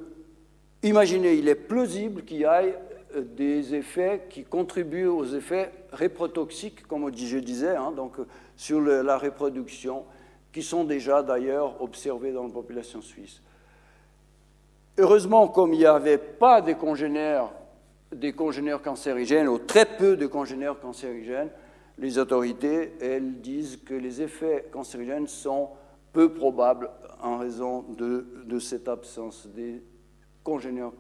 imaginer, 0.84 1.36
il 1.36 1.48
est 1.48 1.56
plausible 1.56 2.24
qu'il 2.24 2.38
y 2.38 2.44
ait 2.44 2.78
euh, 3.16 3.22
des 3.22 3.74
effets 3.74 4.24
qui 4.30 4.44
contribuent 4.44 5.08
aux 5.08 5.26
effets 5.26 5.72
reprotoxiques, 5.94 6.86
comme 6.88 7.10
je 7.16 7.38
disais, 7.38 7.76
hein, 7.76 7.94
donc 7.96 8.18
sur 8.58 8.82
la 8.82 9.18
reproduction, 9.18 10.04
qui 10.52 10.64
sont 10.64 10.84
déjà 10.84 11.22
d'ailleurs 11.22 11.82
observés 11.82 12.32
dans 12.32 12.44
la 12.44 12.50
population 12.50 13.02
suisse. 13.02 13.42
Heureusement, 14.98 15.48
comme 15.50 15.74
il 15.74 15.80
n'y 15.80 15.86
avait 15.86 16.18
pas 16.18 16.62
de 16.62 16.74
congénères, 16.74 17.52
des 18.14 18.32
congénères 18.32 18.82
cancérigènes, 18.82 19.48
ou 19.48 19.60
très 19.60 19.86
peu 19.86 20.16
de 20.16 20.26
congénères 20.26 20.80
cancérigènes, 20.80 21.50
les 21.98 22.18
autorités, 22.18 22.94
elles 23.02 23.42
disent 23.42 23.78
que 23.78 23.94
les 23.94 24.22
effets 24.22 24.70
cancérigènes 24.72 25.28
sont 25.28 25.70
peu 26.14 26.34
probables 26.34 26.90
en 27.22 27.38
raison 27.38 27.84
de, 27.98 28.60
cette 28.60 28.88
absence 28.88 29.48
des 29.48 29.84
congénères 30.44 30.92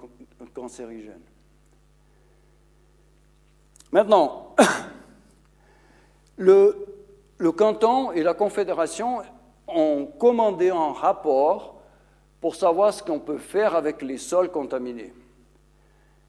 cancérigènes. 0.54 1.22
Maintenant, 3.92 4.56
le 6.38 7.52
canton 7.56 8.12
et 8.12 8.24
la 8.24 8.34
confédération 8.34 9.22
ont 9.68 10.06
commandé 10.20 10.70
un 10.70 10.92
rapport 10.92 11.75
pour 12.46 12.54
savoir 12.54 12.94
ce 12.94 13.02
qu'on 13.02 13.18
peut 13.18 13.40
faire 13.40 13.76
avec 13.76 14.04
les 14.04 14.20
sols 14.20 14.52
contaminés. 14.52 15.12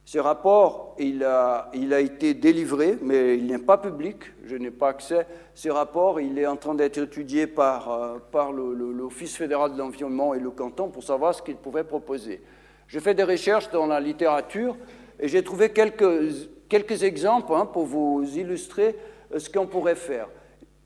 Ce 0.07 0.19
rapport, 0.19 0.95
il 0.99 1.23
a, 1.23 1.69
été 2.01 2.33
délivré, 2.33 2.97
mais 3.03 3.37
il 3.37 3.49
n'est 3.49 3.59
pas 3.59 3.77
public, 3.77 4.17
je 4.47 4.57
n'ai 4.57 4.71
pas 4.71 4.89
accès. 4.89 5.27
Ce 5.53 5.69
rapport, 5.69 6.19
il 6.19 6.39
est 6.39 6.47
en 6.47 6.57
train 6.57 6.75
d'être 6.75 6.97
étudié 6.97 7.47
par, 7.47 7.93
euh, 7.93 8.19
par 8.33 8.51
l'Office 8.51 9.37
fédéral 9.37 9.75
de 9.75 9.79
l'environnement 9.79 10.33
et 10.33 10.41
le 10.41 10.51
canton 10.51 10.89
pour 10.89 11.05
savoir 11.05 11.35
ce 11.35 11.43
qu'il 11.43 11.57
pouvait 11.57 11.85
proposer. 11.85 12.41
J'ai 12.89 13.01
fait 13.01 13.13
des 13.13 13.25
recherches 13.25 13.71
dans 13.71 13.87
la 13.87 14.01
littérature 14.01 14.75
et 15.21 15.29
j'ai 15.29 15.45
trouvé 15.45 15.69
quelques, 15.69 17.03
exemples 17.03 17.53
hein, 17.53 17.67
pour 17.67 17.85
vous 17.85 18.25
illustrer 18.35 18.97
euh, 19.35 19.39
ce 19.39 19.51
qu'on 19.51 19.67
pourrait 19.67 19.97
faire. 19.97 20.29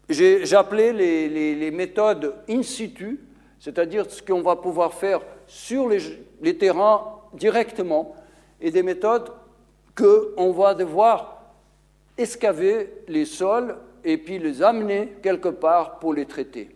J'ai 0.09 0.57
appelé 0.57 0.93
les, 0.93 1.71
méthodes 1.71 2.35
in 2.49 2.65
situ, 2.65 3.21
c'est-à-dire 3.61 4.11
ce 4.11 4.23
qu'on 4.23 4.41
va 4.41 4.57
pouvoir 4.57 4.95
faire 4.95 5.21
sur 5.47 5.89
les, 5.89 6.59
terrains 6.59 7.21
directement 7.35 8.17
et 8.61 8.71
des 8.71 8.83
méthodes 8.83 9.31
qu'on 9.95 10.51
va 10.51 10.75
devoir 10.75 11.43
escaver 12.17 12.91
les 13.07 13.27
sols 13.27 13.77
et 14.03 14.17
puis 14.17 14.39
les 14.39 14.63
amener 14.63 15.13
quelque 15.23 15.49
part 15.49 15.99
pour 15.99 16.15
les 16.15 16.25
traiter. 16.25 16.71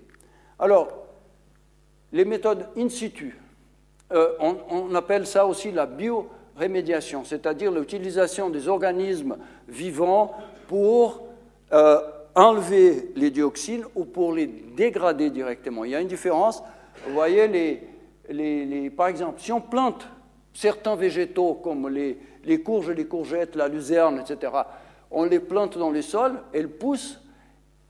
Alors, 0.58 1.06
les 2.12 2.26
méthodes 2.26 2.68
in 2.76 2.88
situ, 2.88 3.40
euh, 4.12 4.34
on, 4.38 4.94
appelle 4.94 5.26
ça 5.26 5.46
aussi 5.46 5.72
la 5.72 5.86
biorémédiation, 5.86 7.24
c'est-à-dire 7.24 7.72
l'utilisation 7.72 8.50
des 8.50 8.68
organismes 8.68 9.38
vivants 9.66 10.34
pour 10.68 11.26
euh, 11.72 11.98
enlever 12.34 13.12
les 13.16 13.30
dioxines 13.30 13.84
ou 13.94 14.04
pour 14.04 14.32
les 14.32 14.46
dégrader 14.46 15.30
directement. 15.30 15.84
Il 15.84 15.92
y 15.92 15.94
a 15.94 16.00
une 16.00 16.08
différence. 16.08 16.62
Vous 17.06 17.14
voyez, 17.14 17.48
les, 18.28 18.90
par 18.90 19.08
exemple, 19.08 19.40
si 19.40 19.52
on 19.52 19.60
plante 19.60 20.08
certains 20.52 20.96
végétaux 20.96 21.54
comme 21.54 21.88
les, 21.88 22.62
courges, 22.62 22.90
les 22.90 23.06
courgettes, 23.06 23.56
la 23.56 23.68
luzerne, 23.68 24.20
etc., 24.20 24.52
on 25.10 25.24
les 25.24 25.40
plante 25.40 25.78
dans 25.78 25.90
les 25.90 26.02
sols, 26.02 26.40
elles 26.52 26.70
poussent, 26.70 27.20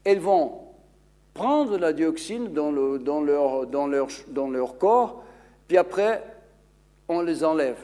elles 0.04 0.20
vont 0.20 0.60
prendre 1.32 1.78
la 1.78 1.92
dioxine 1.92 2.52
dans, 2.52 2.70
leur, 2.70 2.98
dans, 2.98 3.20
leur, 3.22 4.08
dans 4.28 4.48
leur 4.48 4.78
corps, 4.78 5.24
puis 5.66 5.78
après, 5.78 6.22
on 7.08 7.22
les 7.22 7.44
enlève. 7.44 7.78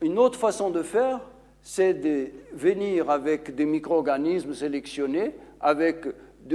Une 0.00 0.18
autre 0.18 0.38
façon 0.38 0.70
de 0.70 0.82
faire, 0.82 1.20
c'est 1.64 1.94
de 1.94 2.28
venir 2.52 3.10
avec 3.10 3.54
des 3.54 3.64
micro-organismes 3.64 4.54
sélectionnés, 4.54 5.34
avec 5.60 6.06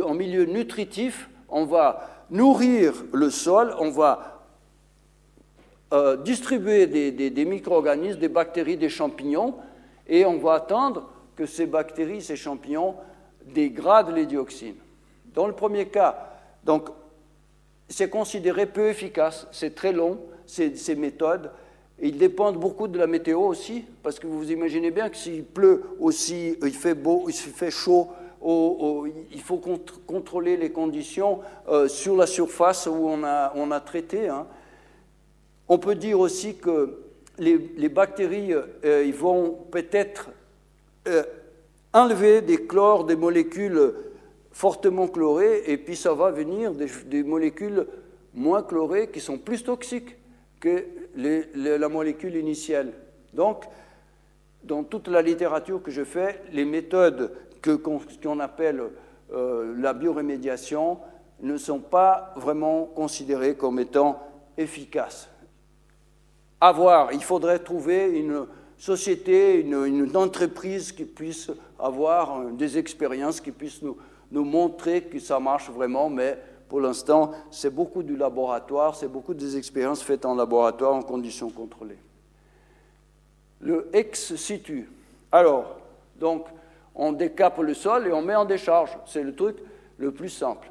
en 0.01 0.13
milieu 0.13 0.45
nutritif, 0.45 1.29
on 1.49 1.65
va 1.65 2.27
nourrir 2.29 2.93
le 3.11 3.31
sol, 3.31 3.73
on 3.79 3.89
va 3.89 4.45
euh, 5.91 6.15
distribuer 6.15 6.85
des, 6.85 7.45
micro-organismes, 7.45 8.19
des 8.19 8.29
bactéries, 8.29 8.77
des 8.77 8.89
champignons, 8.89 9.55
et 10.07 10.25
on 10.25 10.37
va 10.37 10.53
attendre 10.53 11.09
que 11.35 11.47
ces 11.47 11.65
bactéries, 11.65 12.21
ces 12.21 12.35
champignons 12.35 12.95
dégradent 13.47 14.13
les 14.13 14.27
dioxines. 14.27 14.75
Dans 15.33 15.47
le 15.47 15.53
premier 15.53 15.87
cas, 15.87 16.37
donc, 16.63 16.89
c'est 17.87 18.11
considéré 18.11 18.67
peu 18.67 18.89
efficace, 18.89 19.47
c'est 19.51 19.73
très 19.73 19.91
long, 19.91 20.19
ces 20.45 20.95
méthodes. 20.95 21.51
Et 22.01 22.09
ils 22.09 22.17
dépendent 22.17 22.57
beaucoup 22.57 22.87
de 22.87 22.97
la 22.97 23.07
météo 23.07 23.41
aussi, 23.41 23.83
parce 24.03 24.19
que 24.19 24.27
vous 24.27 24.51
imaginez 24.51 24.91
bien 24.91 25.09
que 25.09 25.17
s'il 25.17 25.43
pleut 25.43 25.83
aussi, 25.99 26.55
il 26.63 26.73
fait 26.73 26.93
beau, 26.93 27.25
il 27.27 27.33
fait 27.33 27.71
chaud, 27.71 28.07
il 28.41 29.41
faut 29.43 29.61
contrôler 30.07 30.55
les 30.55 30.71
conditions 30.71 31.39
euh, 31.67 31.87
sur 31.87 32.15
la 32.15 32.25
surface 32.25 32.87
où 32.87 33.09
on 33.09 33.23
a, 33.23 33.79
traité. 33.81 34.29
Hein. 34.29 34.47
On 35.67 35.77
peut 35.77 35.95
dire 35.95 36.19
aussi 36.19 36.55
que 36.55 36.99
les, 37.37 37.89
bactéries 37.89 38.53
euh, 38.53 39.03
ils 39.05 39.13
vont 39.13 39.57
peut-être 39.71 40.29
euh, 41.07 41.23
enlever 41.93 42.41
des 42.41 42.65
chlores, 42.65 43.03
des 43.05 43.15
molécules 43.15 43.93
fortement 44.51 45.07
chlorées, 45.07 45.63
et 45.67 45.77
puis 45.77 45.95
ça 45.95 46.13
va 46.13 46.31
venir 46.31 46.73
des, 46.73 47.23
molécules 47.23 47.87
moins 48.33 48.63
chlorées 48.63 49.09
qui 49.09 49.19
sont 49.19 49.37
plus 49.37 49.63
toxiques 49.63 50.15
que 50.59 50.85
la 51.15 51.89
molécule 51.89 52.35
initiale. 52.35 52.93
Donc, 53.33 53.65
dans 54.63 54.83
toute 54.83 55.07
la 55.07 55.21
littérature 55.21 55.81
que 55.81 55.91
je 55.91 56.03
fais, 56.03 56.41
les 56.51 56.65
méthodes 56.65 57.31
qu'on 57.63 58.39
appelle 58.39 58.83
euh, 59.31 59.73
la 59.77 59.93
biorémédiation 59.93 60.99
ne 61.41 61.57
sont 61.57 61.79
pas 61.79 62.33
vraiment 62.35 62.85
considérées 62.85 63.55
comme 63.55 63.79
étant 63.79 64.21
efficaces 64.57 65.29
avoir, 66.61 67.13
il 67.13 67.23
faudrait 67.23 67.59
trouver 67.59 68.09
une 68.19 68.45
société, 68.77 69.59
une, 69.61 70.15
entreprise 70.15 70.91
qui 70.91 71.05
puisse 71.05 71.51
avoir 71.79 72.45
des 72.51 72.77
expériences, 72.77 73.41
qui 73.41 73.51
puisse 73.51 73.81
nous 73.81 74.43
montrer 74.43 75.03
que 75.03 75.19
ça 75.19 75.39
marche 75.39 75.69
vraiment, 75.69 76.09
mais 76.09 76.37
pour 76.69 76.79
l'instant, 76.79 77.31
c'est 77.51 77.73
beaucoup 77.73 78.03
du 78.03 78.15
laboratoire, 78.15 78.95
c'est 78.95 79.07
beaucoup 79.07 79.33
des 79.33 79.57
expériences 79.57 80.01
faites 80.01 80.25
en 80.25 80.35
laboratoire 80.35 80.93
en 80.93 81.01
conditions 81.01 81.49
contrôlées. 81.49 81.99
Le 83.59 83.89
ex 83.91 84.35
situ. 84.35 84.89
Alors, 85.31 85.79
donc, 86.15 86.45
on 86.95 87.11
décape 87.11 87.57
le 87.57 87.73
sol 87.73 88.07
et 88.07 88.13
on 88.13 88.21
met 88.21 88.35
en 88.35 88.45
décharge. 88.45 88.97
C'est 89.05 89.23
le 89.23 89.35
truc 89.35 89.57
le 89.97 90.11
plus 90.11 90.29
simple 90.29 90.69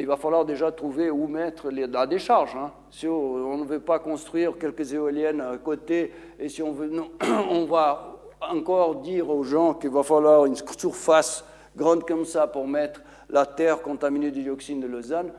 il 0.00 0.06
va 0.06 0.16
falloir 0.16 0.44
déjà 0.44 0.72
trouver 0.72 1.10
où 1.10 1.26
mettre 1.26 1.70
la 1.70 2.06
décharge. 2.06 2.56
Hein. 2.56 2.72
Si 2.90 3.06
on 3.06 3.56
ne 3.58 3.64
veut 3.64 3.80
pas 3.80 3.98
construire 3.98 4.56
quelques 4.58 4.92
éoliennes 4.92 5.40
à 5.40 5.56
côté, 5.58 6.12
et 6.38 6.48
si 6.48 6.62
on 6.62 6.72
veut, 6.72 6.90
on 7.50 7.66
va 7.66 8.16
encore 8.40 8.96
dire 8.96 9.28
aux 9.28 9.44
gens 9.44 9.74
qu'il 9.74 9.90
va 9.90 10.02
falloir 10.02 10.46
une 10.46 10.56
surface 10.56 11.44
grande 11.76 12.04
comme 12.06 12.24
ça 12.24 12.46
pour 12.46 12.66
mettre 12.66 13.02
la 13.30 13.46
terre 13.46 13.82
contaminée 13.82 14.30
du 14.30 14.42
dioxine 14.42 14.80
de 14.80 14.86
Lausanne, 14.86 15.32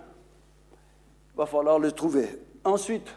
il 1.33 1.37
va 1.37 1.45
falloir 1.45 1.79
le 1.79 1.91
trouver. 1.91 2.27
Ensuite, 2.63 3.13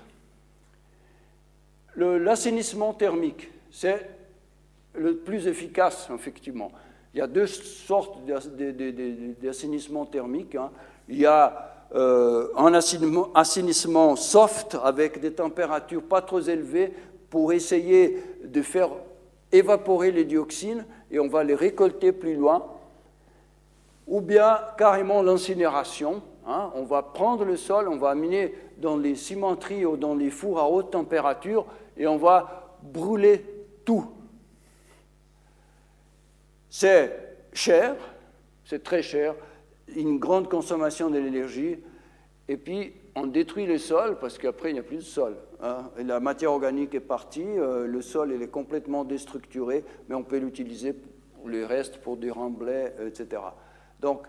l'assainissement 1.97 2.93
thermique, 2.95 3.51
c'est 3.71 4.09
le 4.95 5.17
plus 5.17 5.47
efficace, 5.47 6.09
effectivement. 6.15 6.71
Il 7.13 7.19
y 7.19 7.21
a 7.21 7.27
deux 7.27 7.47
sortes 7.47 8.19
d'assainissement 9.41 10.07
thermique. 10.07 10.57
Hein 10.57 10.71
il 11.09 11.19
y 11.19 11.27
a 11.27 11.71
euh, 11.95 12.49
un 12.57 12.73
assainissement 12.75 14.17
soft 14.17 14.77
avec 14.83 15.21
des 15.21 15.33
températures 15.33 16.03
pas 16.03 16.23
trop 16.23 16.41
élevées 16.41 16.93
pour 17.31 17.53
essayer 17.53 18.23
de 18.45 18.63
faire 18.63 18.91
évaporer 19.53 20.11
les 20.11 20.25
dioxines 20.25 20.85
et 21.11 21.21
on 21.21 21.29
va 21.29 21.45
les 21.45 21.55
récolter 21.55 22.13
plus 22.13 22.35
loin. 22.35 22.65
Ou 24.07 24.21
bien 24.21 24.61
carrément 24.77 25.23
l'incinération. 25.23 26.23
Hein. 26.47 26.71
on 26.75 26.85
va 26.85 27.03
prendre 27.03 27.45
le 27.45 27.57
sol, 27.57 27.89
on 27.89 27.97
va 27.97 28.11
amener 28.11 28.55
dans 28.77 28.99
les 28.99 29.15
cimenteries 29.15 29.87
ou 29.87 29.97
dans 29.97 30.15
les 30.15 30.29
fours 30.29 30.59
à 30.59 30.69
haute 30.69 30.91
température 30.91 31.65
et 31.97 32.07
on 32.07 32.19
va 32.19 32.77
brûler 32.83 33.45
tout. 33.85 34.07
C'est 36.69 37.39
cher, 37.53 37.97
c'est 38.65 38.83
très 38.83 39.03
cher, 39.03 39.35
une 39.95 40.19
grande 40.19 40.51
consommation 40.51 41.09
de 41.09 41.19
l'énergie, 41.19 41.79
et 42.49 42.57
puis 42.57 42.93
on 43.15 43.27
détruit 43.27 43.67
le 43.67 43.79
sol 43.79 44.19
parce 44.19 44.39
qu'après 44.39 44.71
il 44.71 44.75
n'y 44.75 44.81
a 44.81 44.83
plus 44.83 44.97
de 44.97 45.03
sol. 45.03 45.37
Hein. 45.63 45.91
la 46.05 46.21
matière 46.21 46.53
organique 46.53 46.95
est 46.95 47.01
partie, 47.01 47.47
euh, 47.47 47.87
le 47.87 48.03
sol 48.03 48.33
il 48.35 48.43
est 48.43 48.49
complètement 48.49 49.05
déstructuré, 49.05 49.85
mais 50.09 50.15
on 50.15 50.25
peut 50.25 50.39
l'utiliser 50.39 50.93
pour 50.93 51.49
les 51.49 51.65
restes, 51.65 51.99
pour 51.99 52.17
des 52.17 52.31
remblais, 52.31 52.93
etc. 53.07 53.41
Donc 54.05 54.25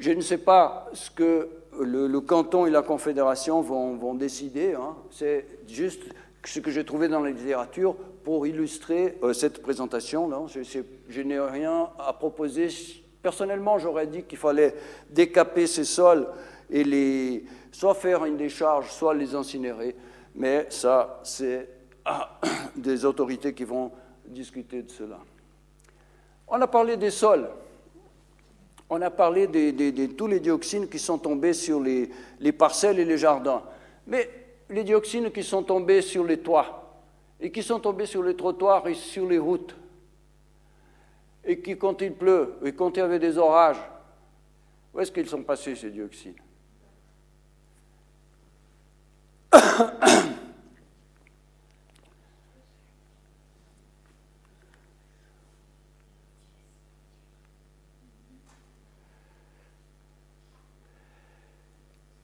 je 0.00 0.10
ne 0.10 0.20
sais 0.20 0.38
pas 0.38 0.88
ce 0.92 1.08
que 1.08 1.48
le, 1.80 2.18
canton 2.18 2.66
et 2.66 2.70
la 2.70 2.82
confédération 2.82 3.60
vont, 3.62 4.14
décider, 4.14 4.74
hein. 4.74 4.96
c'est 5.12 5.46
juste 5.68 6.02
ce 6.44 6.58
que 6.58 6.72
j'ai 6.72 6.84
trouvé 6.84 7.06
dans 7.06 7.20
la 7.20 7.30
littérature 7.30 7.94
pour 8.24 8.44
illustrer 8.44 9.16
euh, 9.22 9.32
cette 9.32 9.62
présentation. 9.62 10.48
Je, 10.48 11.20
n'ai 11.22 11.38
rien 11.38 11.90
à 11.96 12.12
proposer 12.12 12.68
Personnellement, 13.22 13.78
j'aurais 13.78 14.08
dit 14.08 14.24
qu'il 14.24 14.38
fallait 14.38 14.74
décaper 15.10 15.68
ces 15.68 15.84
sols 15.84 16.26
et 16.68 16.82
les, 16.82 17.44
soit 17.70 17.94
faire 17.94 18.24
une 18.24 18.36
décharge, 18.36 18.90
soit 18.90 19.14
les 19.14 19.32
incinérer. 19.36 19.94
Mais 20.34 20.66
ça, 20.70 21.20
c'est 21.22 21.68
des 22.76 23.04
autorités 23.04 23.54
qui 23.54 23.64
vont 23.64 23.92
discuter 24.26 24.82
de 24.82 24.90
cela. 24.90 25.18
On 26.48 26.60
a 26.60 26.66
parlé 26.66 26.96
des 26.96 27.10
sols. 27.10 27.48
On 28.90 29.02
a 29.02 29.10
parlé 29.10 29.46
de, 29.46 30.06
tous 30.06 30.26
les 30.26 30.40
dioxines 30.40 30.88
qui 30.88 30.98
sont 30.98 31.18
tombés 31.18 31.52
sur 31.52 31.80
les, 31.80 32.10
les, 32.40 32.52
parcelles 32.52 32.98
et 32.98 33.04
les 33.04 33.18
jardins. 33.18 33.62
Mais 34.06 34.30
les 34.70 34.84
dioxines 34.84 35.30
qui 35.30 35.42
sont 35.42 35.62
tombés 35.62 36.00
sur 36.00 36.24
les 36.24 36.38
toits, 36.38 37.02
et 37.40 37.50
qui 37.50 37.62
sont 37.62 37.80
tombés 37.80 38.06
sur 38.06 38.22
les 38.22 38.34
trottoirs 38.34 38.86
et 38.88 38.94
sur 38.94 39.28
les 39.28 39.38
routes, 39.38 39.76
et 41.44 41.60
qui, 41.60 41.76
quand 41.76 42.00
il 42.00 42.12
pleut, 42.12 42.54
et 42.64 42.72
quand 42.72 42.96
il 42.96 43.00
y 43.00 43.02
avait 43.02 43.18
des 43.18 43.36
orages, 43.36 43.80
où 44.94 45.00
est-ce 45.00 45.12
qu'ils 45.12 45.28
sont 45.28 45.42
passés, 45.42 45.74
ces 45.76 45.90
dioxines 45.90 46.34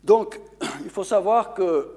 Donc, 0.04 0.38
il 0.84 0.90
faut 0.90 1.02
savoir 1.02 1.54
que 1.54 1.90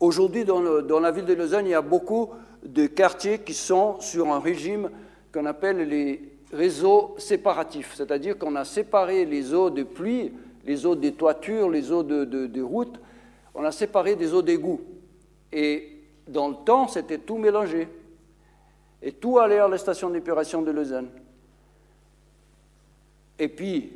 aujourd'hui, 0.00 0.44
dans, 0.44 0.60
la 1.00 1.10
ville 1.12 1.24
de 1.24 1.34
Lausanne, 1.34 1.66
il 1.66 1.70
y 1.70 1.74
a 1.74 1.80
beaucoup 1.80 2.30
de 2.64 2.86
quartiers 2.86 3.38
qui 3.38 3.54
sont 3.54 4.00
sur 4.00 4.32
un 4.32 4.40
régime 4.40 4.90
qu'on 5.32 5.46
appelle 5.46 5.88
les 5.88 6.20
réseaux 6.52 7.14
séparatifs, 7.18 7.94
c'est-à-dire 7.94 8.36
qu'on 8.36 8.56
a 8.56 8.64
séparé 8.64 9.24
les 9.24 9.54
eaux 9.54 9.70
de 9.70 9.84
pluie, 9.84 10.32
les 10.64 10.84
eaux 10.84 10.96
des 10.96 11.12
toitures, 11.12 11.70
les 11.70 11.92
eaux 11.92 12.02
de, 12.02 12.24
de 12.24 12.62
routes, 12.62 12.98
on 13.54 13.64
a 13.64 13.70
séparé 13.70 14.16
des 14.16 14.34
eaux 14.34 14.42
d'égout. 14.42 14.80
Et 15.52 16.00
dans 16.26 16.48
le 16.48 16.56
temps, 16.64 16.88
c'était 16.88 17.18
tout 17.18 17.38
mélangé. 17.38 17.88
Et 19.00 19.12
tout 19.12 19.38
allait 19.38 19.60
à 19.60 19.68
la 19.68 19.78
station 19.78 20.10
d'épuration 20.10 20.60
de 20.60 20.72
Lausanne. 20.72 21.08
Et 23.38 23.48
puis, 23.48 23.92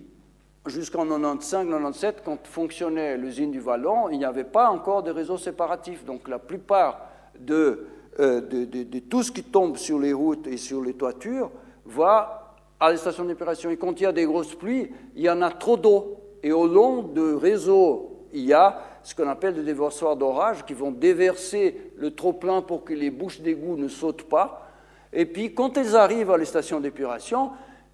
jusqu'en 0.66 1.06
95-97, 1.06 2.16
quand 2.24 2.46
fonctionnait 2.46 3.16
l'usine 3.16 3.50
du 3.50 3.61
Vallon, 3.61 4.08
il 4.11 4.18
n'y 4.18 4.24
avait 4.24 4.44
pas 4.44 4.70
encore 4.70 5.02
de 5.02 5.11
réseau 5.11 5.38
séparatif. 5.38 6.04
Donc 6.04 6.28
la 6.28 6.38
plupart 6.38 7.00
euh, 7.48 7.76
de, 8.18 8.64
de, 8.64 8.98
tout 8.98 9.22
ce 9.22 9.32
qui 9.32 9.42
tombe 9.42 9.76
sur 9.76 9.98
les 9.98 10.12
routes 10.12 10.46
et 10.46 10.56
sur 10.56 10.82
les 10.82 10.94
toitures 10.94 11.50
va 11.86 12.56
à 12.78 12.90
la 12.90 12.96
station 12.96 13.24
d'épuration. 13.24 13.70
Et 13.70 13.76
quand 13.76 13.98
il 14.00 14.04
y 14.04 14.06
a 14.06 14.12
des 14.12 14.24
grosses 14.24 14.54
pluies, 14.54 14.90
il 15.16 15.22
y 15.22 15.30
en 15.30 15.42
a 15.42 15.50
trop 15.50 15.76
d'eau. 15.76 16.16
Et 16.42 16.52
au 16.52 16.66
long 16.66 17.02
du 17.02 17.34
réseau, 17.34 18.26
il 18.32 18.44
y 18.44 18.52
a 18.52 18.82
ce 19.02 19.14
qu'on 19.14 19.28
appelle 19.28 19.54
des 19.54 19.62
déversoirs 19.62 20.16
d'orage 20.16 20.64
qui 20.64 20.74
vont 20.74 20.90
déverser 20.90 21.92
le 21.96 22.14
trop-plein 22.14 22.62
pour 22.62 22.84
que 22.84 22.92
les 22.92 23.11
bouches 23.11 23.40
d'égout 23.40 23.76
ne 23.76 23.88
sautent 23.88 24.28
pas. 24.28 24.66
Et 25.12 25.26
puis, 25.26 25.54
quand 25.54 25.76
elles 25.76 25.96
arrivent 25.96 26.30
à 26.30 26.38
la 26.38 26.44
station 26.44 26.80
d'épuration, 26.80 27.50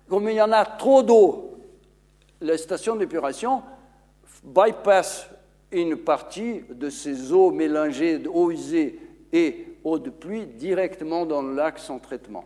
comme 0.08 0.28
il 0.28 0.34
y 0.34 0.42
en 0.42 0.52
a 0.52 0.64
trop 0.64 1.02
d'eau 1.02 1.55
la 2.40 2.58
station 2.58 2.96
d'épuration 2.96 3.62
bypass 4.44 5.28
une 5.72 5.96
partie 5.96 6.62
de 6.70 6.90
ces 6.90 7.32
eaux 7.32 7.50
mélangées 7.50 8.18
d'eau 8.18 8.50
usée 8.50 9.00
et 9.32 9.78
eau 9.84 9.98
de 9.98 10.10
pluie 10.10 10.46
directement 10.46 11.26
dans 11.26 11.42
le 11.42 11.54
lac 11.54 11.78
sans 11.78 11.98
traitement. 11.98 12.44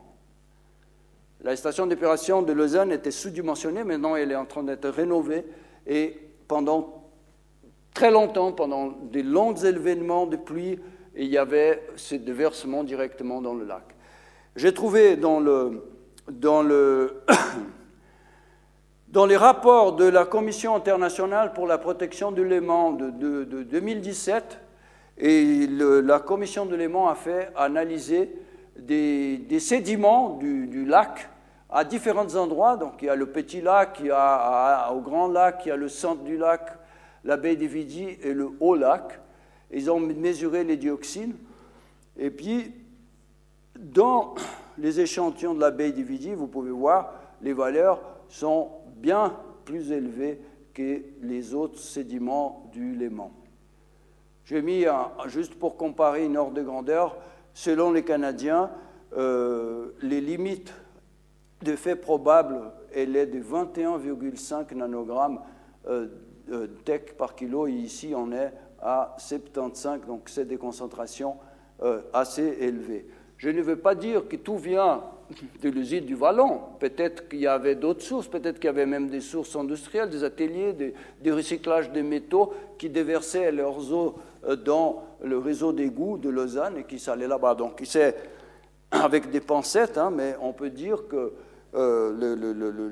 La 1.42 1.56
station 1.56 1.86
d'épuration 1.86 2.42
de 2.42 2.52
Lausanne 2.52 2.92
était 2.92 3.10
sous-dimensionnée, 3.10 3.84
maintenant 3.84 4.16
elle 4.16 4.32
est 4.32 4.36
en 4.36 4.46
train 4.46 4.62
d'être 4.62 4.88
rénovée 4.88 5.44
et 5.86 6.16
pendant 6.48 7.04
très 7.94 8.10
longtemps, 8.10 8.52
pendant 8.52 8.88
des 9.10 9.22
longs 9.22 9.54
événements 9.54 10.26
de 10.26 10.36
pluie, 10.36 10.78
il 11.16 11.26
y 11.26 11.38
avait 11.38 11.82
ces 11.96 12.18
déversements 12.18 12.84
directement 12.84 13.40
dans 13.40 13.54
le 13.54 13.64
lac. 13.64 13.84
J'ai 14.56 14.72
trouvé 14.74 15.16
dans 15.16 15.40
le, 15.40 15.82
dans 16.30 16.62
le 16.62 17.22
Dans 19.10 19.26
les 19.26 19.36
rapports 19.36 19.96
de 19.96 20.04
la 20.04 20.24
Commission 20.24 20.76
internationale 20.76 21.52
pour 21.52 21.66
la 21.66 21.78
protection 21.78 22.30
du 22.30 22.44
Léman 22.44 22.92
de, 22.92 23.44
2017, 23.64 24.60
et 25.18 25.66
la 25.66 26.20
Commission 26.20 26.64
de 26.64 26.76
Léman 26.76 27.08
a 27.08 27.16
fait 27.16 27.50
analyser 27.56 28.32
des, 28.78 29.58
sédiments 29.58 30.36
du, 30.36 30.84
lac 30.84 31.28
à 31.70 31.82
différents 31.82 32.36
endroits. 32.36 32.76
Donc 32.76 33.02
il 33.02 33.06
y 33.06 33.08
a 33.08 33.16
le 33.16 33.26
petit 33.26 33.60
lac, 33.60 33.96
il 33.98 34.06
y 34.06 34.10
a 34.12 34.92
au 34.92 35.00
grand 35.00 35.26
lac, 35.26 35.62
il 35.64 35.70
y 35.70 35.72
a 35.72 35.76
le 35.76 35.88
centre 35.88 36.22
du 36.22 36.36
lac, 36.36 36.70
la 37.24 37.36
baie 37.36 37.56
des 37.56 37.66
Vidis 37.66 38.16
et 38.22 38.32
le 38.32 38.50
haut 38.60 38.76
lac. 38.76 39.18
Ils 39.72 39.90
ont 39.90 39.98
mesuré 39.98 40.62
les 40.62 40.76
dioxines. 40.76 41.34
Et 42.16 42.30
puis, 42.30 42.72
dans 43.76 44.36
les 44.78 45.00
échantillons 45.00 45.54
de 45.54 45.60
la 45.60 45.72
baie 45.72 45.90
des 45.90 46.04
Vidis, 46.04 46.34
vous 46.34 46.46
pouvez 46.46 46.70
voir 46.70 47.12
les 47.42 47.52
valeurs 47.54 48.00
sont 48.30 48.70
bien 49.00 49.36
plus 49.64 49.92
élevé 49.92 50.40
que 50.74 51.02
les 51.22 51.54
autres 51.54 51.78
sédiments 51.78 52.68
du 52.72 52.94
Léman. 52.94 53.32
J'ai 54.44 54.62
mis, 54.62 54.84
juste 55.26 55.54
pour 55.54 55.76
comparer 55.76 56.24
une 56.24 56.36
ordre 56.36 56.54
de 56.54 56.62
grandeur, 56.62 57.16
selon 57.54 57.92
les 57.92 58.02
Canadiens, 58.04 58.70
euh, 59.16 59.90
les 60.02 60.20
limites 60.20 60.72
de 61.62 61.76
fait 61.76 61.96
probable, 61.96 62.72
elle 62.94 63.16
est 63.16 63.26
de 63.26 63.40
21,5 63.40 64.74
nanogrammes 64.74 65.40
euh, 65.88 66.08
TEC 66.84 67.16
par 67.16 67.34
kilo, 67.34 67.66
et 67.66 67.72
ici 67.72 68.12
on 68.16 68.32
est 68.32 68.52
à 68.80 69.14
75, 69.18 70.00
donc 70.06 70.28
c'est 70.28 70.46
des 70.46 70.56
concentrations 70.56 71.36
euh, 71.82 72.02
assez 72.12 72.56
élevées. 72.60 73.06
Je 73.40 73.48
ne 73.48 73.62
veux 73.62 73.76
pas 73.76 73.94
dire 73.94 74.28
que 74.28 74.36
tout 74.36 74.58
vient 74.58 75.02
de 75.62 75.70
l'usine 75.70 76.04
du 76.04 76.14
Vallon. 76.14 76.60
Peut-être 76.78 77.26
qu'il 77.26 77.40
y 77.40 77.46
avait 77.46 77.74
d'autres 77.74 78.02
sources, 78.02 78.28
peut-être 78.28 78.56
qu'il 78.56 78.66
y 78.66 78.68
avait 78.68 78.84
même 78.84 79.08
des 79.08 79.22
sources 79.22 79.56
industrielles, 79.56 80.10
des 80.10 80.24
ateliers, 80.24 80.74
des, 80.74 81.32
recyclages 81.32 81.90
de 81.90 82.02
métaux 82.02 82.52
qui 82.76 82.90
déversaient 82.90 83.50
leurs 83.50 83.94
eaux 83.94 84.18
euh, 84.46 84.56
dans 84.56 85.04
le 85.22 85.38
réseau 85.38 85.72
d'égouts 85.72 86.18
de 86.18 86.28
Lausanne 86.28 86.76
et 86.76 86.84
qui 86.84 86.98
s'allaient 86.98 87.26
là-bas. 87.26 87.54
Donc 87.54 87.80
c'est 87.84 88.14
avec 88.90 89.30
des 89.30 89.40
pincettes, 89.40 89.96
hein, 89.96 90.10
mais 90.14 90.36
on 90.42 90.52
peut 90.52 90.68
dire 90.68 91.08
que 91.08 91.32
euh, 91.74 92.12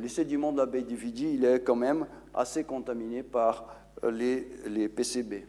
le, 0.01 0.09
sédiment 0.09 0.51
de 0.53 0.57
la 0.57 0.67
baie 0.67 0.81
du 0.81 0.97
Vidi, 0.97 1.35
il 1.35 1.45
est 1.45 1.61
quand 1.61 1.77
même 1.77 2.07
assez 2.33 2.65
contaminé 2.65 3.23
par 3.23 3.67
euh, 4.03 4.11
les, 4.11 4.89
PCB, 4.89 5.45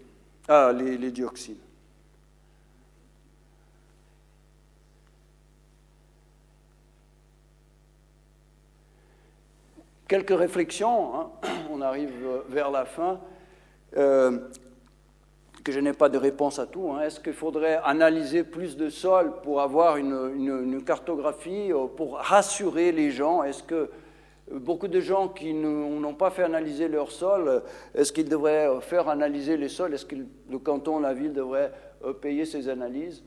ah, 0.50 0.74
les 0.74 1.12
dioxines. 1.12 1.69
Quelques 10.10 10.36
réflexions, 10.36 11.14
hein. 11.14 11.30
on 11.72 11.82
arrive 11.82 12.12
vers 12.50 12.72
la 12.72 12.86
fin, 12.86 13.20
euh, 13.96 14.40
que 15.64 15.72
je 15.72 15.80
n'ai 15.80 15.94
pas 15.94 16.10
de 16.10 16.18
réponse 16.18 16.58
à 16.58 16.66
tout. 16.66 16.90
Hein. 16.92 17.02
Est-ce 17.02 17.20
qu'il 17.20 17.34
faudrait 17.34 17.80
analyser 17.84 18.44
plus 18.44 18.76
de 18.76 18.90
sol 18.90 19.34
pour 19.44 19.62
avoir 19.62 19.98
une, 19.98 20.82
cartographie, 20.84 21.72
euh, 21.72 21.86
pour 21.86 22.18
rassurer 22.18 22.92
les 22.92 23.12
gens? 23.12 23.44
Est-ce 23.44 23.62
que 23.62 23.92
beaucoup 24.52 24.88
de 24.88 25.00
gens 25.00 25.28
qui 25.28 25.54
n'ont 25.54 26.16
pas 26.16 26.32
fait 26.32 26.42
analyser 26.42 26.88
leur 26.88 27.12
sol, 27.12 27.62
est-ce 27.94 28.12
qu'ils 28.12 28.30
devraient 28.30 28.68
faire 28.82 29.10
analyser 29.10 29.58
les 29.58 29.70
sols? 29.70 29.94
Est-ce 29.94 30.08
que 30.08 30.16
le 30.50 30.58
canton, 30.58 31.00
la 31.00 31.14
ville 31.14 31.34
devrait 31.34 31.72
euh, 32.04 32.14
payer 32.14 32.46
ces 32.46 32.68
analyses? 32.68 33.24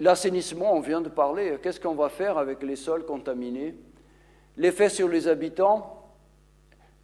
L'assainissement, 0.00 0.72
on 0.72 0.80
vient 0.80 1.02
de 1.02 1.10
parler. 1.10 1.58
Qu'est-ce 1.62 1.78
qu'on 1.78 1.94
va 1.94 2.08
faire 2.08 2.38
avec 2.38 2.62
les 2.62 2.76
sols 2.76 3.04
contaminés? 3.04 3.74
L'effet 4.56 4.88
sur 4.88 5.06
les 5.06 5.28
habitants, 5.28 5.97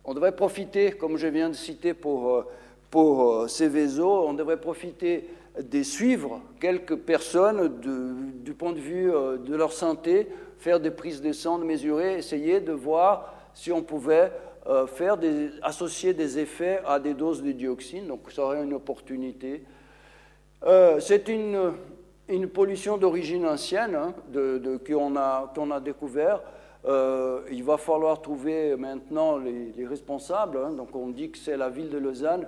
on 0.04 0.14
devrait 0.14 0.36
profiter, 0.36 0.92
comme 0.92 1.16
je 1.16 1.26
viens 1.26 1.48
de 1.48 1.54
citer 1.54 1.94
pour, 1.94 2.34
euh, 2.34 2.46
pour 2.90 3.32
euh, 3.32 3.48
Céveso, 3.48 4.26
on 4.26 4.34
devrait 4.34 4.60
profiter 4.60 5.28
de 5.58 5.82
suivre 5.82 6.40
quelques 6.60 6.96
personnes 6.96 7.80
du 8.44 8.52
point 8.52 8.72
de 8.72 8.80
vue 8.80 9.12
euh, 9.12 9.38
de 9.38 9.54
leur 9.54 9.72
santé, 9.72 10.28
faire 10.58 10.78
des 10.78 10.90
prises 10.90 11.22
de 11.22 11.32
sang, 11.32 11.58
mesurer, 11.58 12.18
essayer 12.18 12.60
de 12.60 12.72
voir 12.72 13.32
si 13.54 13.72
on 13.72 13.82
pouvait 13.82 14.32
des, 15.20 15.50
associer 15.62 16.14
des 16.14 16.38
effets 16.38 16.80
à 16.86 16.98
des 16.98 17.14
doses 17.14 17.42
de 17.42 17.52
dioxine. 17.52 18.06
Donc 18.06 18.32
ça 18.32 18.42
aurait 18.42 18.64
une 18.64 18.72
opportunité. 18.72 19.62
C'est 21.00 21.28
une, 21.28 21.74
pollution 22.48 22.96
d'origine 22.96 23.46
ancienne 23.46 23.94
hein, 23.94 24.14
qu'on 24.86 25.16
a, 25.16 25.52
a 25.70 25.80
découvert. 25.80 26.40
Euh, 26.86 27.40
il 27.50 27.64
va 27.64 27.78
falloir 27.78 28.20
trouver 28.20 28.76
maintenant 28.76 29.38
les, 29.38 29.86
responsables. 29.86 30.58
Hein. 30.58 30.72
donc 30.72 30.94
on 30.94 31.08
dit 31.08 31.30
que 31.30 31.38
c'est 31.38 31.56
la 31.56 31.70
ville 31.70 31.88
de 31.88 31.98
Lausanne. 31.98 32.46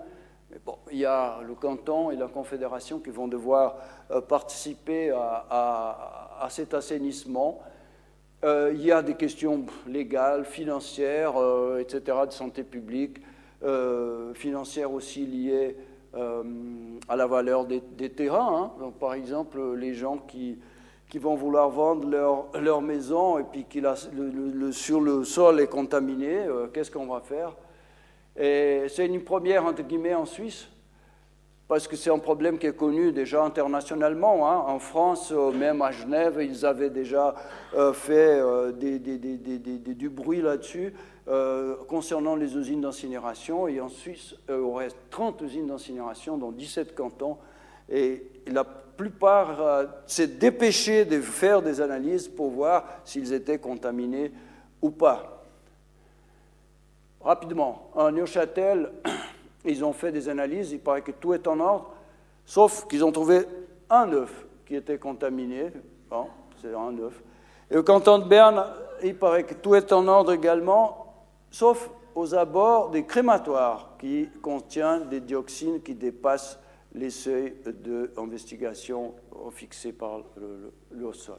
Mais 0.50 0.58
bon, 0.64 0.76
il 0.92 0.98
y 0.98 1.06
a 1.06 1.40
le 1.46 1.54
canton 1.54 2.10
et 2.10 2.16
la 2.16 2.28
confédération 2.28 3.00
qui 3.00 3.10
vont 3.10 3.28
devoir 3.28 3.76
euh, 4.10 4.20
participer 4.20 5.10
à, 5.10 6.46
cet 6.50 6.74
assainissement. 6.74 7.60
Euh, 8.44 8.70
il 8.74 8.84
y 8.84 8.92
a 8.92 9.02
des 9.02 9.14
questions 9.14 9.64
légales, 9.86 10.44
financières, 10.44 11.34
etc., 11.80 12.18
de 12.26 12.32
santé 12.32 12.62
publique. 12.62 13.18
financières 14.34 14.92
aussi 14.92 15.26
liées 15.26 15.76
à 17.08 17.16
la 17.16 17.26
valeur 17.26 17.64
des, 17.64 18.10
terrains. 18.10 18.70
Hein. 18.76 18.80
Donc, 18.80 18.98
par 18.98 19.14
exemple, 19.14 19.58
les 19.74 19.94
gens 19.94 20.18
qui, 20.18 20.58
qui 21.08 21.18
vont 21.18 21.34
vouloir 21.34 21.70
vendre 21.70 22.08
leur, 22.08 22.46
leur 22.60 22.82
maison 22.82 23.38
et 23.38 23.44
puis 23.44 23.64
qui 23.64 23.80
le, 23.80 24.72
sur 24.72 25.00
le 25.00 25.24
sol 25.24 25.60
est 25.60 25.68
contaminé, 25.68 26.46
qu'est-ce 26.72 26.90
qu'on 26.90 27.06
va 27.06 27.20
faire? 27.20 27.54
Et 28.36 28.86
c'est 28.88 29.06
une 29.06 29.22
première, 29.22 29.64
entre 29.64 29.82
guillemets, 29.82 30.14
en 30.14 30.26
Suisse 30.26 30.68
parce 31.68 31.88
que 31.88 31.96
c'est 31.96 32.10
un 32.10 32.18
problème 32.18 32.58
qui 32.58 32.66
est 32.66 32.76
connu 32.76 33.12
déjà 33.12 33.42
internationalement. 33.42 34.48
Hein. 34.48 34.64
En 34.68 34.78
France, 34.78 35.32
euh, 35.32 35.50
même 35.50 35.82
à 35.82 35.90
Genève, 35.90 36.38
ils 36.40 36.64
avaient 36.64 36.90
déjà 36.90 37.34
euh, 37.74 37.92
fait 37.92 38.38
euh, 38.40 38.70
du 38.72 40.08
bruit 40.08 40.42
là-dessus 40.42 40.92
concernant 41.88 42.36
les 42.36 42.56
usines 42.56 42.82
d'incinération. 42.82 43.66
Et 43.66 43.80
en 43.80 43.88
Suisse, 43.88 44.36
il 44.48 44.76
reste 44.76 44.96
30 45.10 45.42
usines 45.42 45.66
d'incinération 45.66 46.38
dans 46.38 46.52
17 46.52 46.94
cantons. 46.94 47.36
Et 47.88 48.30
la 48.46 48.64
plupart 48.96 49.86
s'est 50.06 50.26
dépêché 50.26 51.04
de 51.04 51.20
faire 51.20 51.62
des 51.62 51.80
analyses 51.80 52.28
pour 52.28 52.50
voir 52.50 52.84
s'ils 53.04 53.32
étaient 53.32 53.58
contaminés 53.58 54.32
ou 54.82 54.90
pas. 54.90 55.44
Rapidement, 57.20 57.90
à 57.96 58.10
Neuchâtel, 58.10 58.92
ils 59.64 59.84
ont 59.84 59.92
fait 59.92 60.12
des 60.12 60.28
analyses, 60.28 60.72
il 60.72 60.80
paraît 60.80 61.02
que 61.02 61.10
tout 61.10 61.34
est 61.34 61.46
en 61.46 61.58
ordre, 61.58 61.90
sauf 62.44 62.86
qu'ils 62.86 63.04
ont 63.04 63.12
trouvé 63.12 63.46
un 63.90 64.12
œuf 64.12 64.46
qui 64.66 64.76
était 64.76 64.98
contaminé. 64.98 65.72
Bon, 66.08 66.28
c'est 66.62 66.74
un 66.74 66.96
œuf. 66.98 67.20
Et 67.70 67.76
au 67.76 67.82
canton 67.82 68.18
de 68.18 68.24
Berne, 68.24 68.64
il 69.02 69.16
paraît 69.16 69.44
que 69.44 69.54
tout 69.54 69.74
est 69.74 69.92
en 69.92 70.06
ordre 70.06 70.32
également, 70.32 71.14
sauf 71.50 71.90
aux 72.14 72.34
abords 72.34 72.90
des 72.90 73.04
crématoires 73.04 73.90
qui 73.98 74.28
contiennent 74.40 75.08
des 75.08 75.20
dioxines 75.20 75.82
qui 75.82 75.94
dépassent 75.94 76.58
les 76.96 77.10
seuils 77.10 77.54
d'investigation 78.16 79.14
fixés 79.50 79.92
par 79.92 80.22
le, 80.36 81.12
sol. 81.12 81.38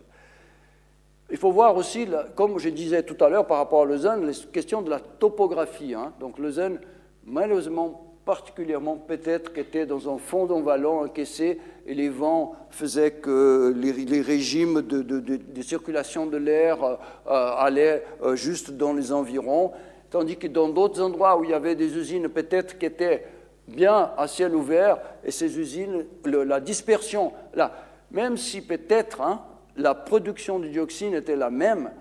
Il 1.29 1.37
faut 1.37 1.51
voir 1.51 1.75
aussi, 1.75 2.07
comme 2.35 2.57
je 2.59 2.69
disais 2.69 3.03
tout 3.03 3.21
à 3.23 3.27
l'heure 3.27 3.45
par 3.45 3.57
rapport 3.57 3.81
à 3.81 3.85
Lausanne, 3.85 4.25
les 4.25 4.33
questions 4.51 4.81
de 4.81 4.89
la 4.89 4.99
topographie. 4.99 5.93
Hein. 5.93 6.13
Donc 6.19 6.39
Lausanne, 6.39 6.79
malheureusement, 7.25 8.07
particulièrement 8.23 8.97
peut-être 8.97 9.53
qui 9.53 9.61
était 9.61 9.85
dans 9.85 10.13
un 10.13 10.17
fond 10.17 10.45
d'un 10.45 10.83
encaissé 10.85 11.59
et 11.85 11.93
les 11.93 12.09
vents 12.09 12.55
faisaient 12.69 13.11
que 13.11 13.73
les, 13.75 14.21
régimes 14.21 14.81
de, 14.81 15.61
circulation 15.61 16.25
de 16.27 16.37
l'air 16.37 16.83
euh, 16.83 16.97
allaient 17.25 18.03
euh, 18.21 18.35
juste 18.35 18.71
dans 18.71 18.93
les 18.93 19.13
environs, 19.13 19.71
tandis 20.09 20.35
que 20.35 20.47
dans 20.47 20.67
d'autres 20.67 21.01
endroits 21.01 21.37
où 21.37 21.45
il 21.45 21.51
y 21.51 21.53
avait 21.53 21.75
des 21.75 21.97
usines 21.97 22.27
peut-être 22.27 22.77
qui 22.77 22.85
étaient 22.85 23.23
bien 23.67 24.11
à 24.17 24.27
ciel 24.27 24.55
ouvert, 24.55 24.99
et 25.23 25.31
ces 25.31 25.59
usines, 25.59 26.05
la 26.25 26.59
dispersion, 26.59 27.33
même 28.11 28.37
si 28.37 28.61
peut-être 28.61 29.21
hein, 29.21 29.41
la 29.75 29.93
production 29.93 30.59
de 30.59 30.67
dioxine 30.67 31.13
était 31.13 31.35
la 31.35 31.49
même, 31.49 31.91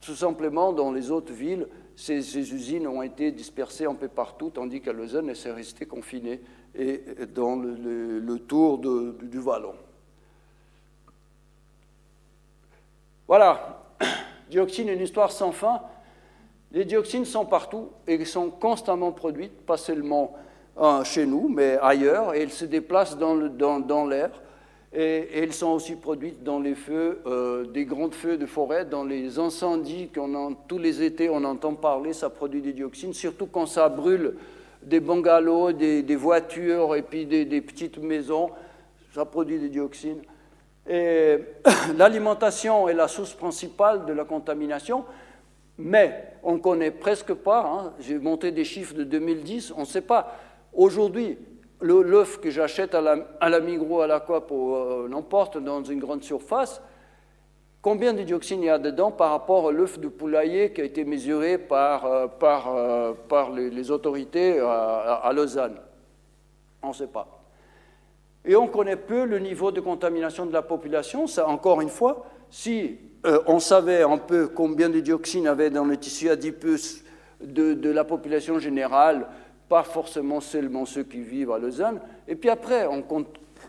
tout 0.00 0.14
simplement 0.14 0.72
dans 0.72 0.92
les 0.92 1.10
autres 1.10 1.32
villes, 1.32 1.66
ces, 1.96 2.38
usines 2.38 2.86
ont 2.86 3.02
été 3.02 3.32
dispersées 3.32 3.84
un 3.84 3.94
peu 3.94 4.06
partout, 4.06 4.50
tandis 4.50 4.80
qu'à 4.80 4.92
Lausanne, 4.92 5.28
elles 5.28 5.36
sont 5.36 5.54
restées 5.54 5.86
confinées 5.86 6.40
et 6.76 7.02
dans 7.34 7.56
le, 7.56 8.38
tour 8.38 8.78
du 8.78 9.40
vallon. 9.40 9.74
Voilà, 13.26 13.82
dioxine, 14.50 14.88
une 14.88 15.00
histoire 15.00 15.32
sans 15.32 15.50
fin. 15.50 15.82
Les 16.70 16.84
dioxines 16.84 17.24
sont 17.24 17.46
partout 17.46 17.90
et 18.06 18.24
sont 18.24 18.50
constamment 18.50 19.10
produites, 19.10 19.66
pas 19.66 19.76
seulement 19.76 20.36
chez 21.04 21.26
nous, 21.26 21.48
mais 21.48 21.78
ailleurs, 21.82 22.34
et 22.34 22.42
elles 22.42 22.50
se 22.50 22.64
déplacent 22.64 23.18
dans 23.18 24.06
l'air. 24.06 24.30
Et, 24.92 25.28
elles 25.42 25.52
sont 25.52 25.68
aussi 25.68 25.96
produites 25.96 26.42
dans 26.42 26.60
les 26.60 26.74
feux, 26.74 27.20
euh, 27.26 27.66
des 27.66 27.84
grands 27.84 28.10
feux 28.10 28.38
de 28.38 28.46
forêt, 28.46 28.84
dans 28.84 29.04
les 29.04 29.38
incendies 29.38 30.08
qu'on 30.08 30.54
tous 30.66 30.78
les 30.78 31.02
étés 31.02 31.28
on 31.28 31.44
entend 31.44 31.74
parler, 31.74 32.12
ça 32.12 32.30
produit 32.30 32.62
des 32.62 32.72
dioxines, 32.72 33.12
surtout 33.12 33.46
quand 33.46 33.66
ça 33.66 33.88
brûle 33.88 34.34
des 34.82 35.00
bungalows, 35.00 35.72
des, 35.72 36.16
voitures 36.16 36.94
et 36.94 37.02
puis 37.02 37.26
des, 37.26 37.60
petites 37.60 37.98
maisons, 37.98 38.50
ça 39.14 39.24
produit 39.24 39.58
des 39.58 39.68
dioxines. 39.68 40.22
Et 40.88 41.36
l'alimentation 41.98 42.88
est 42.88 42.94
la 42.94 43.08
source 43.08 43.34
principale 43.34 44.06
de 44.06 44.14
la 44.14 44.24
contamination, 44.24 45.04
mais 45.76 46.32
on 46.42 46.54
ne 46.54 46.58
connaît 46.58 46.92
presque 46.92 47.34
pas, 47.34 47.66
hein. 47.66 47.92
j'ai 48.00 48.18
monté 48.18 48.52
des 48.52 48.64
chiffres 48.64 48.94
de 48.94 49.04
2010, 49.04 49.74
on 49.76 49.80
ne 49.80 49.84
sait 49.84 50.00
pas. 50.00 50.38
Aujourd'hui, 50.78 51.36
l'œuf 51.80 52.40
que 52.40 52.50
j'achète 52.50 52.94
à 52.94 53.00
la, 53.00 53.16
à 53.40 53.58
Migros, 53.58 54.00
à 54.00 54.06
la 54.06 54.20
Coop 54.20 54.52
euh, 54.52 55.08
n'importe 55.08 55.58
dans 55.58 55.82
une 55.82 55.98
grande 55.98 56.22
surface, 56.22 56.80
combien 57.82 58.12
de 58.12 58.22
dioxine 58.22 58.62
il 58.62 58.66
y 58.66 58.70
a 58.70 58.78
dedans 58.78 59.10
par 59.10 59.32
rapport 59.32 59.70
à 59.70 59.72
l'œuf 59.72 59.98
de 59.98 60.06
poulailler 60.06 60.72
qui 60.72 60.80
a 60.80 60.84
été 60.84 61.04
mesuré 61.04 61.58
par, 61.58 62.06
euh, 62.06 62.28
euh, 62.44 63.70
les, 63.72 63.90
autorités 63.90 64.60
à, 64.60 65.32
Lausanne? 65.34 65.80
On 66.80 66.90
ne 66.90 66.94
sait 66.94 67.08
pas. 67.08 67.42
Et 68.44 68.54
on 68.54 68.68
connaît 68.68 68.94
peu 68.94 69.24
le 69.24 69.40
niveau 69.40 69.72
de 69.72 69.80
contamination 69.80 70.46
de 70.46 70.52
la 70.52 70.62
population. 70.62 71.26
Ça, 71.26 71.48
encore 71.48 71.80
une 71.80 71.88
fois, 71.88 72.24
si 72.50 72.98
on 73.48 73.58
savait 73.58 74.04
un 74.04 74.18
peu 74.18 74.46
combien 74.46 74.88
de 74.88 75.00
dioxine 75.00 75.42
il 75.42 75.46
y 75.46 75.48
avait 75.48 75.70
dans 75.70 75.84
le 75.84 75.96
tissu 75.96 76.30
adipeux 76.30 76.76
de 77.40 77.90
la 77.90 78.04
population 78.04 78.60
générale, 78.60 79.26
pas 79.68 79.82
forcément 79.82 80.40
seulement 80.40 80.86
ceux 80.86 81.04
qui 81.04 81.20
vivent 81.20 81.50
à 81.50 81.58
Lausanne. 81.58 82.00
Et 82.26 82.34
puis 82.34 82.50
après, 82.50 82.86
on, 82.86 83.04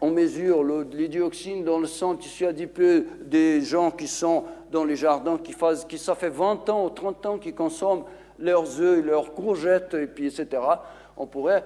on 0.02 0.12
mesure 0.12 0.64
le, 0.64 0.88
les 0.92 1.08
dioxines 1.08 1.64
dans 1.64 1.80
le 1.80 1.88
sang 1.88 2.16
tissu 2.16 2.46
adipeux 2.46 3.06
des 3.22 3.62
gens 3.62 3.92
qui 3.92 4.08
sont 4.08 4.46
dans 4.72 4.86
les 4.86 4.96
jardins, 4.96 5.38
qui, 5.38 5.52
font, 5.52 5.74
qui 5.88 5.98
ça 5.98 6.16
fait 6.16 6.30
20 6.30 6.70
ans 6.70 6.86
ou 6.86 6.90
30 6.90 7.26
ans 7.26 7.38
qu'ils 7.38 7.56
consomment 7.56 8.06
leurs 8.38 8.80
œufs, 8.80 9.04
leurs 9.04 9.34
courgettes, 9.34 9.94
et 9.94 10.08
puis 10.08 10.28
etc. 10.28 10.62
On 11.18 11.28
pourrait 11.28 11.66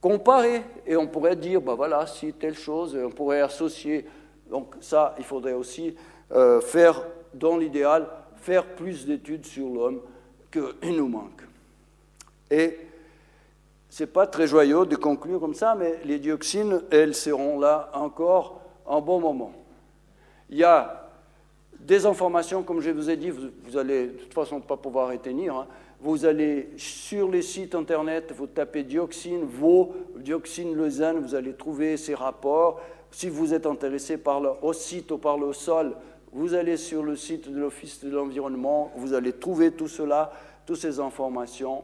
comparer 0.00 0.62
et 0.86 0.96
on 0.96 1.06
pourrait 1.06 1.36
dire, 1.36 1.60
ben 1.60 1.74
voilà, 1.74 2.06
si 2.06 2.32
telle 2.32 2.56
chose, 2.56 2.96
on 2.96 3.10
pourrait 3.10 3.40
associer. 3.40 4.06
Donc 4.48 4.74
ça, 4.80 5.14
il 5.18 5.24
faudrait 5.24 5.52
aussi 5.52 5.94
euh, 6.32 6.60
faire, 6.60 7.04
dans 7.34 7.58
l'idéal, 7.58 8.06
faire 8.36 8.64
plus 8.64 9.04
d'études 9.04 9.44
sur 9.44 9.68
l'homme 9.68 10.00
qu'il 10.50 10.96
nous 10.96 11.08
manque. 11.08 11.42
Et 12.50 12.78
ce 13.98 14.04
n'est 14.04 14.10
pas 14.10 14.28
très 14.28 14.46
joyeux 14.46 14.86
de 14.86 14.94
conclure 14.94 15.40
comme 15.40 15.54
ça, 15.54 15.74
mais 15.74 15.98
les 16.04 16.20
dioxines, 16.20 16.82
elles 16.92 17.16
seront 17.16 17.58
là 17.58 17.90
encore 17.94 18.60
un 18.88 19.00
bon 19.00 19.18
moment. 19.18 19.50
Il 20.50 20.56
y 20.56 20.62
a 20.62 21.10
des 21.80 22.06
informations, 22.06 22.62
comme 22.62 22.80
je 22.80 22.90
vous 22.90 23.10
ai 23.10 23.16
dit, 23.16 23.30
vous, 23.30 23.76
allez 23.76 24.06
de 24.06 24.12
toute 24.12 24.32
façon 24.32 24.60
pas 24.60 24.76
pouvoir 24.76 25.08
retenir. 25.08 25.56
Hein. 25.56 25.66
Vous 26.00 26.24
allez 26.26 26.68
sur 26.76 27.28
les 27.28 27.42
sites 27.42 27.74
internet, 27.74 28.32
vous 28.36 28.46
tapez 28.46 28.84
dioxine, 28.84 29.42
vos 29.42 29.92
dioxine 30.18 30.76
Lausanne, 30.76 31.18
vous 31.18 31.34
allez 31.34 31.54
trouver 31.54 31.96
ces 31.96 32.14
rapports. 32.14 32.80
Si 33.10 33.28
vous 33.28 33.52
êtes 33.52 33.66
intéressé 33.66 34.16
par 34.16 34.40
le, 34.40 34.52
site 34.74 35.10
ou 35.10 35.18
par 35.18 35.38
le 35.38 35.52
sol, 35.52 35.96
vous 36.30 36.54
allez 36.54 36.76
sur 36.76 37.02
le 37.02 37.16
site 37.16 37.50
de 37.50 37.58
l'Office 37.58 38.04
de 38.04 38.14
l'environnement, 38.14 38.92
vous 38.94 39.12
allez 39.12 39.32
trouver 39.32 39.72
tout 39.72 39.88
cela, 39.88 40.30
toutes 40.66 40.76
ces 40.76 41.00
informations. 41.00 41.82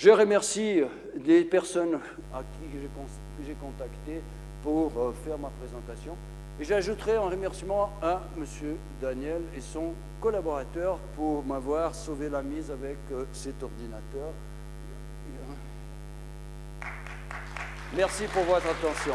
Je 0.00 0.08
remercie 0.08 0.80
des 1.14 1.44
personnes 1.44 2.00
à 2.32 2.38
qui 2.38 2.78
j'ai 3.46 3.52
contacté 3.52 4.22
pour 4.62 4.90
euh, 4.96 5.12
faire 5.26 5.36
ma 5.36 5.50
présentation. 5.60 6.16
Et 6.58 6.64
j'ajouterai 6.64 7.16
un 7.16 7.28
remerciement 7.28 7.90
à 8.00 8.22
M. 8.34 8.46
Daniel 9.02 9.42
et 9.54 9.60
son 9.60 9.92
collaborateur 10.22 10.96
pour 11.16 11.44
m'avoir 11.44 11.94
sauvé 11.94 12.30
la 12.30 12.40
mise 12.40 12.70
avec 12.70 12.96
euh, 13.12 13.26
cet 13.34 13.62
ordinateur. 13.62 14.30
Merci 17.94 18.24
pour 18.32 18.44
votre 18.44 18.68
attention. 18.68 19.12